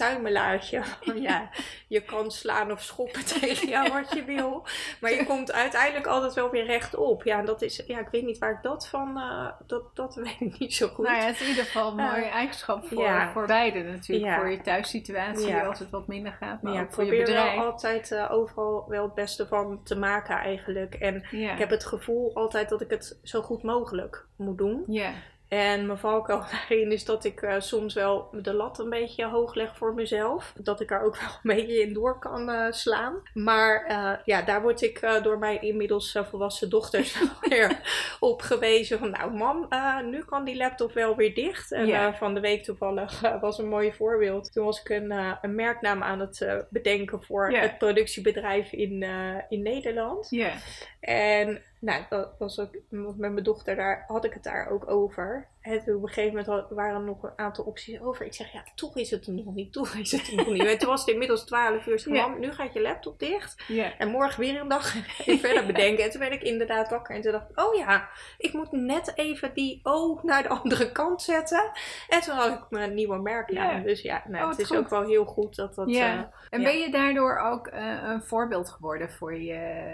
tuimelaartje. 0.08 0.82
Van, 1.04 1.20
ja, 1.22 1.48
je 1.88 2.00
kan 2.02 2.30
slaan 2.30 2.72
of 2.72 2.82
schoppen 2.82 3.24
tegen 3.40 3.68
jou 3.68 3.92
wat 3.92 4.12
je 4.12 4.24
wil. 4.24 4.66
Maar 5.00 5.10
je 5.12 5.24
komt 5.26 5.52
uiteindelijk 5.52 6.06
altijd 6.06 6.34
wel 6.34 6.50
weer 6.50 6.64
rechtop. 6.64 7.22
Ja, 7.22 7.42
dat 7.42 7.62
is, 7.62 7.82
ja 7.86 7.98
ik 7.98 8.08
weet 8.10 8.24
niet 8.24 8.38
waar 8.38 8.52
ik 8.52 8.62
dat 8.62 8.88
van, 8.88 9.16
eh, 9.18 9.46
dat, 9.66 9.96
dat 9.96 10.14
weet 10.24 10.40
ik 10.40 10.58
niet 10.58 10.74
zo 10.74 10.88
goed. 10.88 11.04
Nou 11.06 11.18
ja, 11.18 11.24
het 11.24 11.34
is 11.34 11.40
in 11.42 11.48
ieder 11.48 11.64
geval 11.64 11.92
een 11.92 11.98
Eh, 11.98 12.12
mooie 12.12 12.28
eigenschap 12.30 12.86
voor, 12.86 13.02
ja. 13.02 13.32
voor 13.32 13.46
beide 13.46 13.82
natuurlijk. 13.82 14.26
Ja. 14.28 14.36
Voor 14.36 14.50
je 14.50 14.60
thuissituatie 14.60 15.46
Ja. 15.48 15.64
als 15.66 15.78
het 15.78 15.90
wat 15.90 16.06
minder 16.06 16.32
gaat, 16.32 16.62
maar 16.62 16.72
ook 16.72 16.80
ik 16.80 16.92
voor 16.92 17.04
je 17.04 17.08
probeer 17.08 17.26
bedrijf. 17.26 17.54
wel 17.56 17.64
altijd 17.64 18.12
eh, 18.12 18.30
overal 18.32 18.84
wel 18.88 19.02
het 19.04 19.14
beste 19.14 19.46
van 19.46 19.80
te 19.84 19.96
maken 19.98 20.36
eigenlijk. 20.36 20.94
En 20.94 21.16
ik 21.30 21.58
heb 21.58 21.70
het 21.70 21.84
gevoel 21.84 22.34
altijd 22.34 22.68
dat 22.68 22.80
ik 22.80 22.90
het 22.90 23.18
zo 23.22 23.42
goed 23.42 23.62
mogelijk 23.62 24.26
moet 24.36 24.58
doen. 24.58 24.84
ja. 24.86 25.10
En 25.50 25.86
mijn 25.86 25.98
valkuil 25.98 26.44
daarin 26.50 26.92
is 26.92 27.04
dat 27.04 27.24
ik 27.24 27.42
eh, 27.42 27.54
soms 27.58 27.94
wel 27.94 28.28
de 28.32 28.54
lat 28.54 28.78
een 28.78 28.90
beetje 28.90 29.26
hoog 29.26 29.54
leg 29.54 29.76
voor 29.76 29.94
mezelf. 29.94 30.54
Dat 30.58 30.80
ik 30.80 30.88
daar 30.88 31.04
ook 31.04 31.16
wel 31.20 31.28
een 31.28 31.56
beetje 31.56 31.80
in 31.80 31.92
door 31.92 32.18
kan 32.18 32.50
eh, 32.50 32.72
slaan. 32.72 33.22
Maar 33.34 33.84
eh, 33.86 34.12
ja, 34.24 34.42
daar 34.42 34.62
word 34.62 34.82
ik 34.82 35.20
door 35.22 35.38
mijn 35.38 35.62
inmiddels 35.62 36.18
volwassen 36.30 36.70
dochters 36.70 37.22
weer 37.48 37.80
op 38.20 38.42
gewezen. 38.42 38.98
Van 38.98 39.10
nou 39.10 39.32
mam, 39.32 39.68
nu 40.10 40.24
kan 40.24 40.44
die 40.44 40.56
laptop 40.56 40.92
wel 40.92 41.16
weer 41.16 41.34
dicht. 41.34 41.72
En 41.72 42.14
van 42.14 42.34
de 42.34 42.40
week 42.40 42.64
toevallig 42.64 43.20
was 43.40 43.58
een 43.58 43.68
mooi 43.68 43.92
voorbeeld. 43.92 44.52
Toen 44.52 44.64
was 44.64 44.80
ik 44.80 44.88
een, 44.88 45.10
een 45.42 45.54
merknaam 45.54 46.02
aan 46.02 46.20
het 46.20 46.66
bedenken 46.70 47.22
voor 47.22 47.50
het 47.50 47.78
productiebedrijf 47.78 48.72
in, 48.72 49.02
in 49.48 49.62
Nederland. 49.62 50.26
Ja. 50.30 50.52
En 51.00 51.62
nou, 51.80 52.04
dat 52.08 52.34
was 52.38 52.58
ook 52.60 52.70
met 52.90 53.16
mijn 53.16 53.42
dochter, 53.42 53.76
daar 53.76 54.04
had 54.06 54.24
ik 54.24 54.32
het 54.32 54.42
daar 54.42 54.68
ook 54.70 54.90
over. 54.90 55.48
Toen 55.62 55.96
op 55.96 56.02
een 56.02 56.08
gegeven 56.08 56.44
moment 56.46 56.70
waren 56.70 56.94
er 56.94 57.04
nog 57.04 57.22
een 57.22 57.32
aantal 57.36 57.64
opties 57.64 58.00
over. 58.00 58.26
Ik 58.26 58.34
zeg, 58.34 58.52
ja, 58.52 58.64
toch 58.74 58.96
is 58.96 59.10
het 59.10 59.26
er 59.26 59.32
nog 59.32 59.54
niet, 59.54 59.72
toch 59.72 59.94
is 59.94 60.12
het 60.12 60.28
er 60.28 60.34
nog 60.36 60.46
niet. 60.50 60.64
En 60.70 60.78
toen 60.78 60.88
was 60.88 61.00
het 61.00 61.08
inmiddels 61.10 61.44
12 61.44 61.86
uur. 61.86 62.02
Nu 62.38 62.52
gaat 62.52 62.72
je 62.72 62.80
laptop 62.80 63.18
dicht. 63.18 63.62
En 63.98 64.08
morgen 64.08 64.40
weer 64.40 64.60
een 64.60 64.68
dag 64.68 64.94
verder 65.44 65.66
bedenken. 65.66 66.04
En 66.04 66.10
toen 66.10 66.20
ben 66.20 66.32
ik 66.32 66.42
inderdaad 66.42 66.90
wakker. 66.90 67.14
En 67.14 67.20
toen 67.22 67.32
dacht 67.32 67.50
ik, 67.50 67.60
oh 67.60 67.74
ja, 67.74 68.08
ik 68.38 68.52
moet 68.52 68.72
net 68.72 69.12
even 69.16 69.54
die 69.54 69.80
O 69.82 70.20
naar 70.22 70.42
de 70.42 70.48
andere 70.48 70.92
kant 70.92 71.22
zetten. 71.22 71.70
En 72.08 72.20
toen 72.20 72.34
had 72.34 72.52
ik 72.52 72.64
mijn 72.70 72.94
nieuwe 72.94 73.18
merknaam. 73.18 73.76
Ja. 73.76 73.82
Dus 73.82 74.02
ja, 74.02 74.22
nou, 74.28 74.44
Oh, 74.44 74.50
het 74.50 74.58
is 74.58 74.66
goed. 74.66 74.76
ook 74.76 74.88
wel 74.88 75.02
heel 75.06 75.24
goed 75.24 75.56
dat 75.56 75.74
dat... 75.74 75.88
Ja. 75.90 76.16
eh, 76.18 76.24
En 76.50 76.62
ben 76.62 76.78
je 76.78 76.90
daardoor 76.90 77.38
ook 77.38 77.66
eh, 77.66 78.02
een 78.04 78.22
voorbeeld 78.22 78.68
geworden 78.70 79.10
voor 79.10 79.34
je 79.36 79.90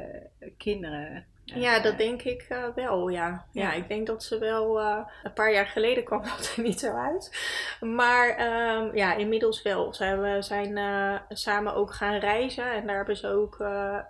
kinderen? 0.56 1.26
Ja, 1.54 1.80
dat 1.80 1.98
denk 1.98 2.22
ik 2.22 2.46
eh, 2.48 2.64
wel, 2.74 3.08
ja. 3.08 3.44
ja. 3.52 3.62
Ja. 3.62 3.72
ik 3.72 3.88
denk 3.88 4.06
dat 4.06 4.22
ze 4.22 4.38
wel... 4.38 4.80
eh, 4.80 4.98
een 5.22 5.32
paar 5.32 5.52
jaar 5.52 5.66
geleden 5.66 6.04
kwam 6.04 6.22
dat 6.36 6.54
er 6.56 6.62
niet 6.62 6.80
zo 6.80 6.94
uit. 6.96 7.38
Maar 7.80 8.28
ehm, 8.28 8.96
ja, 8.96 9.14
inmiddels 9.14 9.62
wel. 9.62 9.94
Hebben, 9.98 10.44
zijn 10.44 10.76
eh, 10.76 11.20
samen 11.28 11.74
ook 11.74 11.94
gaan 11.94 12.18
reizen. 12.18 12.72
En 12.72 12.86
daar 12.86 12.96
hebben 12.96 13.16
ze 13.16 13.28
ook 13.28 13.56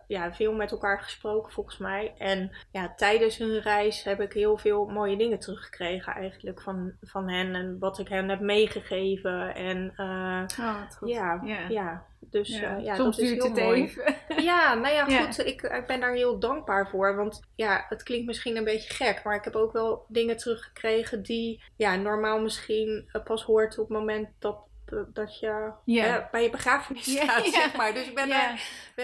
ja, 0.06 0.32
veel 0.34 0.52
met 0.52 0.70
elkaar 0.70 1.00
gesproken, 1.02 1.52
volgens 1.52 1.78
mij. 1.78 2.14
En 2.18 2.56
ja, 2.70 2.94
tijdens 2.96 3.38
hun 3.38 3.60
reis 3.60 4.02
heb 4.02 4.20
ik 4.20 4.32
heel 4.32 4.56
veel 4.58 4.86
mooie 4.86 5.16
dingen 5.16 5.38
teruggekregen 5.38 6.12
eigenlijk 6.12 6.62
van, 6.62 6.92
van 7.00 7.30
hen. 7.30 7.54
En 7.54 7.78
wat 7.78 7.98
ik 7.98 8.08
hen 8.08 8.28
heb 8.28 8.40
meegegeven. 8.40 9.54
En 9.54 9.92
Oh, 10.60 11.08
Ja. 11.08 11.40
ja. 11.68 12.04
Dus 12.30 12.48
Ja. 12.48 12.60
ja, 12.60 12.76
ja 12.76 12.94
Soms 12.94 13.16
dat 13.16 13.24
is 13.24 13.30
duurt 13.30 13.42
heel 13.42 13.54
het 13.54 13.62
mooi. 13.64 13.82
even. 13.82 14.14
Ja, 14.44 14.74
nou 14.74 14.94
ja, 14.94 15.06
Ja. 15.08 15.24
goed. 15.24 15.46
Ik, 15.46 15.62
ik 15.62 15.86
ben 15.86 16.00
daar 16.00 16.12
heel 16.14 16.38
dankbaar 16.38 16.88
voor. 16.88 17.16
Want 17.16 17.40
ja, 17.54 17.86
het 17.88 18.02
klinkt 18.02 18.26
misschien 18.26 18.56
een 18.56 18.64
beetje 18.64 18.94
gek. 18.94 19.20
Maar 19.24 19.34
ik 19.36 19.44
heb 19.44 19.54
ook 19.56 19.72
wel 19.72 20.04
dingen 20.08 20.36
teruggekregen 20.36 21.22
die 21.22 21.62
ja, 21.76 21.96
normaal 21.96 22.40
misschien 22.40 23.08
eh, 23.12 23.22
pas 23.24 23.42
hoort 23.42 23.78
op 23.78 23.88
het 23.88 23.98
moment 23.98 24.28
dat, 24.38 24.56
dat 25.12 25.38
je 25.40 25.70
Ja. 25.84 26.04
eh, 26.16 26.30
bij 26.30 26.42
je 26.42 26.50
begrafenis 26.50 27.04
staat, 27.16 27.44
zeg 27.46 27.76
maar. 27.76 27.94
Dus 27.94 28.06
ik 28.08 28.14
ben 28.14 28.28
wel 28.28 28.38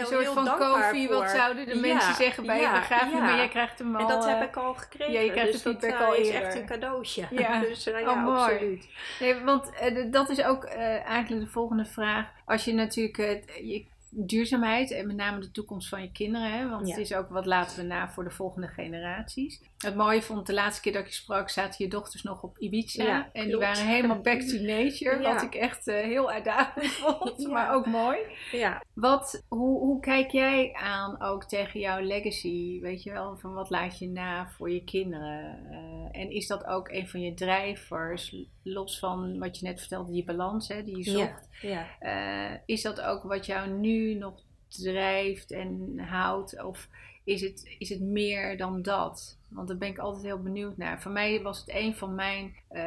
Een 0.01 0.07
soort 0.07 0.23
heel 0.23 0.33
van 0.33 0.45
dankbaar 0.45 0.71
koffie, 0.83 1.07
voor. 1.09 1.17
wat 1.17 1.31
zouden 1.31 1.67
de 1.67 1.75
mensen 1.75 2.15
zeggen 2.15 2.47
bij 2.47 2.61
je 2.61 2.71
begrafenis, 2.71 3.21
maar 3.21 3.37
jij 3.37 3.49
krijgt 3.49 3.79
hem 3.79 3.97
al. 3.97 4.01
En 4.01 4.07
dat 4.15 4.25
heb 4.27 4.37
eh, 4.37 4.43
ik 4.43 4.57
al 4.57 4.75
gekregen. 4.75 5.13
ja, 5.13 5.21
je 5.21 5.31
krijgt 5.31 5.53
dus 5.53 5.63
dat 5.63 5.83
eh, 5.83 6.01
al 6.01 6.15
is 6.15 6.27
eerder. 6.29 6.43
echt 6.43 6.55
een 6.55 6.67
cadeautje. 6.67 7.27
Ja. 7.31 7.61
Dus 7.69 7.87
eh, 7.87 7.95
Oh, 7.95 8.01
ja, 8.01 8.15
mooi. 8.15 8.39
absoluut. 8.53 8.89
Nee, 9.21 9.41
want 9.41 9.71
dat 10.11 10.29
is 10.31 10.45
ook 10.45 10.65
eigenlijk 10.65 11.45
de 11.45 11.51
volgende 11.51 11.85
vraag. 11.85 12.27
Als 12.45 12.65
je 12.65 12.73
natuurlijk 12.75 13.17
je 13.63 13.87
duurzaamheid 14.15 14.91
en 14.91 15.07
met 15.07 15.17
name 15.17 15.41
de 15.41 15.51
toekomst 15.51 15.89
van 15.89 16.03
je 16.03 16.13
kinderen, 16.13 16.53
hè, 16.59 16.69
want 16.69 16.87
Ja. 16.89 16.95
het 16.95 17.03
is 17.05 17.15
ook 17.15 17.29
wat 17.29 17.47
laten 17.47 17.77
we 17.77 17.83
na 17.83 18.09
voor 18.11 18.25
de 18.25 18.31
volgende 18.31 18.67
generaties. 18.69 19.61
Het 19.79 19.95
mooie 19.97 20.23
vond 20.23 20.47
de 20.47 20.53
laatste 20.55 20.83
keer 20.83 20.93
dat 20.93 21.03
ik 21.03 21.09
je 21.09 21.15
sprak, 21.15 21.51
zaten 21.51 21.85
je 21.85 21.91
dochters 21.91 22.23
nog 22.23 22.43
op 22.43 22.59
Ibiza 22.59 23.05
Ja, 23.05 23.29
en 23.33 23.47
die 23.47 23.57
waren 23.57 23.87
helemaal 23.87 24.21
back 24.21 24.41
to 24.41 24.59
nature, 24.61 25.21
Ja. 25.23 25.33
wat 25.33 25.43
ik 25.43 25.55
echt 25.55 25.87
eh, 25.89 26.01
heel 26.01 26.31
uitdagend 26.31 26.87
vond, 27.03 27.47
maar 27.49 27.75
ook 27.75 27.87
mooi. 27.87 28.19
Ja. 28.53 28.83
Wat, 28.95 29.45
hoe, 29.49 29.79
hoe 29.79 30.01
kijk 30.01 30.31
jij 30.31 30.73
aan 30.73 31.23
ook 31.23 31.45
tegen 31.45 31.81
jouw 31.81 32.01
legacy? 32.01 32.81
Weet 32.81 33.03
je 33.03 33.13
wel, 33.13 33.37
van 33.37 33.53
wat 33.55 33.71
laat 33.71 33.99
je 33.99 34.09
na 34.09 34.49
voor 34.49 34.71
je 34.71 34.85
kinderen? 34.85 35.67
Eh, 35.71 36.21
en 36.21 36.31
is 36.31 36.47
dat 36.47 36.65
ook 36.67 36.89
een 36.89 37.09
van 37.09 37.21
je 37.21 37.35
drijvers, 37.35 38.37
los 38.63 38.99
van 38.99 39.39
wat 39.39 39.59
je 39.59 39.67
net 39.67 39.79
vertelde, 39.81 40.13
die 40.13 40.25
balans 40.25 40.69
hè, 40.69 40.85
die 40.85 40.97
je 40.97 41.03
zocht? 41.11 41.49
Ja. 41.61 41.87
Eh, 41.99 42.59
is 42.67 42.83
dat 42.83 43.01
ook 43.01 43.23
wat 43.23 43.47
jou 43.47 43.71
nu 43.71 44.15
nog 44.15 44.35
drijft 44.69 45.51
en 45.51 45.99
houdt? 45.99 46.63
Of 46.63 46.89
is 47.25 47.41
het, 47.41 47.75
is 47.79 47.89
het 47.89 48.01
meer 48.01 48.57
dan 48.57 48.83
dat? 48.83 49.39
Want 49.49 49.69
daar 49.69 49.77
ben 49.77 49.89
ik 49.89 49.99
altijd 49.99 50.25
heel 50.25 50.43
benieuwd 50.43 50.77
naar. 50.77 51.01
Voor 51.01 51.11
mij 51.11 51.43
was 51.43 51.59
het 51.61 51.71
een 51.75 51.95
van 51.95 52.15
mijn 52.15 52.57
eh, 52.69 52.85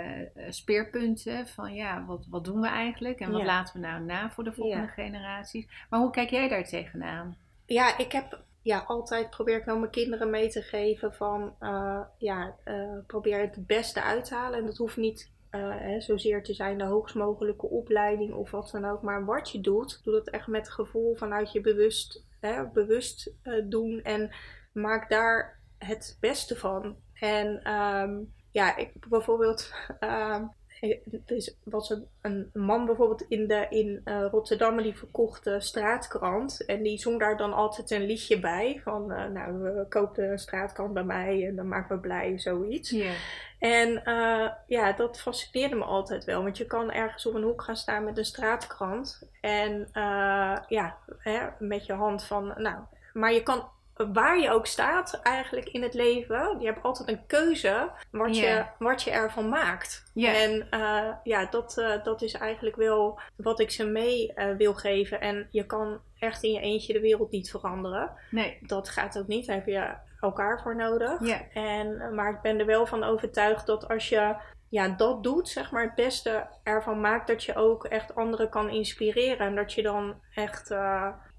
speerpunten. 0.50 1.48
Van 1.48 1.74
ja, 1.74 2.06
wat, 2.06 2.26
wat 2.30 2.44
doen 2.44 2.62
we 2.62 2.68
eigenlijk? 2.68 3.20
En 3.20 3.32
wat 3.32 3.40
Ja. 3.42 3.46
laten 3.46 3.82
we 3.82 3.88
nou 3.88 4.04
na 4.04 4.32
voor 4.32 4.44
de 4.44 4.54
volgende 4.54 4.88
generaties? 4.88 5.68
Maar 5.90 6.00
hoe 6.00 6.12
kijk 6.12 6.30
jij 6.30 6.48
daar 6.50 6.68
tegenaan? 6.68 7.38
Ja, 7.66 7.98
ik 7.98 8.12
heb 8.12 8.40
ja, 8.62 8.84
altijd 8.88 9.30
probeer 9.30 9.58
ik 9.58 9.66
nou 9.66 9.80
mijn 9.80 9.92
kinderen 9.92 10.30
mee 10.30 10.50
te 10.50 10.62
geven 10.62 11.14
van 11.14 11.56
eh, 11.60 12.02
ja, 12.18 12.56
probeer 13.08 13.40
het 13.40 13.68
beste 13.68 14.02
uit 14.02 14.26
te 14.26 14.36
halen. 14.36 14.60
En 14.60 14.66
dat 14.66 14.78
hoeft 14.78 14.98
niet 14.98 15.32
hè, 15.60 16.02
zozeer 16.02 16.44
te 16.44 16.54
zijn 16.54 16.78
de 16.78 16.84
hoogst 16.84 17.16
mogelijke 17.16 17.68
opleiding 17.68 18.34
of 18.34 18.52
wat 18.52 18.70
dan 18.72 18.86
ook. 18.86 19.02
Maar 19.02 19.26
wat 19.26 19.52
je 19.52 19.62
doet, 19.62 20.04
doe 20.04 20.14
dat 20.14 20.30
echt 20.30 20.48
met 20.48 20.70
gevoel 20.70 21.16
vanuit 21.16 21.52
je 21.52 21.62
bewust, 21.62 22.26
hè, 22.40 22.68
bewust 22.68 23.34
eh, 23.42 23.64
doen. 23.64 24.02
En 24.02 24.32
maak 24.72 25.10
daar 25.10 25.60
het 25.78 26.18
beste 26.20 26.56
van. 26.56 26.96
En 27.14 27.64
ehm, 27.64 28.24
ja, 28.52 28.76
ik 28.78 29.10
bijvoorbeeld. 29.10 29.74
ehm, 30.00 30.46
er 30.82 31.36
is- 31.36 31.56
was 31.64 31.90
een, 31.90 32.08
een 32.22 32.50
man 32.54 32.86
bijvoorbeeld 32.86 33.26
in, 33.30 33.48
de, 33.48 33.66
in 33.70 34.02
eh, 34.04 34.26
Rotterdam 34.32 34.82
die 34.82 34.98
verkocht 34.98 35.44
de 35.44 35.60
straatkrant. 35.62 36.66
En 36.66 36.84
die 36.84 36.98
zong 36.98 37.20
daar 37.20 37.38
dan 37.38 37.54
altijd 37.54 37.92
een 37.92 38.06
liedje 38.06 38.40
bij. 38.40 38.82
Van 38.84 39.12
eh, 39.12 39.30
nou, 39.30 39.62
we 39.62 39.86
kopen 39.90 40.32
een 40.32 40.40
straatkrant 40.40 40.94
bij 40.94 41.04
mij 41.04 41.48
en 41.48 41.56
dan 41.56 41.68
maakt 41.68 41.90
me 41.90 41.98
blij, 41.98 42.40
zoiets. 42.40 42.90
En 43.60 44.04
eh, 44.04 44.50
ja, 44.68 44.92
dat 44.92 45.22
fascineerde 45.22 45.76
me 45.76 45.84
altijd 45.84 46.24
wel. 46.24 46.44
Want 46.44 46.58
je 46.58 46.66
kan 46.66 46.92
ergens 46.92 47.26
op 47.26 47.34
een 47.34 47.44
hoek 47.44 47.62
gaan 47.62 47.76
staan 47.78 48.04
met 48.04 48.18
een 48.18 48.26
straatkrant. 48.26 49.30
En 49.42 49.88
ja, 50.68 50.98
hè, 51.18 51.40
met 51.60 51.86
je 51.86 51.94
hand 51.94 52.24
van, 52.24 52.54
nou, 52.58 52.78
maar 53.14 53.34
je 53.34 53.44
kan 53.44 53.70
waar 53.96 54.40
je 54.40 54.50
ook 54.50 54.66
staat 54.66 55.20
eigenlijk 55.24 55.70
in 55.70 55.84
het 55.84 55.94
leven, 55.94 56.56
je 56.60 56.66
hebt 56.66 56.84
altijd 56.84 57.10
een 57.10 57.26
keuze 57.28 57.92
wat, 58.12 58.38
je, 58.38 58.66
wat 58.80 59.04
je 59.04 59.12
ervan 59.12 59.50
maakt. 59.50 60.04
En 60.16 60.68
eh, 60.70 61.12
ja, 61.24 61.46
dat, 61.46 61.78
eh, 61.78 62.04
dat 62.04 62.22
is 62.22 62.34
eigenlijk 62.34 62.76
wel 62.76 63.20
wat 63.36 63.60
ik 63.60 63.72
ze 63.72 63.86
mee 63.86 64.34
eh, 64.34 64.56
wil 64.58 64.74
geven. 64.74 65.22
En 65.22 65.48
je 65.52 65.66
kan 65.66 66.00
echt 66.20 66.44
in 66.44 66.52
je 66.52 66.60
eentje 66.60 66.94
de 66.94 67.00
wereld 67.00 67.32
niet 67.32 67.52
veranderen. 67.52 68.12
Nee. 68.32 68.58
Dat 68.62 68.90
gaat 68.90 69.18
ook 69.18 69.28
niet, 69.28 69.46
daar 69.46 69.56
heb 69.56 69.68
je 69.68 69.94
elkaar 70.20 70.62
voor 70.62 70.76
nodig. 70.76 71.26
Ja. 71.26 71.42
En, 71.54 72.16
maar 72.16 72.34
ik 72.34 72.42
ben 72.42 72.60
er 72.60 72.66
wel 72.66 72.86
van 72.86 73.04
overtuigd 73.04 73.66
dat 73.66 73.88
als 73.88 74.10
je 74.10 74.36
ja, 74.70 74.88
dat 74.88 75.24
doet, 75.24 75.50
zeg 75.50 75.72
maar, 75.72 75.84
het 75.84 75.96
beste 75.96 76.48
ervan 76.64 77.00
maakt, 77.00 77.28
dat 77.28 77.44
je 77.44 77.56
ook 77.56 77.86
echt 77.86 78.16
anderen 78.16 78.50
kan 78.50 78.70
inspireren. 78.70 79.48
En 79.48 79.56
dat 79.56 79.74
je 79.74 79.82
dan 79.82 80.22
echt, 80.34 80.70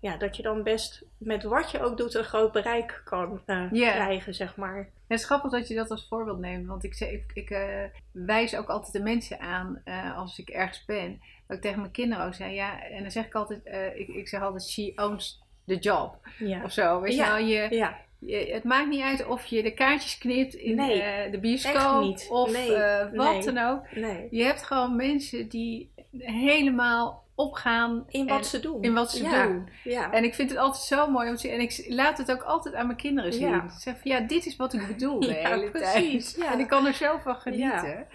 ja, 0.00 0.16
dat 0.16 0.36
je 0.36 0.42
dan 0.42 0.62
best 0.62 1.04
met 1.18 1.42
wat 1.42 1.70
je 1.70 1.80
ook 1.82 1.96
doet 1.96 2.14
een 2.14 2.24
groot 2.24 2.52
bereik 2.52 3.00
kan 3.04 3.40
eh, 3.46 3.64
Ja. 3.72 3.90
krijgen, 3.92 4.34
zeg 4.34 4.56
maar. 4.56 4.88
Het 5.08 5.18
is 5.18 5.24
grappig 5.24 5.50
dat 5.50 5.68
je 5.68 5.74
dat 5.74 5.90
als 5.90 6.06
voorbeeld 6.08 6.38
neemt. 6.38 6.66
Want 6.66 6.84
ik, 6.84 6.94
zeg, 6.94 7.10
ik, 7.10 7.24
ik 7.34 7.50
eh, 7.50 7.82
wijs 8.12 8.56
ook 8.56 8.68
altijd 8.68 8.92
de 8.92 9.02
mensen 9.02 9.40
aan 9.40 9.80
eh, 9.84 10.16
als 10.16 10.38
ik 10.38 10.48
ergens 10.48 10.84
ben. 10.84 11.20
Dat 11.46 11.56
ik 11.56 11.62
tegen 11.62 11.80
mijn 11.80 11.92
kinderen 11.92 12.26
ook 12.26 12.34
zei. 12.34 12.54
Ja, 12.54 12.82
en 12.82 13.02
dan 13.02 13.10
zeg 13.10 13.26
ik 13.26 13.34
altijd. 13.34 13.60
ik, 13.96 14.08
ik 14.08 14.28
zeg 14.28 14.40
altijd, 14.42 14.68
she 14.68 14.92
owns 14.96 15.42
the 15.66 15.76
job. 15.76 16.18
Ja. 16.38 16.64
Of 16.64 16.72
zo. 16.72 17.00
Weet 17.00 17.14
Ja. 17.14 17.24
je 17.24 17.30
wel, 17.44 17.46
je, 17.70 17.76
Ja, 17.76 17.96
je- 18.18 18.52
het 18.52 18.64
maakt 18.64 18.88
niet 18.88 19.02
uit 19.02 19.26
of 19.26 19.46
je 19.46 19.62
de 19.62 19.74
kaartjes 19.74 20.18
knipt 20.18 20.54
in 20.54 20.76
Nee, 20.76 21.30
de 21.30 21.38
bioscoop. 21.40 22.18
Of 22.28 22.52
Nee, 22.52 22.70
wat 23.14 23.32
nee. 23.32 23.42
dan 23.52 23.58
ook. 23.58 23.92
nee. 23.94 24.28
Je 24.30 24.42
hebt 24.44 24.62
gewoon 24.62 24.96
mensen 24.96 25.48
die 25.48 25.90
helemaal 26.18 27.24
opgaan. 27.36 28.04
In 28.08 28.26
wat 28.28 28.38
en- 28.38 28.44
ze 28.44 28.60
doen. 28.60 28.82
in 28.82 28.94
wat 28.94 29.10
ze 29.10 29.22
Ja, 29.22 29.46
doen. 29.46 29.68
Ja. 29.84 30.12
En 30.12 30.24
ik 30.24 30.34
vind 30.34 30.50
het 30.50 30.58
altijd 30.58 30.82
zo 30.84 31.10
mooi 31.10 31.28
om 31.28 31.34
te 31.34 31.40
zien. 31.40 31.50
En 31.52 31.60
ik 31.60 31.84
laat 31.88 32.18
het 32.18 32.30
ook 32.32 32.42
altijd 32.42 32.74
aan 32.74 32.86
mijn 32.86 32.98
kinderen 32.98 33.32
zien. 33.32 33.48
Ja. 33.48 33.62
Ik 33.62 33.70
zeg 33.78 33.94
van, 34.00 34.10
ja, 34.10 34.20
dit 34.20 34.46
is 34.46 34.56
wat 34.56 34.72
ik 34.72 34.86
bedoel 34.86 35.20
de 35.30 35.32
hele 35.32 35.70
precies, 35.70 36.32
tijd. 36.32 36.44
ja. 36.46 36.52
En 36.52 36.60
ik 36.60 36.68
kan 36.68 36.86
er 36.86 36.94
zo 36.94 37.18
van 37.22 37.36
genieten. 37.36 38.06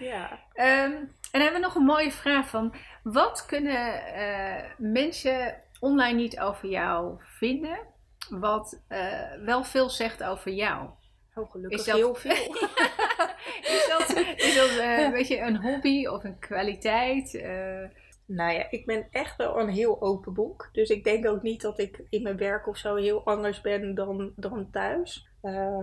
Ehm, 0.52 0.92
en 0.92 1.08
dan 1.30 1.40
hebben 1.40 1.60
we 1.60 1.66
nog 1.66 1.74
een 1.74 1.84
mooie 1.84 2.10
vraag 2.12 2.48
van... 2.48 2.74
Wat 3.02 3.46
kunnen 3.46 4.04
eh, 4.14 4.62
mensen 4.78 5.54
online 5.80 6.16
niet 6.18 6.40
over 6.40 6.68
jou 6.68 7.14
vinden... 7.18 7.78
wat 8.28 8.80
eh, 8.88 8.98
wel 9.44 9.64
veel 9.64 9.90
zegt 9.90 10.22
over 10.22 10.50
jou? 10.52 10.88
Oh, 11.34 11.50
gelukkig 11.50 11.78
Is 11.78 11.84
dat- 11.86 11.96
heel 11.96 12.14
veel. 12.14 12.32
Is 13.62 13.86
dat, 13.98 14.16
is 14.36 14.54
dat 14.56 14.76
eh, 14.78 14.98
een 15.04 15.10
beetje 15.12 15.38
een 15.40 15.56
hobby 15.56 16.06
of 16.06 16.24
een 16.24 16.38
kwaliteit? 16.38 17.34
Nou 18.34 18.52
ja, 18.52 18.70
ik 18.70 18.86
ben 18.86 19.06
echt 19.10 19.36
wel 19.36 19.58
een 19.58 19.68
heel 19.68 20.02
open 20.02 20.32
boek. 20.32 20.68
Dus 20.72 20.88
ik 20.88 21.04
denk 21.04 21.26
ook 21.26 21.42
niet 21.42 21.60
dat 21.60 21.78
ik 21.78 22.02
in 22.08 22.22
mijn 22.22 22.36
werk 22.36 22.66
of 22.66 22.76
zo 22.76 22.94
heel 22.96 23.24
anders 23.24 23.60
ben 23.60 23.94
dan, 23.94 24.32
dan 24.36 24.70
thuis. 24.70 25.31
Eh, 25.42 25.78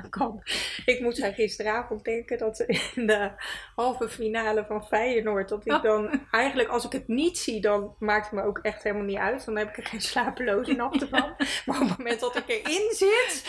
kan. 0.10 0.42
Ik 0.84 1.00
moet 1.00 1.22
aan 1.22 1.32
gisteravond 1.34 2.04
denken 2.04 2.38
dat 2.38 2.60
in 2.94 3.06
de 3.06 3.30
halve 3.74 4.08
finale 4.08 4.64
van 4.68 4.86
Feyenoord, 4.86 5.48
dat 5.48 5.66
ik 5.66 5.72
Oh. 5.72 5.82
dan 5.82 6.26
eigenlijk 6.30 6.68
als 6.68 6.84
ik 6.84 6.92
het 6.92 7.08
niet 7.08 7.38
zie, 7.38 7.60
dan 7.60 7.94
maakt 7.98 8.24
het 8.30 8.34
me 8.34 8.42
ook 8.46 8.58
echt 8.58 8.82
helemaal 8.82 9.04
niet 9.06 9.16
uit. 9.18 9.44
Dan 9.44 9.56
heb 9.56 9.68
ik 9.68 9.76
er 9.76 9.86
geen 9.86 10.00
slapeloze 10.00 10.72
nachten 10.72 11.08
van. 11.08 11.34
Maar 11.66 11.80
op 11.82 11.88
het 11.88 11.98
moment 11.98 12.20
dat 12.20 12.36
ik 12.36 12.48
erin 12.48 12.90
zit, 12.94 13.44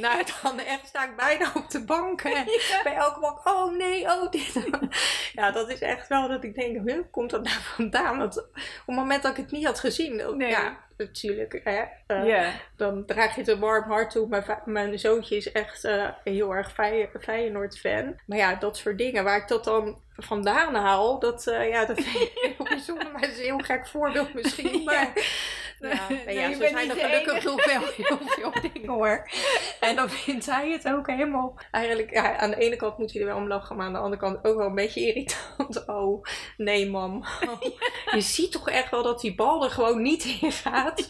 nou, 0.00 0.22
dan 0.42 0.58
echt 0.58 0.86
sta 0.86 1.04
ik 1.04 1.16
bijna 1.16 1.50
op 1.54 1.70
de 1.70 1.84
bank. 1.84 2.20
En 2.22 2.44
bij 2.84 2.94
elke 2.94 3.20
bank, 3.20 3.46
oh 3.48 3.76
nee, 3.76 4.04
oh 4.04 4.30
dit. 4.30 4.66
Ja, 5.32 5.50
dat 5.50 5.70
is 5.70 5.78
echt 5.80 6.08
wel 6.08 6.28
dat 6.28 6.44
ik 6.44 6.54
denk, 6.54 6.88
huh, 6.88 7.00
komt 7.10 7.30
dat 7.30 7.42
nou 7.42 7.56
vandaan? 7.62 8.18
Want 8.18 8.38
op 8.38 8.50
het 8.86 8.96
moment 8.96 9.22
dat 9.22 9.30
ik 9.30 9.36
het 9.36 9.50
niet 9.52 9.66
had 9.66 9.80
gezien, 9.80 10.18
dan- 10.18 10.36
Nee. 10.36 10.50
ja, 10.50 10.84
natuurlijk, 10.96 11.60
hè, 11.64 11.82
eh, 12.06 12.26
dan 12.76 13.04
draag 13.06 13.34
je 13.34 13.40
het 13.40 13.50
een 13.50 13.58
warm 13.58 13.90
hart 13.90 14.10
toe. 14.10 14.28
Mijn, 14.28 14.44
mijn 14.64 14.98
zoontje 14.98 15.36
is 15.36 15.52
echt 15.52 15.84
eh, 15.84 16.08
heel 16.24 16.54
erg 16.54 16.72
Fey- 16.72 17.10
Feyenoord-fan. 17.20 18.20
Maar 18.26 18.38
ja, 18.38 18.54
dat 18.54 18.76
soort 18.76 18.98
dingen, 18.98 19.24
waar 19.24 19.36
ik 19.38 19.48
dat 19.48 19.64
dan 19.64 19.98
vandaan 20.16 20.74
haal, 20.74 21.18
dat, 21.18 21.46
eh, 21.46 21.68
ja, 21.68 21.84
dat 21.84 22.00
vind 22.00 22.22
ik 22.22 22.30
heel 22.56 22.66
bijzonder. 22.68 23.12
Maar 23.12 23.20
het 23.20 23.30
is 23.30 23.38
een 23.38 23.44
heel 23.44 23.58
gek 23.58 23.86
voorbeeld 23.86 24.34
misschien. 24.34 24.84
Maar 24.84 25.12
ja, 25.80 26.06
Nee, 26.26 26.34
ja, 26.38 26.52
zo 26.52 26.58
bent 26.58 26.70
zijn 26.70 26.90
er 26.90 26.96
gelukkig 26.96 27.44
nog 27.44 27.64
wel 27.66 27.80
heel 27.96 28.18
veel 28.20 28.52
dingen 28.72 28.88
hoor. 28.92 29.28
En 29.80 29.96
dan 29.96 30.10
vindt 30.10 30.46
hij 30.46 30.70
het 30.70 30.88
ook 30.88 31.06
helemaal... 31.06 31.58
Eigenlijk, 31.70 32.10
ja, 32.10 32.36
aan 32.36 32.50
de 32.50 32.56
ene 32.56 32.76
kant 32.76 32.98
moet 32.98 33.12
hij 33.12 33.20
er 33.20 33.26
wel 33.26 33.36
om 33.36 33.48
lachen, 33.48 33.76
maar 33.76 33.86
aan 33.86 33.92
de 33.92 33.98
andere 33.98 34.20
kant 34.22 34.44
ook 34.44 34.56
wel 34.56 34.66
een 34.66 34.74
beetje 34.74 35.00
irritant. 35.00 35.84
Oh, 35.96 36.24
nee 36.56 36.90
mam. 36.90 37.24
Je 38.10 38.20
ziet 38.20 38.52
toch 38.52 38.68
echt 38.70 38.90
wel 38.90 39.02
dat 39.02 39.20
die 39.20 39.34
bal 39.34 39.64
er 39.64 39.70
gewoon 39.70 40.02
niet 40.02 40.24
in 40.40 40.52
gaat. 40.52 41.06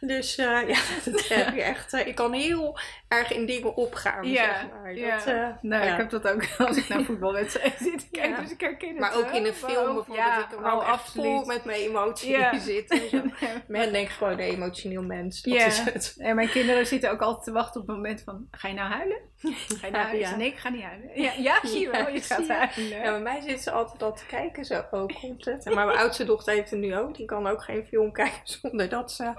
Dus 0.00 0.36
eh, 0.36 0.68
ja, 0.68 0.78
dat 1.04 1.28
heb 1.28 1.54
je 1.54 1.62
echt. 1.62 1.92
eh, 1.92 2.06
ik 2.06 2.14
kan 2.14 2.32
heel 2.32 2.78
erg 3.08 3.32
in 3.32 3.46
dingen 3.46 3.76
opgaan, 3.76 4.28
Ja, 4.28 4.44
zeg 4.44 4.66
maar. 4.72 4.94
ja. 4.94 5.16
Dat, 5.16 5.26
eh, 5.26 5.48
Nou, 5.62 5.84
ja. 5.84 5.92
ik 5.92 5.96
heb 5.96 6.10
dat 6.10 6.28
ook 6.28 6.46
als 6.58 6.76
ik 6.76 6.88
naar 6.88 7.02
voetbalwedstrijden 7.04 7.78
zit 7.78 8.06
Ja. 8.10 8.40
dus 8.40 8.50
ik 8.50 8.60
herken 8.60 8.88
het. 8.88 8.98
Maar 8.98 9.14
ook 9.16 9.30
in 9.30 9.44
een 9.44 9.54
film 9.54 9.84
bijvoorbeeld, 9.84 10.16
Ja, 10.16 10.38
ik 10.38 10.46
kan 10.50 10.64
oh, 10.66 10.74
ook 10.74 10.82
echt 10.88 11.12
vol 11.12 11.44
met 11.44 11.64
mijn 11.64 11.80
emotie 11.80 12.30
Ja. 12.30 12.58
zitten. 12.58 13.00
en 13.02 13.08
zo. 13.08 13.22
Men 13.66 13.92
denkt 14.06 14.22
gewoon 14.22 14.32
een 14.32 14.54
emotioneel 14.54 15.02
mens. 15.02 15.42
Dat 15.42 15.54
is 15.54 15.78
het. 15.78 16.14
En 16.18 16.34
mijn 16.34 16.48
kinderen 16.48 16.86
zitten 16.86 17.10
ook 17.10 17.20
altijd 17.20 17.44
te 17.44 17.52
wachten 17.52 17.80
op 17.80 17.86
het 17.86 17.96
moment 17.96 18.22
van, 18.22 18.46
ga 18.50 18.68
je 18.68 18.74
nou 18.74 18.90
huilen? 18.90 19.18
Ga 19.40 19.86
je 19.86 19.92
nou 19.92 20.04
huilen? 20.04 20.20
Ik 20.20 20.30
ja. 20.30 20.36
Nee, 20.36 20.48
ik 20.48 20.58
ga 20.58 20.68
niet 20.68 20.82
huilen. 20.82 21.22
Ja, 21.22 21.32
ja 21.32 21.58
zie 21.68 21.80
je 21.80 21.90
wel, 21.90 22.08
je 22.08 22.20
gaat 22.20 22.48
huilen. 22.48 22.98
Ja, 22.98 23.10
bij 23.10 23.20
mij 23.20 23.40
zit 23.40 23.62
ze 23.62 23.70
altijd 23.70 24.02
al 24.02 24.14
te 24.14 24.26
kijken, 24.26 24.64
zo, 24.64 24.84
oh, 24.90 25.06
komt 25.20 25.44
het? 25.44 25.64
Maar 25.64 25.86
mijn 25.86 25.98
oudste 25.98 26.24
dochter 26.24 26.54
heeft 26.54 26.70
het 26.70 26.80
nu 26.80 26.96
ook, 26.96 27.16
die 27.16 27.26
kan 27.26 27.46
ook 27.46 27.62
geen 27.62 27.86
film 27.86 28.12
kijken 28.12 28.40
zonder 28.60 28.88
dat 28.88 29.12
ze... 29.12 29.32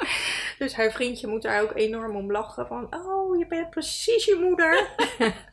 Dus 0.58 0.76
haar 0.76 0.92
vriendje 0.92 1.28
moet 1.28 1.42
daar 1.42 1.62
ook 1.62 1.76
enorm 1.76 2.16
om 2.16 2.32
lachen, 2.32 2.68
van, 2.68 2.96
oh, 2.96 3.38
je 3.38 3.48
bent 3.48 3.70
precies 3.70 4.26
je 4.26 4.36
moeder. 4.42 4.88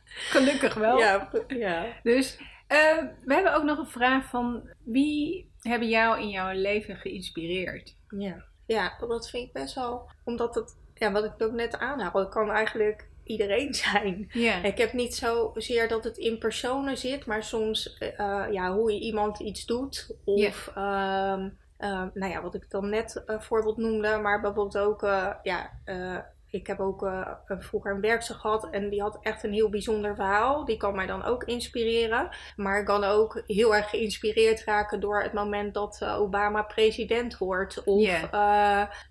Gelukkig 0.05 0.73
wel. 0.73 0.97
Ja, 0.99 1.29
ja. 1.47 1.85
Dus 2.03 2.37
eh, 2.67 3.03
we 3.23 3.33
hebben 3.33 3.55
ook 3.55 3.63
nog 3.63 3.77
een 3.77 3.87
vraag 3.87 4.29
van, 4.29 4.69
wie 4.83 5.51
hebben 5.59 5.89
jou 5.89 6.21
in 6.21 6.29
jouw 6.29 6.53
leven 6.53 6.95
geïnspireerd? 6.95 7.95
Ja. 8.09 8.45
Ja, 8.65 8.93
dat 8.99 9.29
vind 9.29 9.47
ik 9.47 9.53
best 9.53 9.75
wel, 9.75 10.09
omdat 10.23 10.55
het, 10.55 10.75
ja, 10.93 11.11
wat 11.11 11.23
ik 11.23 11.31
ook 11.37 11.51
net 11.51 11.77
aanhaal, 11.77 12.19
het 12.19 12.29
kan 12.29 12.51
eigenlijk 12.51 13.07
iedereen 13.23 13.73
zijn. 13.85 14.29
Ik 14.63 14.77
heb 14.77 14.93
niet 14.93 15.15
zozeer 15.15 15.87
dat 15.87 16.03
het 16.03 16.17
in 16.17 16.37
personen 16.37 16.97
zit, 16.97 17.25
maar 17.25 17.43
soms 17.43 17.97
eh, 17.97 18.45
ja, 18.51 18.73
hoe 18.73 18.93
je 18.93 18.99
iemand 18.99 19.39
iets 19.39 19.65
doet. 19.65 20.15
Of 20.23 20.71
ehm, 20.75 21.49
ehm, 21.77 22.09
nou 22.13 22.31
ja, 22.31 22.41
wat 22.41 22.55
ik 22.55 22.69
dan 22.69 22.89
net 22.89 23.23
een 23.25 23.41
voorbeeld 23.41 23.77
noemde, 23.77 24.17
maar 24.17 24.41
bijvoorbeeld 24.41 24.77
ook, 24.77 25.01
ja, 25.43 25.71
ik 26.55 26.67
heb 26.67 26.79
ook 26.79 27.03
eh, 27.03 27.31
vroeger 27.47 27.91
een 27.91 28.01
werkster 28.01 28.35
gehad 28.35 28.69
en 28.71 28.89
die 28.89 29.01
had 29.01 29.19
echt 29.21 29.43
een 29.43 29.53
heel 29.53 29.69
bijzonder 29.69 30.15
verhaal. 30.15 30.65
Die 30.65 30.77
kan 30.77 30.95
mij 30.95 31.05
dan 31.05 31.23
ook 31.23 31.43
inspireren. 31.43 32.29
Maar 32.55 32.79
ik 32.79 32.85
kan 32.85 33.03
ook 33.03 33.41
heel 33.47 33.75
erg 33.75 33.89
geïnspireerd 33.89 34.63
raken 34.63 34.99
door 34.99 35.21
het 35.21 35.33
moment 35.33 35.73
dat 35.73 35.97
eh, 36.01 36.19
Obama 36.19 36.61
president 36.61 37.37
wordt. 37.37 37.83
Of 37.83 38.01
Ja. 38.01 38.31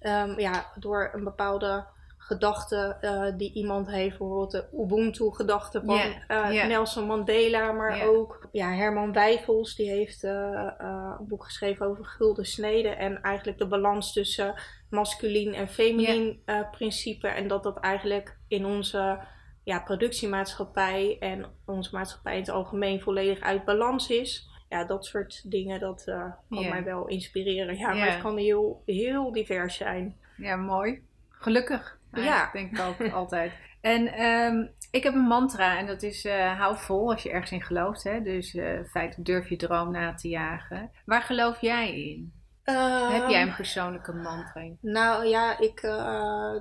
eh, 0.00 0.20
ehm, 0.22 0.40
ja, 0.40 0.66
door 0.78 1.10
een 1.14 1.24
bepaalde 1.24 1.84
gedachte 2.24 2.96
eh, 3.00 3.26
die 3.36 3.52
iemand 3.52 3.90
heeft. 3.90 4.18
Bijvoorbeeld 4.18 4.50
de 4.50 4.68
Ubuntu-gedachte 4.72 5.82
van 5.84 6.00
eh. 6.28 6.66
Nelson 6.66 7.06
Mandela. 7.06 7.72
Maar 7.72 8.06
ook 8.08 8.48
ja, 8.52 8.74
Herman 8.74 9.12
Wijfels, 9.12 9.74
die 9.74 9.90
heeft 9.90 10.24
eh, 10.24 10.70
een 10.78 11.28
boek 11.28 11.44
geschreven 11.44 11.86
over 11.86 12.04
gulden 12.04 12.44
sneden. 12.44 12.98
En 12.98 13.22
eigenlijk 13.22 13.58
de 13.58 13.66
balans 13.66 14.12
tussen 14.12 14.54
masculien 14.90 15.54
en 15.54 15.68
feminien 15.68 16.42
principe. 16.70 17.28
En 17.28 17.48
dat 17.48 17.62
dat 17.62 17.78
eigenlijk 17.80 18.38
in 18.48 18.66
onze 18.66 19.18
ja, 19.64 19.80
productiemaatschappij 19.80 21.16
en 21.20 21.46
onze 21.66 21.94
maatschappij 21.94 22.32
in 22.34 22.40
het 22.40 22.50
algemeen 22.50 23.00
volledig 23.00 23.40
uit 23.40 23.64
balans 23.64 24.10
is. 24.10 24.48
Ja, 24.68 24.84
dat 24.84 25.04
soort 25.04 25.50
dingen, 25.50 25.80
dat 25.80 26.04
kan 26.48 26.68
mij 26.68 26.84
wel 26.84 27.06
inspireren. 27.06 27.76
Ja, 27.76 27.92
Ja. 27.92 27.98
maar 27.98 28.12
het 28.12 28.22
kan 28.22 28.36
heel, 28.36 28.82
heel 28.86 29.32
divers 29.32 29.76
zijn. 29.76 30.16
Ja, 30.36 30.56
mooi. 30.56 31.02
Gelukkig. 31.28 31.98
Ja. 32.14 32.50
Denk 32.52 32.72
ik 32.72 32.80
ook 32.80 33.12
altijd. 33.20 33.52
En 33.80 34.12
ehm, 34.12 34.66
ik 34.90 35.02
heb 35.02 35.14
een 35.14 35.20
mantra 35.20 35.78
en 35.78 35.86
dat 35.86 36.02
is 36.02 36.24
eh, 36.24 36.58
hou 36.58 36.76
vol 36.76 37.10
als 37.10 37.22
je 37.22 37.30
ergens 37.30 37.52
in 37.52 37.62
gelooft. 37.62 38.02
Hè? 38.02 38.22
Dus 38.22 38.54
eh 38.54 38.78
feitelijk 38.90 39.26
durf 39.26 39.48
je 39.48 39.56
droom 39.56 39.90
na 39.90 40.14
te 40.14 40.28
jagen. 40.28 40.90
Waar 41.04 41.22
geloof 41.22 41.60
jij 41.60 41.94
in? 41.94 42.32
Heb 42.64 43.28
jij 43.28 43.40
Ehm, 43.40 43.48
een 43.48 43.54
persoonlijke 43.54 44.12
mantra? 44.12 44.62
Nou 44.80 45.26
ja, 45.26 45.58
ik, 45.58 45.80
eh, 45.80 46.54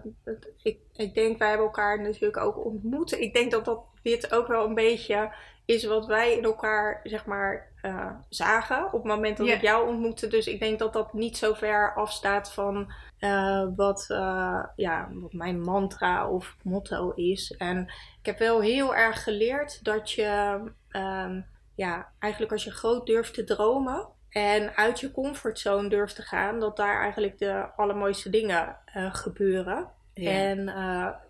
ik, 0.64 0.78
ik 0.94 1.14
denk 1.14 1.38
wij 1.38 1.48
hebben 1.48 1.66
elkaar 1.66 2.02
natuurlijk 2.02 2.38
ook 2.38 2.66
ontmoet. 2.66 3.20
Ik 3.20 3.34
denk 3.34 3.52
dat, 3.52 3.66
dat 3.66 3.84
dit 4.02 4.34
ook 4.34 4.48
wel 4.48 4.66
een 4.66 4.74
beetje 4.74 5.34
is 5.66 5.86
wat 5.86 6.06
wij 6.06 6.38
in 6.38 6.44
elkaar, 6.44 7.00
zeg 7.04 7.26
maar, 7.26 7.73
eh, 7.84 8.10
zagen 8.30 8.86
op 8.86 8.92
het 8.92 9.04
moment 9.04 9.38
dat 9.38 9.48
ik 9.48 9.62
jou 9.62 9.88
ontmoette. 9.88 10.28
Dus 10.28 10.48
ik 10.48 10.60
denk 10.60 10.80
dat 10.80 10.94
dat 10.94 11.14
niet 11.14 11.38
zo 11.38 11.54
ver 11.54 11.94
afstaat 11.96 12.54
van 12.54 12.92
eh, 13.20 13.68
wat, 13.76 14.06
eh, 14.10 14.64
ja, 14.76 15.10
wat 15.14 15.34
mijn 15.34 15.62
mantra 15.62 16.30
of 16.30 16.56
motto 16.62 17.12
is. 17.12 17.56
En 17.58 17.82
ik 18.20 18.26
heb 18.26 18.40
wel 18.40 18.62
heel 18.62 18.96
erg 18.96 19.24
geleerd 19.24 19.84
dat 19.84 20.12
je, 20.12 20.62
ehm, 20.90 21.42
ja, 21.76 22.12
eigenlijk 22.20 22.52
als 22.52 22.64
je 22.64 22.72
groot 22.72 23.06
durft 23.06 23.34
te 23.34 23.44
dromen 23.44 24.08
en 24.30 24.76
uit 24.76 25.00
je 25.00 25.12
comfortzone 25.12 25.90
durft 25.90 26.16
te 26.16 26.22
gaan, 26.22 26.60
dat 26.60 26.78
daar 26.78 27.02
eigenlijk 27.02 27.38
de 27.38 27.66
allermooiste 27.76 28.30
dingen 28.30 28.78
gebeuren. 29.12 29.88
En 30.14 30.66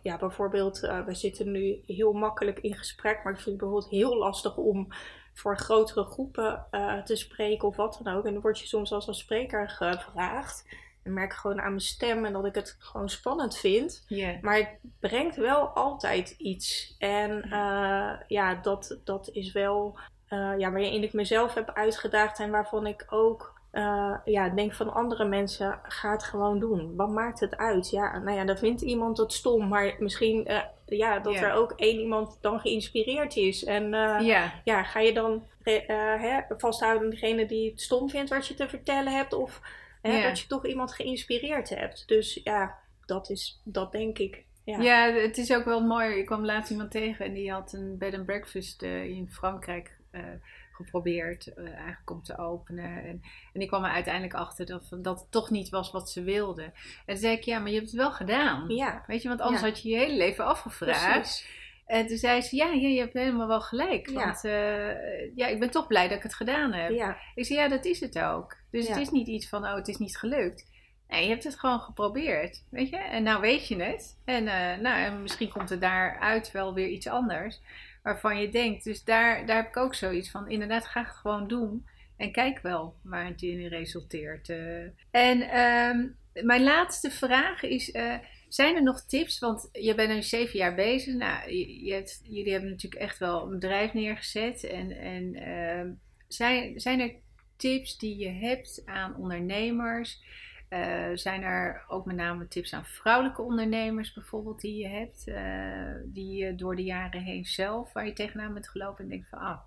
ja, 0.01 0.17
bijvoorbeeld, 0.17 0.79
we 0.79 1.13
zitten 1.13 1.51
nu 1.51 1.81
heel 1.85 2.13
makkelijk 2.13 2.59
in 2.59 2.75
gesprek, 2.75 3.23
maar 3.23 3.33
ik 3.33 3.39
vind 3.39 3.49
het 3.49 3.57
bijvoorbeeld 3.57 3.91
heel 3.91 4.17
lastig 4.17 4.57
om 4.57 4.87
voor 5.34 5.57
grotere 5.57 6.03
groepen 6.03 6.65
eh, 6.71 7.01
te 7.01 7.15
spreken 7.15 7.67
of 7.67 7.75
wat 7.75 7.99
dan 8.03 8.15
ook. 8.15 8.25
En 8.25 8.34
dan 8.34 8.41
word 8.41 8.59
je 8.59 8.67
soms 8.67 8.91
als 8.91 9.07
een 9.07 9.13
spreker 9.13 9.69
gevraagd. 9.69 10.65
En 11.03 11.13
merk 11.13 11.34
gewoon 11.34 11.61
aan 11.61 11.69
mijn 11.69 11.81
stem 11.81 12.25
en 12.25 12.34
dat 12.34 12.45
ik 12.45 12.55
het 12.55 12.75
gewoon 12.79 13.09
spannend 13.09 13.57
vind. 13.57 14.05
Ja. 14.07 14.38
Maar 14.41 14.55
het 14.55 14.77
brengt 14.99 15.36
wel 15.36 15.67
altijd 15.67 16.36
iets. 16.38 16.95
En 16.97 17.41
eh, 17.41 18.13
ja, 18.27 18.55
dat, 18.55 18.99
dat 19.03 19.29
is 19.31 19.51
wel 19.51 19.99
eh, 20.27 20.53
ja, 20.57 20.71
waarin 20.71 21.03
ik 21.03 21.13
mezelf 21.13 21.53
heb 21.53 21.71
uitgedaagd 21.73 22.39
en 22.39 22.51
waarvan 22.51 22.88
ik 22.88 23.05
ook 23.09 23.52
eh, 23.74 24.15
ja, 24.26 24.49
denk 24.49 24.74
van 24.74 24.93
andere 24.93 25.26
mensen, 25.26 25.80
ga 25.84 26.11
het 26.11 26.24
gewoon 26.24 26.59
doen. 26.59 26.95
Wat 26.95 27.09
maakt 27.09 27.39
het 27.39 27.57
uit? 27.57 27.89
Ja, 27.89 28.19
nou 28.19 28.38
ja, 28.38 28.45
dan 28.45 28.57
vindt 28.57 28.82
iemand 28.82 29.17
het 29.17 29.34
stom, 29.34 29.67
maar 29.67 29.95
misschien 29.99 30.45
eh, 30.45 30.61
ja, 30.86 31.19
dat 31.19 31.36
er 31.36 31.53
ook 31.53 31.71
één 31.71 31.99
iemand 31.99 32.38
dan 32.41 32.59
geïnspireerd 32.59 33.36
is. 33.36 33.63
En 33.63 33.93
eh, 33.93 34.26
ja. 34.26 34.53
ja, 34.63 34.84
ga 34.84 34.99
je 34.99 35.13
dan 35.13 35.43
hè, 35.63 36.41
vasthouden 36.49 37.03
aan 37.03 37.09
degene 37.09 37.45
die 37.45 37.69
het 37.69 37.82
stom 37.82 38.09
vindt 38.09 38.30
wat 38.30 38.47
je 38.47 38.53
te 38.53 38.69
vertellen 38.69 39.13
hebt? 39.13 39.34
Of 39.34 39.61
hè, 40.01 40.21
dat 40.21 40.39
je 40.39 40.47
toch 40.47 40.65
iemand 40.65 40.93
geïnspireerd 40.93 41.69
hebt? 41.69 42.07
Dus 42.07 42.41
ja, 42.43 42.78
dat 43.05 43.30
is, 43.30 43.61
dat 43.63 43.91
denk 43.91 44.17
ik. 44.17 44.43
Ja. 44.63 44.82
Ja, 44.82 45.11
het 45.13 45.38
is 45.38 45.55
ook 45.55 45.65
wel 45.65 45.82
mooi. 45.82 46.15
Ik 46.15 46.26
kwam 46.26 46.45
laatst 46.45 46.71
iemand 46.71 46.91
tegen 46.91 47.26
en 47.26 47.34
die 47.34 47.51
had 47.51 47.74
een 47.74 47.97
bed 47.97 48.13
and 48.13 48.26
breakfast 48.26 48.82
in 48.82 49.28
Frankrijk 49.32 49.91
geprobeerd 50.76 51.53
eigenlijk 51.53 52.09
om 52.11 52.24
te 52.24 52.38
openen. 52.38 53.03
En, 53.03 53.21
en 53.53 53.61
ik 53.61 53.67
kwam 53.67 53.84
er 53.84 53.91
uiteindelijk 53.91 54.34
achter 54.34 54.65
dat, 54.65 54.97
dat 55.01 55.19
het 55.19 55.32
toch 55.32 55.49
niet 55.49 55.69
was 55.69 55.91
wat 55.91 56.09
ze 56.09 56.24
wilden. 56.24 56.63
En 56.65 56.74
toen 57.05 57.17
zei 57.17 57.36
ik, 57.36 57.43
ja, 57.43 57.59
maar 57.59 57.69
je 57.69 57.76
hebt 57.76 57.88
het 57.88 57.99
wel 57.99 58.11
gedaan. 58.11 58.69
Ja. 58.69 59.03
Weet 59.07 59.21
je, 59.21 59.28
want 59.28 59.41
anders 59.41 59.61
had 59.61 59.82
je 59.82 59.89
je 59.89 59.97
hele 59.97 60.17
leven 60.17 60.45
afgevraagd. 60.45 61.11
Precies. 61.19 61.61
En 61.86 62.07
toen 62.07 62.17
zei 62.17 62.41
ze, 62.41 62.55
ja, 62.55 62.65
ja, 62.65 62.88
je 62.88 62.99
hebt 62.99 63.13
helemaal 63.13 63.47
wel 63.47 63.61
gelijk. 63.61 64.09
Want 64.09 64.41
ja, 65.36 65.47
ik 65.47 65.59
ben 65.59 65.69
toch 65.71 65.88
blij 65.88 66.07
dat 66.07 66.17
ik 66.17 66.24
het 66.24 66.36
gedaan 66.36 66.74
heb. 66.74 66.91
Ja. 66.91 67.17
Ik 67.36 67.45
zei, 67.45 67.59
ja, 67.59 67.67
dat 67.67 67.86
is 67.86 67.99
het 67.99 68.19
ook. 68.19 68.55
Dus 68.71 68.88
Ja. 68.88 68.93
het 68.93 69.01
is 69.01 69.09
niet 69.09 69.28
iets 69.28 69.49
van, 69.49 69.63
oh, 69.63 69.76
het 69.76 69.88
is 69.88 69.97
niet 69.97 70.17
gelukt. 70.17 70.71
Nee, 71.07 71.24
je 71.24 71.30
hebt 71.30 71.43
het 71.43 71.59
gewoon 71.59 71.80
geprobeerd, 71.80 72.63
weet 72.69 72.89
je. 72.89 72.97
En 72.97 73.24
nou 73.24 73.41
weet 73.41 73.67
je 73.67 73.84
het. 73.84 74.19
En, 74.26 74.47
eh, 74.47 74.80
nou, 74.80 74.97
en 75.03 75.21
misschien 75.21 75.49
komt 75.49 75.71
er 75.71 75.80
daaruit 75.80 76.51
wel 76.51 76.74
weer 76.74 76.88
iets 76.88 77.07
anders. 77.07 77.61
Waarvan 78.03 78.39
je 78.39 78.49
denkt, 78.49 78.83
dus 78.83 79.03
daar, 79.03 79.45
daar 79.45 79.55
heb 79.55 79.67
ik 79.67 79.77
ook 79.77 79.95
zoiets 79.95 80.31
van. 80.31 80.49
Inderdaad, 80.49 80.85
ga 80.85 81.01
het 81.03 81.11
gewoon 81.15 81.47
doen. 81.47 81.87
En 82.17 82.31
kijk 82.31 82.59
wel 82.59 82.95
waar 83.03 83.25
het 83.27 83.41
in 83.41 83.67
resulteert. 83.67 84.49
eh. 84.49 84.83
En 85.11 85.41
ehm, 85.41 86.07
mijn 86.45 86.63
laatste 86.63 87.11
vraag 87.11 87.63
is... 87.63 87.91
eh, 87.91 88.15
zijn 88.47 88.75
er 88.75 88.83
nog 88.83 89.01
tips? 89.05 89.39
Want 89.39 89.69
je 89.71 89.95
bent 89.95 90.13
nu 90.13 90.21
zeven 90.23 90.59
jaar 90.59 90.75
bezig. 90.75 91.13
Nou, 91.15 91.51
je, 91.51 92.03
jullie 92.23 92.51
hebben 92.51 92.69
natuurlijk 92.69 93.01
echt 93.01 93.17
wel 93.17 93.43
een 93.43 93.49
bedrijf 93.49 93.93
neergezet. 93.93 94.63
En, 94.63 94.91
en 94.91 95.35
ehm, 95.35 95.91
zijn, 96.27 96.79
zijn 96.79 96.99
er 96.99 97.11
tips 97.57 97.97
die 97.97 98.17
je 98.17 98.29
hebt 98.29 98.81
aan 98.85 99.15
ondernemers? 99.15 100.21
Eh, 100.74 101.09
zijn 101.13 101.43
er 101.43 101.84
ook 101.88 102.05
met 102.05 102.15
name 102.15 102.47
tips 102.47 102.74
aan 102.74 102.86
vrouwelijke 102.86 103.41
ondernemers 103.41 104.13
bijvoorbeeld 104.13 104.61
die 104.61 104.78
je 104.78 104.88
hebt? 104.88 105.28
eh, 105.28 106.01
die 106.05 106.36
je 106.36 106.55
door 106.55 106.76
de 106.76 106.84
jaren 106.84 107.21
heen 107.21 107.45
zelf, 107.45 107.93
waar 107.93 108.05
je 108.05 108.13
tegenaan 108.13 108.53
bent 108.53 108.69
gelopen 108.69 109.03
en 109.03 109.09
denkt 109.09 109.30
van... 109.30 109.39
Ah, 109.39 109.59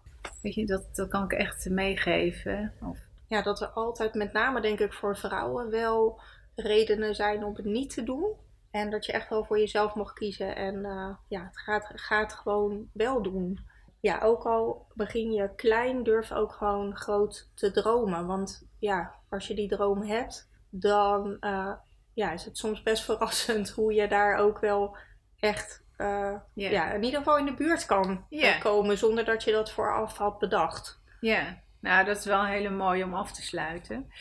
weet 0.42 0.54
je, 0.54 0.66
dat, 0.66 0.94
dat 0.94 1.08
kan 1.08 1.24
ik 1.24 1.32
echt 1.32 1.70
meegeven. 1.70 2.72
Of, 2.80 2.98
ja, 3.26 3.42
dat 3.42 3.60
er 3.60 3.66
altijd 3.66 4.14
met 4.14 4.32
name 4.32 4.60
denk 4.60 4.78
ik 4.80 4.92
voor 4.92 5.16
vrouwen 5.16 5.70
wel 5.70 6.20
redenen 6.54 7.14
zijn 7.14 7.44
om 7.44 7.54
het 7.54 7.64
niet 7.64 7.94
te 7.94 8.02
doen. 8.02 8.32
En 8.70 8.90
dat 8.90 9.06
je 9.06 9.12
echt 9.12 9.28
wel 9.28 9.44
voor 9.44 9.58
jezelf 9.58 9.94
mag 9.94 10.12
kiezen. 10.12 10.56
En 10.56 10.84
eh, 10.84 11.14
ja, 11.28 11.44
het 11.44 11.58
gaat, 11.58 11.92
gaat 11.94 12.32
gewoon 12.32 12.88
wel 12.92 13.22
doen. 13.22 13.58
Ja, 14.00 14.20
ook 14.20 14.44
al 14.44 14.86
begin 14.94 15.32
je 15.32 15.54
klein, 15.54 16.02
durf 16.02 16.32
ook 16.32 16.52
gewoon 16.52 16.96
groot 16.96 17.48
te 17.54 17.70
dromen. 17.70 18.26
Want 18.26 18.66
ja, 18.78 19.14
als 19.28 19.46
je 19.46 19.54
die 19.54 19.68
droom 19.68 20.02
hebt, 20.02 20.48
dan 20.80 21.36
eh, 21.40 21.72
ja, 22.14 22.32
is 22.32 22.44
het 22.44 22.58
soms 22.58 22.82
best 22.82 23.04
verrassend 23.10 23.70
hoe 23.70 23.92
je 23.92 24.08
daar 24.08 24.36
ook 24.36 24.58
wel 24.58 24.96
echt 25.40 25.84
eh, 25.96 26.34
Ja. 26.54 26.70
ja, 26.70 26.92
in 26.92 27.02
ieder 27.02 27.18
geval 27.18 27.38
in 27.38 27.44
de 27.44 27.54
buurt 27.54 27.86
kan 27.86 28.26
eh, 28.30 28.60
komen 28.60 28.98
zonder 28.98 29.24
dat 29.24 29.44
je 29.44 29.52
dat 29.52 29.72
vooraf 29.72 30.16
had 30.16 30.38
bedacht. 30.38 31.00
Ja, 31.20 31.58
nou 31.80 32.04
dat 32.04 32.16
is 32.16 32.24
wel 32.24 32.40
een 32.40 32.50
hele 32.50 32.70
mooie 32.70 33.04
om 33.04 33.14
af 33.14 33.32
te 33.32 33.42
sluiten. 33.42 34.12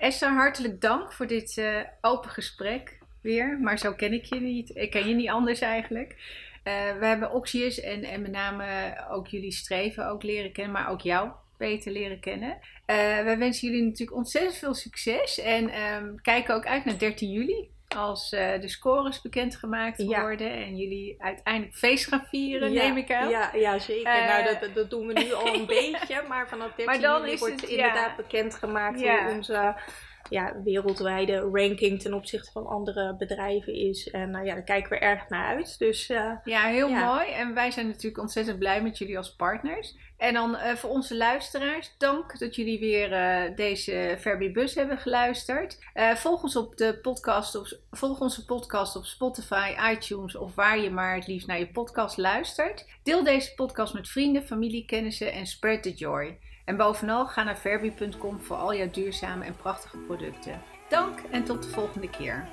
Esther, 0.00 0.28
hartelijk 0.28 0.80
dank 0.80 1.12
voor 1.12 1.26
dit 1.26 1.62
open 2.00 2.30
gesprek 2.30 2.98
weer. 3.20 3.58
Maar 3.60 3.78
zo 3.78 3.94
ken 3.94 4.12
ik 4.12 4.24
je 4.24 4.40
niet. 4.40 4.76
Ik 4.76 4.90
ken 4.90 5.08
je 5.08 5.14
niet 5.14 5.28
anders 5.28 5.60
eigenlijk. 5.60 6.16
We 6.62 6.98
hebben 7.00 7.32
Oxius 7.32 7.80
en, 7.80 8.04
en 8.04 8.22
met 8.22 8.30
name 8.30 8.96
ook 9.10 9.26
jullie 9.26 9.52
streven 9.52 10.08
ook 10.08 10.22
leren 10.22 10.52
kennen, 10.52 10.72
maar 10.72 10.88
ook 10.88 11.00
jou 11.00 11.30
beter 11.58 11.92
leren 11.92 12.20
kennen. 12.20 12.58
Eh 12.86 12.96
wij 12.96 13.38
wensen 13.38 13.68
jullie 13.68 13.84
natuurlijk 13.84 14.16
ontzettend 14.16 14.56
veel 14.56 14.74
succes 14.74 15.40
en 15.40 15.68
ehm, 15.68 16.14
kijken 16.22 16.54
ook 16.54 16.66
uit 16.66 16.84
naar 16.84 16.98
13 16.98 17.30
juli. 17.30 17.72
Als 17.96 18.32
eh, 18.32 18.60
de 18.60 18.68
scores 18.68 19.20
bekendgemaakt 19.20 19.98
Ja. 20.02 20.20
worden 20.20 20.50
en 20.50 20.76
jullie 20.76 21.14
uiteindelijk 21.18 21.74
feest 21.76 22.06
gaan 22.08 22.26
vieren, 22.30 22.72
ja, 22.72 22.82
neem 22.82 22.96
ik 22.96 23.12
aan. 23.12 23.28
Ja, 23.28 23.50
ja 23.54 23.78
zeker. 23.78 24.12
Eh, 24.12 24.28
nou, 24.28 24.58
dat, 24.60 24.74
dat 24.74 24.90
doen 24.90 25.06
we 25.06 25.12
nu 25.12 25.32
al 25.32 25.54
een 25.54 25.66
beetje. 25.80 26.22
Maar 26.28 26.48
vanaf 26.48 26.66
13 26.68 26.84
Maar 26.84 27.00
dan 27.00 27.20
juli 27.20 27.38
wordt 27.38 27.60
het, 27.60 27.70
inderdaad 27.70 28.16
bekendgemaakt 28.16 29.00
hoe 29.00 29.32
onze 29.36 29.74
ja, 30.30 30.62
wereldwijde 30.64 31.38
ranking 31.52 32.00
ten 32.00 32.14
opzichte 32.14 32.50
van 32.52 32.66
andere 32.66 33.16
bedrijven 33.16 33.74
is. 33.74 34.10
En 34.10 34.30
nou 34.30 34.44
ja, 34.44 34.54
daar 34.54 34.62
kijken 34.62 34.90
we 34.90 34.98
erg 34.98 35.28
naar 35.28 35.46
uit. 35.56 35.78
Dus 35.78 36.08
eh, 36.08 36.32
Ja, 36.44 36.62
heel 36.62 36.88
mooi. 36.88 37.30
En 37.30 37.54
wij 37.54 37.70
zijn 37.70 37.86
natuurlijk 37.86 38.18
ontzettend 38.18 38.58
blij 38.58 38.82
met 38.82 38.98
jullie 38.98 39.16
als 39.16 39.34
partners. 39.36 39.96
En 40.24 40.34
dan 40.34 40.56
eh, 40.56 40.74
voor 40.74 40.90
onze 40.90 41.16
luisteraars, 41.16 41.94
dank 41.98 42.38
dat 42.38 42.56
jullie 42.56 42.78
weer 42.78 43.12
eh, 43.12 43.56
deze 43.56 44.16
Verbi 44.18 44.52
Bus 44.52 44.74
hebben 44.74 44.98
geluisterd. 44.98 45.78
Eh, 45.94 46.14
volg, 46.14 46.42
ons 46.42 46.56
op 46.56 46.76
de 46.76 46.98
podcast 47.02 47.54
op, 47.54 47.78
volg 47.90 48.20
onze 48.20 48.44
podcast 48.44 48.96
op 48.96 49.04
Spotify, 49.04 49.74
iTunes 49.92 50.36
of 50.36 50.54
waar 50.54 50.78
je 50.78 50.90
maar 50.90 51.14
het 51.14 51.26
liefst 51.26 51.46
naar 51.46 51.58
je 51.58 51.68
podcast 51.68 52.16
luistert. 52.16 52.86
Deel 53.02 53.24
deze 53.24 53.54
podcast 53.54 53.94
met 53.94 54.08
vrienden, 54.08 54.42
familie, 54.42 54.84
kennissen 54.84 55.32
en 55.32 55.46
spread 55.46 55.82
the 55.82 55.92
joy. 55.92 56.38
En 56.64 56.76
bovenal 56.76 57.26
ga 57.26 57.42
naar 57.42 57.58
verbi.com 57.58 58.40
voor 58.40 58.56
al 58.56 58.74
jouw 58.74 58.90
duurzame 58.90 59.44
en 59.44 59.56
prachtige 59.56 59.98
producten. 59.98 60.62
Dank 60.88 61.18
en 61.30 61.44
tot 61.44 61.62
de 61.62 61.68
volgende 61.68 62.10
keer. 62.10 62.48